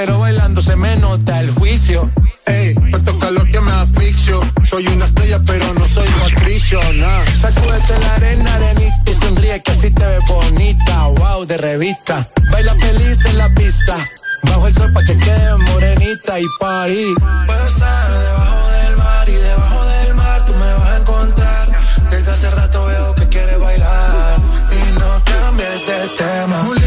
[0.00, 2.10] Pero bailando se me nota el juicio.
[2.46, 4.40] Ey, tanto calor que me asfixio.
[4.64, 7.26] Soy una estrella, pero no soy Patricio, nah.
[7.38, 11.06] Sacúdete la arena, arenita y sonríe que así te ves bonita.
[11.18, 12.26] Wow, de revista.
[12.50, 13.98] Baila feliz en la pista.
[14.44, 17.14] Bajo el sol pa' que quede morenita y party.
[17.46, 21.78] Puedo estar debajo del mar y debajo del mar tú me vas a encontrar.
[22.10, 24.38] Desde hace rato veo que quieres bailar
[24.72, 26.79] y no cambies de tema.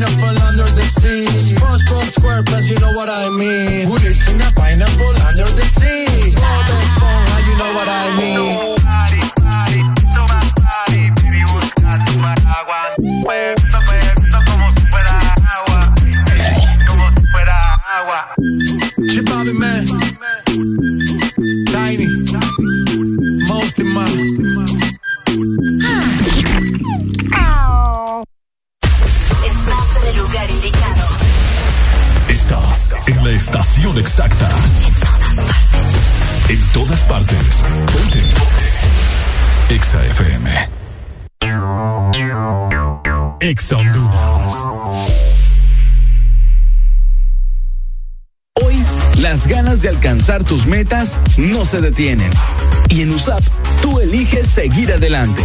[0.00, 1.26] Pineapple under the sea?
[1.26, 3.86] SpongeBob SquarePants, you know what I mean.
[3.86, 6.34] Who lives in a pineapple under the sea?
[6.34, 8.80] Bob Esponja, you know what I mean.
[33.50, 34.48] Estación exacta.
[36.48, 37.64] En todas partes.
[37.92, 38.22] Ponte.
[39.74, 40.68] Exa FM.
[43.40, 44.52] Exa Honduras.
[48.64, 48.84] Hoy,
[49.18, 52.30] las ganas de alcanzar tus metas no se detienen.
[52.88, 53.42] Y en USAP,
[53.82, 55.44] tú eliges seguir adelante.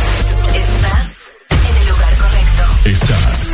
[2.85, 3.49] Estás.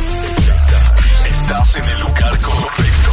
[1.30, 3.12] Estás en el lugar correcto.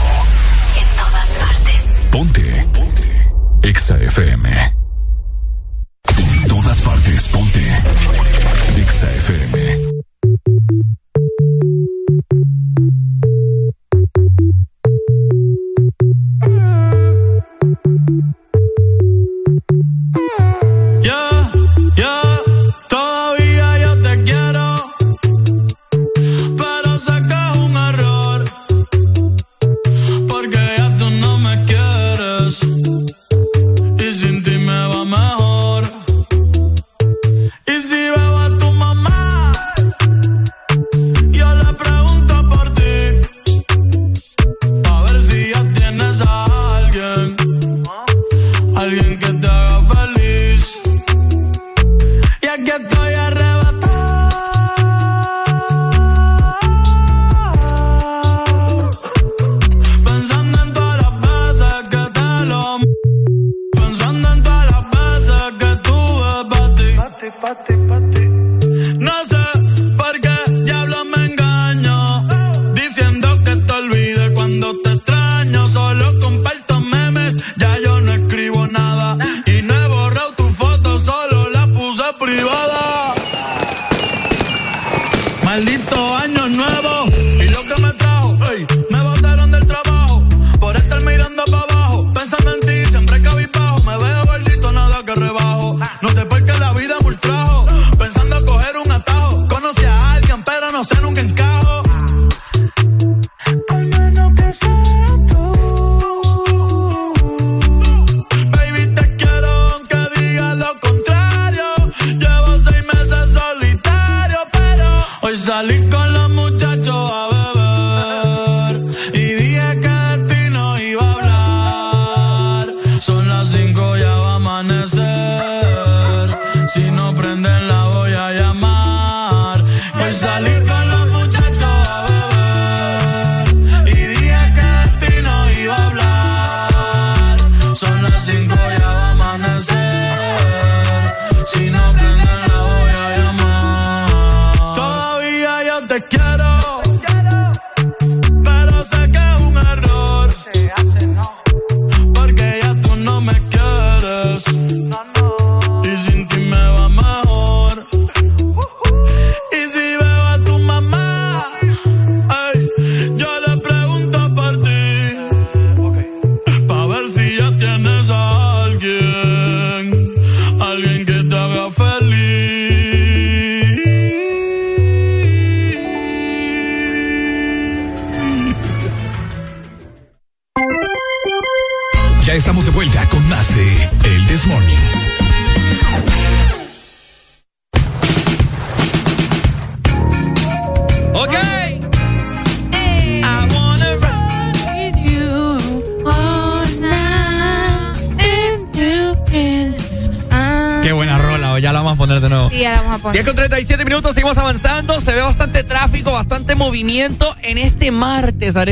[0.79, 1.83] En todas partes.
[2.09, 2.67] Ponte.
[2.73, 3.33] Ponte.
[3.63, 4.49] Exa FM.
[6.17, 7.83] En todas partes, ponte.
[8.77, 9.94] Exa FM.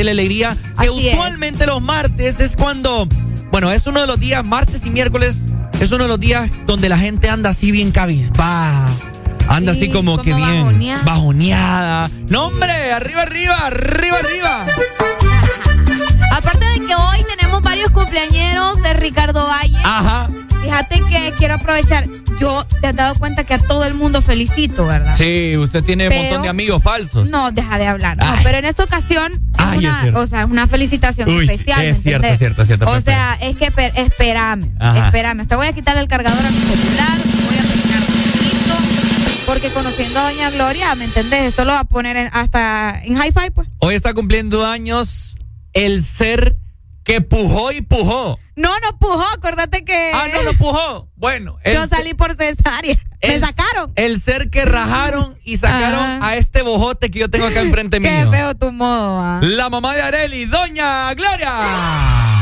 [0.03, 0.57] Arela Alegría.
[0.79, 1.13] Que Así es.
[1.13, 3.07] usualmente los martes es cuando,
[3.51, 5.45] bueno, es uno de los días, martes y miércoles,
[5.79, 8.85] es uno de los días donde la gente anda así bien cabizbaja.
[9.47, 11.03] Anda Sí, así como, como que bien bajoneada.
[11.03, 12.11] bajoneada.
[12.29, 14.65] No, hombre, arriba, arriba, arriba, arriba.
[16.31, 19.77] Aparte de que hoy tenemos varios cumpleañeros de Ricardo Valle.
[19.83, 20.29] Ajá.
[20.61, 22.05] Fíjate que quiero aprovechar.
[22.39, 25.15] Yo te has dado cuenta que a todo el mundo felicito, ¿verdad?
[25.17, 27.29] Sí, usted tiene un montón de amigos falsos.
[27.29, 28.17] No, deja de hablar.
[28.17, 29.31] No, pero en esta ocasión
[29.73, 30.19] Ay, es una, cierto.
[30.19, 31.81] o sea, es una felicitación Uy, especial.
[31.83, 35.05] es ¿me cierto, es cierto, es cierto, O sea, es que per- espérame, Ajá.
[35.07, 35.45] espérame.
[35.47, 38.75] Te voy a quitar el cargador a mi celular, voy a rapidito,
[39.45, 41.41] porque conociendo a Doña Gloria, ¿me entendés?
[41.43, 43.67] Esto lo va a poner en- hasta en hi-fi, pues.
[43.79, 45.35] Hoy está cumpliendo años
[45.73, 46.55] el ser
[47.03, 48.39] que pujó y pujó.
[48.55, 51.09] No, no pujó, acuérdate que Ah, no, no pujó.
[51.15, 52.97] Bueno, yo salí por cesárea.
[53.25, 53.93] Me sacaron.
[53.95, 58.09] el ser que rajaron y sacaron a este bojote que yo tengo acá enfrente Qué
[58.09, 58.29] mío.
[58.31, 58.62] feo modo, ah.
[59.45, 61.51] La mamá de Areli, Doña Gloria.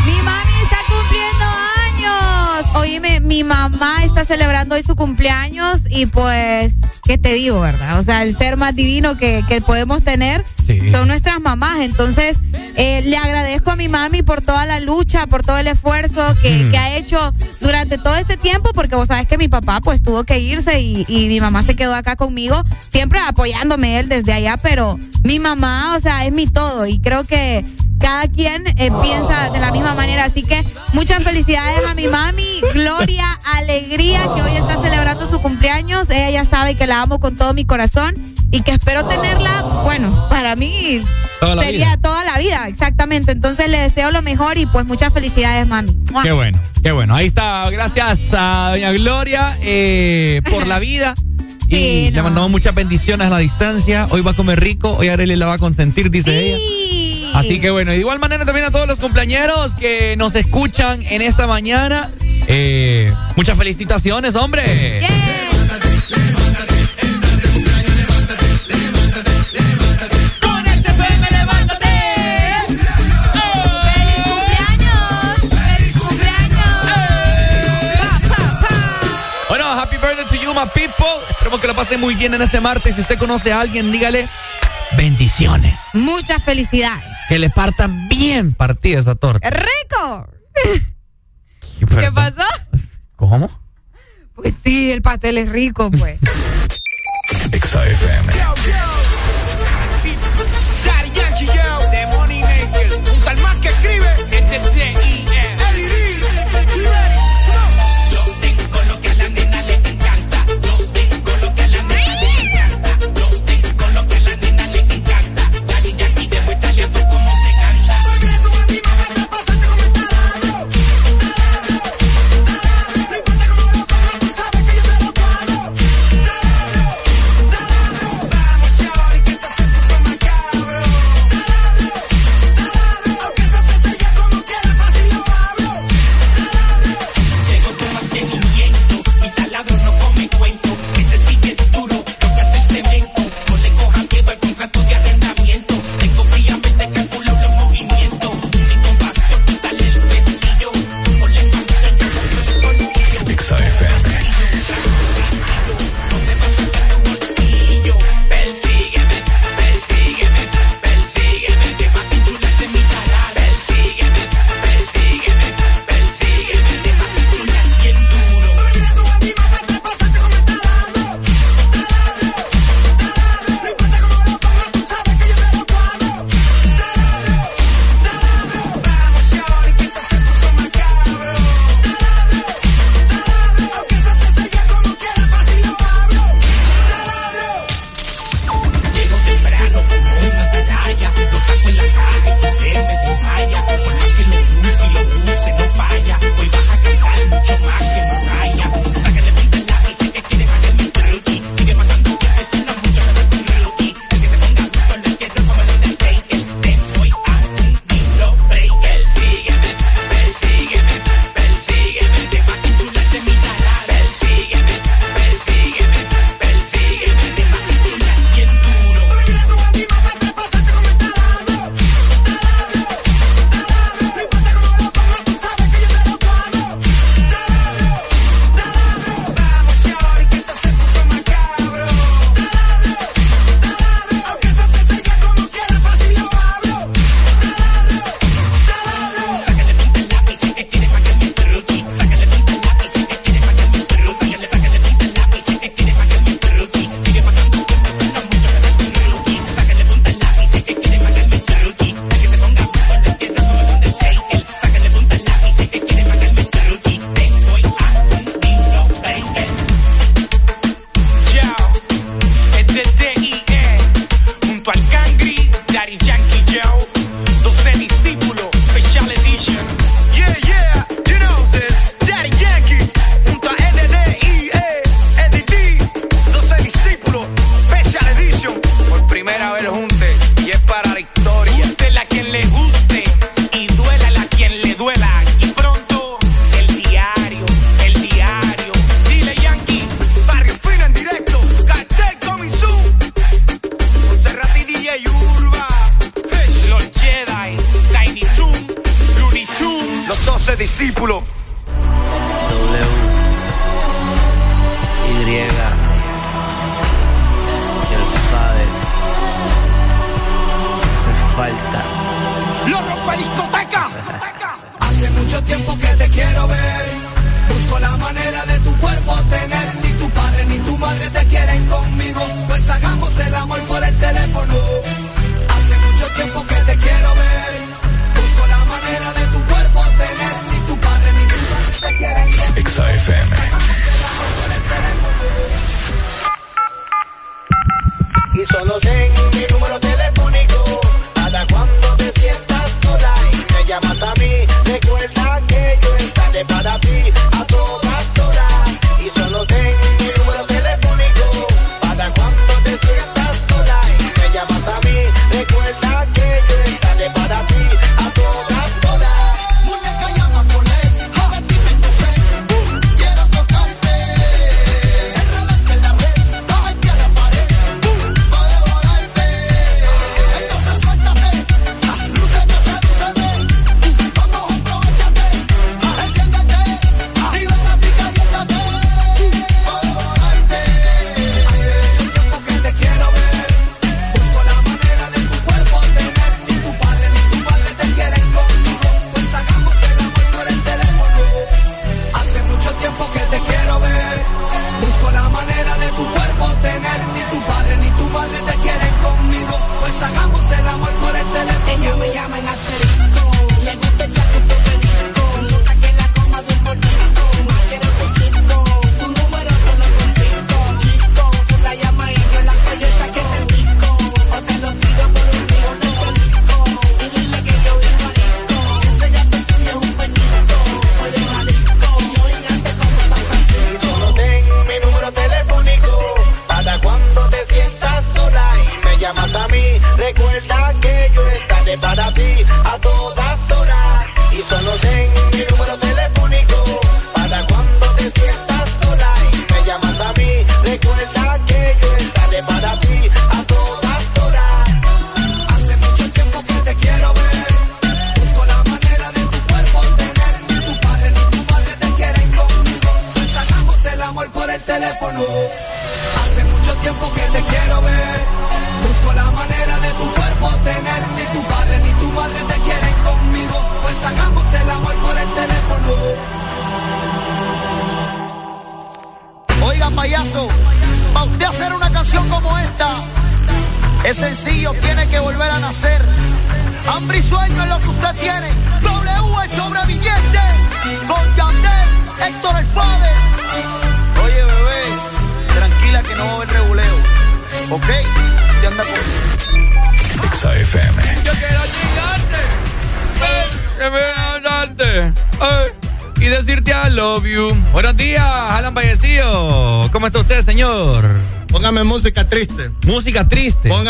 [0.05, 1.45] Mi mami está cumpliendo
[1.87, 2.75] años.
[2.75, 7.97] Oíme, mi mamá está celebrando hoy su cumpleaños y pues, ¿qué te digo, verdad?
[7.97, 10.91] O sea, el ser más divino que, que podemos tener Sí.
[10.91, 11.79] son nuestras mamás.
[11.79, 12.37] Entonces,
[12.75, 16.51] eh, le agradezco a mi mami por toda la lucha, por todo el esfuerzo que,
[16.65, 16.71] Mm.
[16.71, 20.23] que ha hecho durante todo este tiempo, porque vos sabes que mi papá pues tuvo
[20.23, 24.55] que irse y, y mi mamá se quedó acá conmigo, siempre apoyándome él desde allá,
[24.61, 27.63] pero mi mamá, o sea, es mi todo y creo que
[27.99, 30.25] cada quien eh, piensa de la misma manera.
[30.25, 33.25] Así que muchas felicidades a mi mami, Gloria,
[33.57, 36.09] alegría, que hoy está celebrando su cumpleaños.
[36.09, 38.15] Ella ya sabe que la amo con todo mi corazón
[38.51, 41.01] y que espero tenerla, bueno, para mí
[41.39, 41.97] Toda sería vida.
[42.01, 43.31] toda la vida, exactamente.
[43.31, 45.95] Entonces le deseo lo mejor y pues muchas felicidades, mami.
[46.23, 47.15] Qué bueno, qué bueno.
[47.15, 51.13] Ahí está, gracias a Doña Gloria eh, por la vida.
[51.71, 54.05] Y le mandamos muchas bendiciones a la distancia.
[54.11, 56.57] Hoy va a comer rico, hoy Areli la va a consentir, dice ella.
[57.33, 61.21] Así que bueno, de igual manera también a todos los cumpleañeros que nos escuchan en
[61.21, 62.09] esta mañana.
[62.47, 64.63] eh, muchas felicitaciones, hombre.
[64.99, 65.30] Con
[81.51, 82.95] Esperemos que lo pasen muy bien en este martes.
[82.95, 84.25] Si usted conoce a alguien, dígale
[84.95, 85.81] bendiciones.
[85.91, 87.03] Muchas felicidades.
[87.27, 89.49] Que le partan bien partida esa torta.
[89.49, 90.29] ¡Rico!
[91.77, 92.45] ¿Qué ¿Qué pasó?
[93.17, 93.51] ¿Cómo?
[94.33, 96.19] Pues sí, el pastel es rico, pues.
[97.51, 97.83] Exa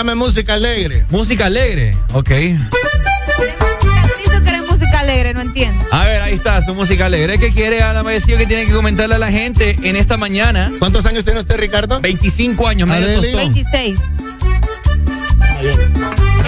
[0.01, 1.05] Póngame música alegre.
[1.11, 1.95] Música alegre.
[2.13, 2.27] Ok.
[2.31, 2.65] Necesito
[4.43, 5.85] que eres música alegre, no entiendo.
[5.91, 7.37] A ver, ahí está su música alegre.
[7.37, 10.71] ¿Qué quiere Alan Vallecillo que tiene que comentarle a la gente en esta mañana?
[10.79, 12.01] ¿Cuántos años tiene usted, Ricardo?
[12.01, 13.31] 25 años, tostón.
[13.35, 13.99] 26.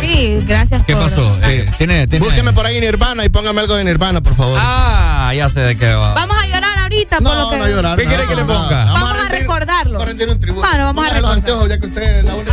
[0.02, 1.04] Sí, gracias ¿Qué por...
[1.04, 1.38] pasó?
[1.44, 2.26] Eh, ¿tiene, tiene...
[2.26, 4.58] Búsqueme por ahí Nirvana y póngame algo de Nirvana, por favor.
[4.60, 6.16] Ah, ya sé de qué va.
[6.16, 7.58] Vamos a llorar ahorita por lo que...
[7.60, 7.98] no llorar.
[8.00, 8.86] ¿Qué no, quiere que le ponga?
[8.86, 9.92] Vamos a rendir- recordarlo.
[9.94, 10.68] Vamos a rendir un tributo.
[10.68, 11.38] Bueno, vamos a Póngale los recordar.
[11.38, 12.53] anteojos, ya que usted es la única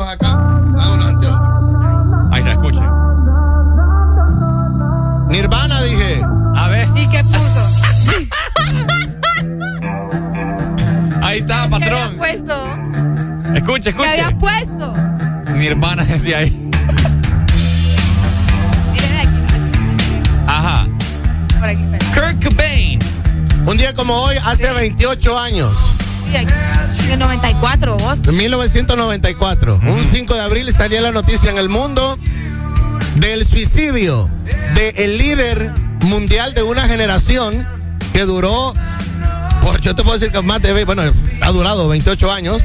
[0.00, 0.60] anteojos acá.
[0.72, 2.32] Los anteojos.
[2.32, 2.80] Ahí está, escuche.
[5.28, 6.22] Nirvana, dije.
[6.56, 6.88] A ver.
[6.96, 7.60] ¿Y qué puso?
[11.22, 12.16] Ahí está, ¿Qué había patrón.
[12.18, 12.54] puesto?
[13.54, 14.36] Escuche, ¿Qué había escuche.
[14.40, 14.94] puesto?
[15.54, 16.50] Mi hermana decía ahí.
[18.92, 19.40] Mire, ve aquí,
[20.46, 20.86] Ajá.
[21.58, 21.84] por aquí.
[22.14, 22.98] Kurt Cobain.
[23.66, 25.92] Un día como hoy, hace 28 años,
[26.92, 27.04] Sí.
[27.06, 28.18] En el 94, vos.
[28.26, 32.18] en 1994, un 5 de abril salía la noticia en el mundo
[33.16, 34.30] del suicidio
[34.74, 37.66] del líder mundial de una generación
[38.12, 38.74] que duró,
[39.62, 41.02] por yo te puedo decir que más de, ve- bueno,
[41.40, 42.62] ha durado 28 años,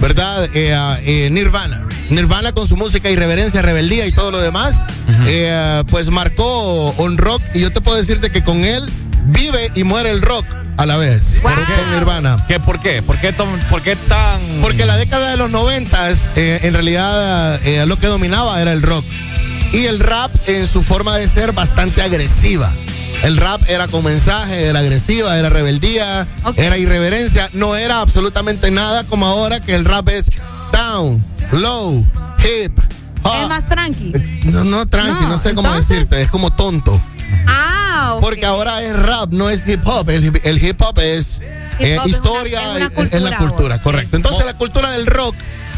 [0.00, 0.48] ¿verdad?
[0.54, 1.84] Eh, eh, Nirvana.
[2.10, 4.82] Nirvana con su música irreverencia, rebeldía y todo lo demás,
[5.26, 8.88] eh, pues marcó un rock y yo te puedo decirte que con él
[9.26, 10.46] vive y muere el rock
[10.78, 11.27] a la vez.
[11.42, 11.52] Wow.
[11.52, 12.44] Con Nirvana.
[12.48, 13.02] ¿Qué, ¿Por qué?
[13.02, 14.40] ¿Por qué, tom- por qué tan...?
[14.60, 18.82] Porque la década de los noventas, eh, en realidad, eh, lo que dominaba era el
[18.82, 19.04] rock.
[19.72, 22.72] Y el rap, en su forma de ser, bastante agresiva.
[23.22, 27.50] El rap era con mensaje, era agresiva, era rebeldía, era irreverencia.
[27.52, 30.30] No era absolutamente nada como ahora que el rap es
[30.72, 31.22] down,
[31.52, 32.04] low,
[32.38, 32.78] hip,
[33.24, 33.40] Ah.
[33.42, 34.12] Es más tranqui.
[34.44, 36.98] No, no, tranqui, no, No, sé cómo entonces- decirte, es como tonto.
[38.20, 40.08] Porque ahora es rap, no es hip hop.
[40.10, 41.40] El, hip- el hip hop es
[41.78, 44.16] eh, hop es historia, una- es una es- es la cultura, correcto.
[44.16, 45.34] Entonces la cultura del rock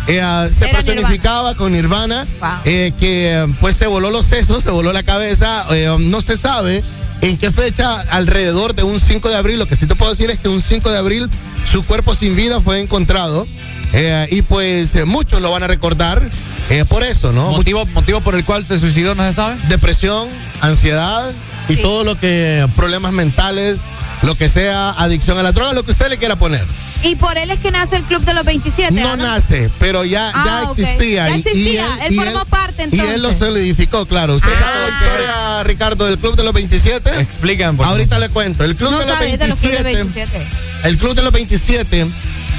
[0.06, 2.50] eh, ah, se Era personificaba con Nirvana, Wow.
[2.64, 5.66] eh, que eh, pues se voló los sesos, se voló la cabeza.
[5.70, 6.82] eh, no se sabe
[7.20, 9.58] en qué fecha, alrededor de un 5 de abril.
[9.58, 11.28] Lo que sí te puedo decir es que un 5 de abril
[11.64, 13.46] su cuerpo sin vida fue encontrado.
[13.92, 16.22] eh, y pues eh, muchos lo van a recordar
[16.70, 17.50] eh, por eso, ¿no?
[17.50, 19.56] ¿Motivo, ¿Motivo por el cual se suicidó no se sabe?
[19.68, 20.28] depresión,
[20.60, 21.30] ansiedad
[21.70, 21.82] y Sí.
[21.82, 23.78] todo lo que problemas mentales,
[24.22, 26.66] lo que sea adicción a la droga, lo que usted le quiera poner.
[27.02, 28.92] Y por él es que nace el Club de los 27.
[28.92, 31.28] No ¿ah, nace, pero ya, Ah, ya existía.
[31.28, 33.38] Ya y- y existía, él y formó parte, Y él lo entonces.
[33.38, 34.34] solidificó, claro.
[34.34, 34.58] ¿Usted Ah.
[34.60, 37.10] sabe la historia, Ricardo, del Club de los 27?
[37.20, 38.64] Explican, por Ahorita le cuento.
[38.64, 40.38] El Club No de los sabe, es de los Club de 27.
[40.38, 40.88] 27.
[40.88, 42.06] El Club de los 27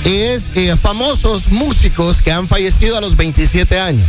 [0.06, 4.08] es eh, famosos músicos que han fallecido a los 27 años.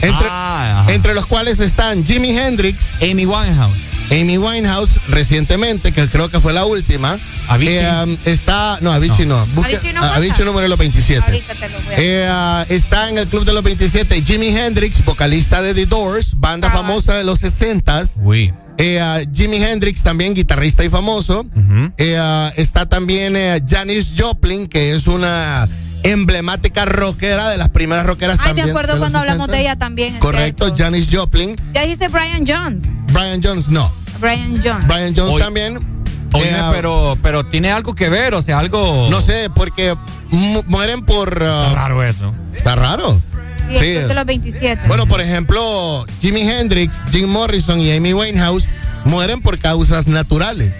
[0.00, 0.92] Entre, Ah, ajá.
[0.92, 3.74] entre los cuales están Jimi Hendrix, Amy Winehouse.
[4.10, 7.18] Amy Winehouse recientemente, que creo que fue la última.
[7.48, 7.76] Avicii.
[7.76, 9.44] Eh, um, está, no, Avicii no.
[9.54, 10.16] Busque- Avicii no a- cuenta.
[10.16, 11.22] Avicii número los 27.
[11.26, 14.48] Ahorita te lo voy a Eh, ah, está en el club de los 27 Jimi
[14.48, 16.72] Hendrix, vocalista de The Doors, banda Ah.
[16.72, 18.16] famosa de los 60s.
[18.22, 18.52] Uy.
[18.78, 21.46] Eh, ah, Jimi Hendrix también guitarrista y famoso.
[21.98, 25.68] Eh, ah, está también eh, Janis Joplin, que es una
[26.02, 28.68] emblemática rockera de las primeras rockeras Ay, me también.
[28.70, 29.56] acuerdo de los cuando hablamos 60.
[29.56, 30.18] de ella también.
[30.18, 30.74] Correcto.
[30.76, 31.56] Janis Joplin.
[31.72, 32.82] Ya dice Brian Jones.
[33.14, 33.90] Brian Jones no.
[34.20, 34.86] Brian Jones.
[34.86, 35.78] Brian Jones también.
[36.32, 39.06] Oye, Eh, pero, pero tiene algo que ver, o sea, algo.
[39.08, 39.94] No sé, porque
[40.30, 41.42] mu- mueren por.
[41.42, 42.32] ah, Está raro eso.
[42.54, 43.20] Está raro.
[43.70, 43.78] Sí.
[43.94, 44.82] Club de los 27.
[44.88, 48.66] Bueno, por ejemplo, Jimi Hendrix, Jim Morrison y Amy Winehouse
[49.04, 50.74] mueren por causas naturales.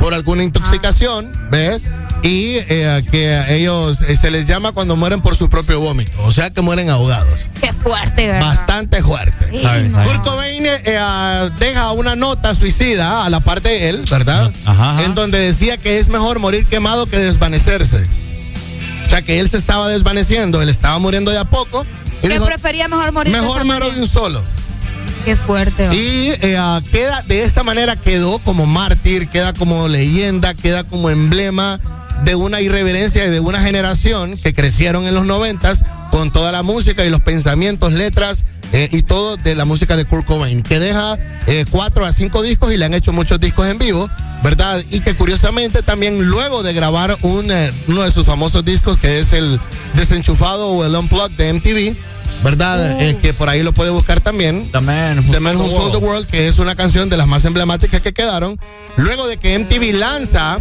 [0.00, 1.84] Por alguna intoxicación, ¿ves?
[2.22, 6.12] Y eh, que ellos eh, se les llama cuando mueren por su propio vómito.
[6.24, 7.40] O sea que mueren ahogados.
[7.60, 8.48] Qué fuerte, ¿verdad?
[8.48, 9.50] Bastante fuerte.
[9.50, 9.92] Sí, no.
[9.92, 10.08] sabe.
[10.08, 14.50] Kurt Cobain eh, ah, deja una nota suicida a la parte de él, ¿verdad?
[14.64, 15.04] Ajá, ajá.
[15.04, 18.06] En donde decía que es mejor morir quemado que desvanecerse.
[19.06, 21.84] O sea que él se estaba desvaneciendo, él estaba muriendo de a poco.
[22.22, 24.42] dijo, prefería mejor morir mejor muero de un solo.
[25.24, 25.88] Qué fuerte.
[25.94, 31.10] Y eh, ah, queda de esa manera quedó como mártir, queda como leyenda, queda como
[31.10, 31.80] emblema
[32.24, 36.62] de una irreverencia y de una generación que crecieron en los noventas con toda la
[36.62, 40.78] música y los pensamientos, letras eh, y todo de la música de Kurt Cobain, que
[40.78, 44.08] deja eh, cuatro a cinco discos y le han hecho muchos discos en vivo,
[44.42, 44.82] ¿verdad?
[44.90, 49.18] Y que curiosamente también luego de grabar un, eh, uno de sus famosos discos que
[49.18, 49.60] es el
[49.94, 51.96] Desenchufado o el Unplugged de MTV,
[52.42, 53.00] ¿verdad?
[53.00, 54.68] Eh, que por ahí lo puede buscar también.
[54.72, 56.26] The Man Who The Man Who Sold the Sold the World.
[56.26, 58.58] Que es una canción de las más emblemáticas que quedaron.
[58.96, 60.58] Luego de que MTV lanza,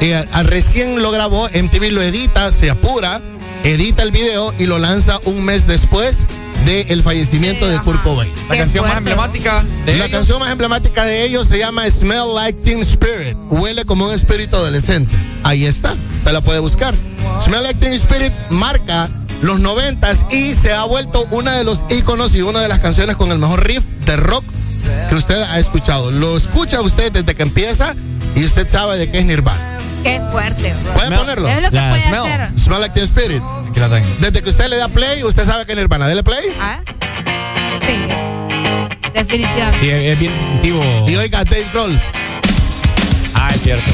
[0.00, 3.20] eh, a- recién lo grabó, MTV lo edita, se apura,
[3.64, 6.26] edita el video y lo lanza un mes después
[6.64, 8.02] del fallecimiento Sí, de Kurt.
[8.02, 8.30] Cobain.
[8.48, 9.10] La Qué canción más fuerte.
[9.10, 10.18] emblemática de La ellos.
[10.18, 13.36] canción más emblemática de ellos se llama Smell Like Teen Spirit.
[13.50, 15.14] Huele como un espíritu adolescente.
[15.42, 16.94] Ahí está, se la puede buscar.
[17.42, 19.08] Smell Like Teen Spirit marca
[19.42, 23.16] los noventas y se ha vuelto una de los íconos y una de las canciones
[23.16, 24.44] con el mejor riff de rock
[25.08, 26.10] que usted ha escuchado.
[26.10, 27.94] Lo escucha usted desde que empieza
[28.34, 29.78] y usted sabe de qué es Nirvana.
[30.02, 30.74] Qué fuerte.
[30.82, 30.92] bro.
[30.94, 31.18] ¿Puede Smell.
[31.20, 31.48] ponerlo?
[31.48, 32.20] Es lo que La puede smell.
[32.20, 32.58] hacer.
[32.58, 33.42] Smell Like Teen Spirit.
[33.70, 34.08] Aquí la tengo.
[34.18, 36.06] Desde que usted le da play, usted sabe que es Nirvana.
[36.08, 36.44] Dele play.
[36.60, 36.80] ¿Ah?
[37.86, 37.98] Sí.
[39.14, 39.78] Definitivamente.
[39.80, 40.82] Sí, es, bien distintivo.
[41.08, 42.00] Y oiga, Dave Grohl.
[43.34, 43.90] Ah, es cierto.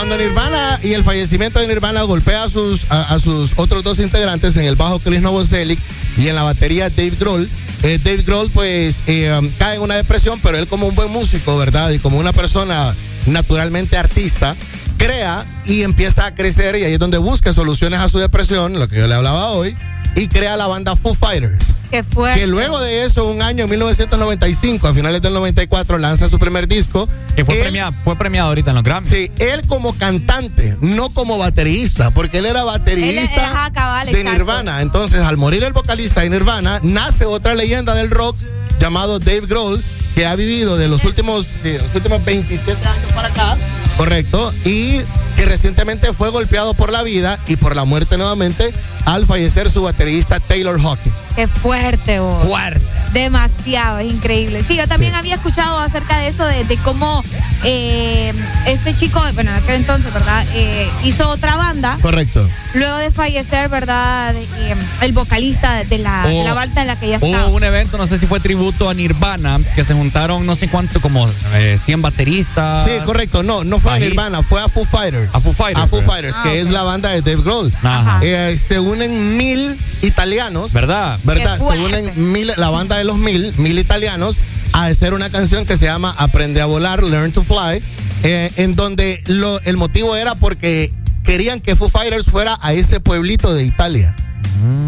[0.00, 4.56] Cuando Nirvana y el fallecimiento de Nirvana golpea a sus, a, sus otros dos integrantes,
[4.56, 5.78] en el bajo Chris Novoselic
[6.16, 7.46] y en la batería Dave Grohl,
[7.82, 11.10] eh, Dave Grohl pues eh, um, cae en una depresión, pero él como un buen
[11.10, 11.90] músico, ¿verdad?
[11.90, 12.94] Y como una persona
[13.26, 14.56] naturalmente artista,
[14.96, 18.88] crea y empieza a crecer y ahí es donde busca soluciones a su depresión, lo
[18.88, 19.76] que yo le hablaba hoy,
[20.16, 21.64] y crea la banda Foo Fighters.
[21.90, 22.38] Qué fuerte.
[22.40, 26.68] Que luego de eso, un año en 1995, a finales del 94, lanza su primer
[26.68, 27.08] disco.
[27.34, 29.08] Que fue Él- premiado, fue premiado ahorita en los Grammys.
[29.10, 34.12] Sí, él como cantante, no como baterista, porque él era Él baterista ajá, cabal, de
[34.12, 34.32] exacto.
[34.38, 34.82] Nirvana.
[34.82, 38.36] Entonces, al morir el vocalista de Nirvana, nace otra leyenda del rock
[38.78, 39.82] llamado Dave Grohl,
[40.14, 43.56] que ha vivido de los últimos, de los últimos 27 años para acá,
[44.00, 44.96] correcto, y
[45.36, 48.72] que recientemente fue golpeado por la vida y por la muerte nuevamente
[49.04, 51.14] al fallecer su baterista Taylor Hawkins.
[51.36, 52.48] Qué fuerte, vos.
[52.48, 52.80] Fuerte.
[53.12, 54.64] Demasiado, es increíble.
[54.66, 57.22] Sí, yo también había escuchado acerca de eso, de, de cómo
[57.64, 58.32] eh,
[58.66, 60.44] este chico, bueno, en aquel entonces, ¿verdad?
[60.54, 61.98] Eh, hizo otra banda.
[62.00, 62.48] Correcto.
[62.72, 64.34] Luego de fallecer, ¿verdad?
[64.36, 66.54] Eh, el vocalista de la, de la Oh.
[66.54, 67.46] banda en la que ella Hubo estaba.
[67.48, 71.00] un evento, no sé si fue tributo a Nirvana, que se juntaron no sé cuánto,
[71.00, 72.84] como eh, 100 bateristas.
[72.84, 73.42] Sí, correcto.
[73.42, 73.98] No, no fue a.
[73.98, 75.28] Nirvana, fue a Foo Fighters.
[75.32, 75.84] A Foo Fighters.
[75.84, 76.00] A Foo.
[76.00, 77.72] Fighters, Ah, que es la banda de Dave Grohl.
[77.82, 78.20] Ajá.
[78.22, 80.72] Eh, se unen mil italianos.
[80.72, 81.18] ¿Verdad?
[81.24, 81.58] ¿Verdad?
[81.58, 84.36] Se unen mil, la banda de los mil, mil italianos,
[84.72, 87.82] a hacer una canción que se llama Aprende a volar, Learn to Fly,
[88.22, 90.92] eh, en donde lo, el motivo era porque
[91.24, 94.14] querían que Foo Fighters fuera a ese pueblito de Italia.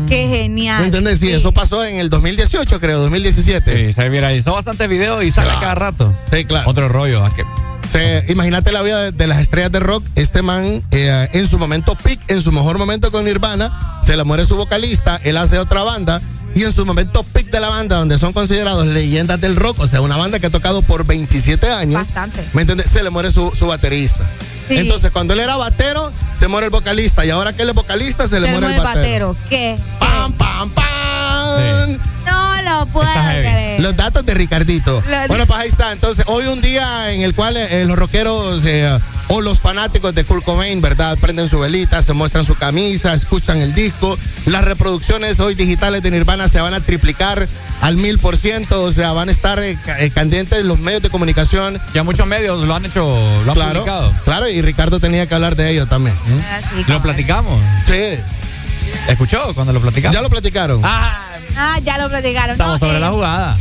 [0.09, 0.81] Qué genial.
[0.81, 1.19] ¿Me entiendes?
[1.21, 3.87] Sí, eso pasó en el 2018, creo, 2017.
[3.87, 5.61] Sí, se viralizó bastantes videos y sale Claro.
[5.61, 6.15] cada rato.
[6.33, 6.69] Sí, claro.
[6.69, 7.25] Otro rollo.
[7.25, 7.43] ¿a qué?
[7.91, 10.05] Se- imagínate la vida de, de las estrellas de rock.
[10.15, 14.25] Este man, eh, en su momento peak, en su mejor momento con Nirvana, se le
[14.25, 16.21] muere su vocalista, él hace otra banda.
[16.55, 19.89] Y en su momento peak de la banda, donde son considerados leyendas del rock, o
[19.89, 21.95] sea, una banda que ha tocado por 27 años.
[21.95, 22.45] Bastante.
[22.53, 22.91] ¿Me entiendes?
[22.91, 24.29] Se le muere su, su baterista.
[24.69, 24.77] Sí.
[24.79, 27.25] Entonces, cuando él era batero, se muere el vocalista.
[27.25, 29.37] Y ahora que él es vocalista, se le Se muere el batero.
[29.49, 29.77] ¿Qué?
[29.99, 31.99] ¡Pam, pam, pam!
[32.25, 33.81] No lo puedo creer.
[33.81, 35.03] Los datos de Ricardito.
[35.07, 35.93] Los- Bueno, pues ahí está.
[35.93, 40.25] Entonces, hoy un día en el cual eh, los rockeros eh, o los fanáticos de
[40.25, 41.19] Kurt Cobain, ¿verdad?
[41.21, 44.19] Prenden su velita, se muestran su camisa, escuchan el disco.
[44.47, 47.49] Las reproducciones hoy digitales de Nirvana se van a triplicar
[47.81, 48.83] al mil por ciento.
[48.85, 51.81] O sea, van a estar eh, eh, candentes los medios de comunicación.
[51.95, 53.05] Ya muchos medios lo han hecho,
[53.45, 54.15] lo han Claro, publicado.
[54.25, 56.17] claro, y Ricardo tenía que hablar de ello también.
[56.77, 57.61] Sí, Lo platicamos.
[57.87, 58.19] Sí,
[59.09, 60.15] ¿Escuchó cuando lo platicamos?
[60.15, 60.81] ya lo platicaron.
[60.85, 62.53] Ah, Ah, ya lo platicaron.
[62.53, 63.57] estamos No, sobre eh, la jugada.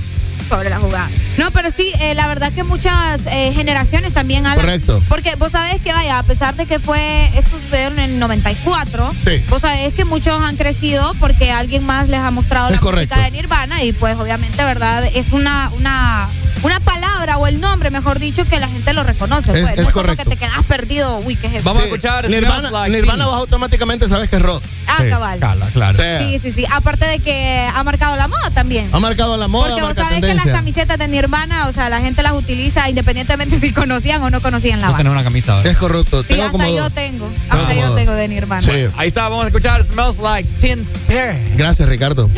[0.51, 1.09] Sobre la jugada.
[1.37, 4.57] No, pero sí, eh, la verdad que muchas eh, generaciones también, Alan.
[4.59, 5.01] Correcto.
[5.07, 9.13] Porque vos sabés que, vaya, a pesar de que fue, esto sucedió en el 94,
[9.25, 9.43] Sí.
[9.49, 13.15] vos sabés que muchos han crecido porque alguien más les ha mostrado Es la correcto.
[13.15, 15.05] música de Nirvana y pues obviamente, ¿verdad?
[15.15, 16.27] Es una, una,
[16.63, 19.51] una palabra o el nombre, mejor dicho, que la gente lo reconoce.
[19.53, 19.71] Es- pues.
[19.71, 20.23] es no es correcto.
[20.25, 21.63] como que te quedas perdido, uy, ¿qué es eso?
[21.63, 24.61] Vamos a escuchar Nirvana, Like Nirvana vos automáticamente sabes que es rock.
[24.87, 25.39] Ah, Sí, cabal.
[25.39, 25.97] cala, claro.
[25.97, 26.09] Sí.
[26.19, 26.65] Sí, sí, sí.
[26.69, 28.89] Aparte de que ha marcado la moda también.
[28.91, 30.83] Ha marcado la moda, Porque vos sabés que las tendencia.
[30.85, 34.81] camisetas de Nirvana, o sea, la gente las utiliza independientemente si conocían o no conocían
[34.81, 35.11] la tenés banda.
[35.11, 35.55] una camisa.
[35.57, 35.71] ¿verdad?
[35.71, 36.21] Es correcto.
[36.21, 36.93] Sí, Tengo hasta como yo dos.
[36.93, 37.27] tengo.
[37.27, 37.95] Tengo Hasta como yo dos.
[37.95, 38.61] tengo de Nirvana.
[38.61, 38.87] Sí.
[38.97, 41.57] Ahí está, vamos a escuchar Smells Like Teen Spirit.
[41.57, 42.29] Gracias, Ricardo.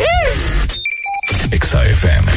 [1.51, 2.31] Exa FM.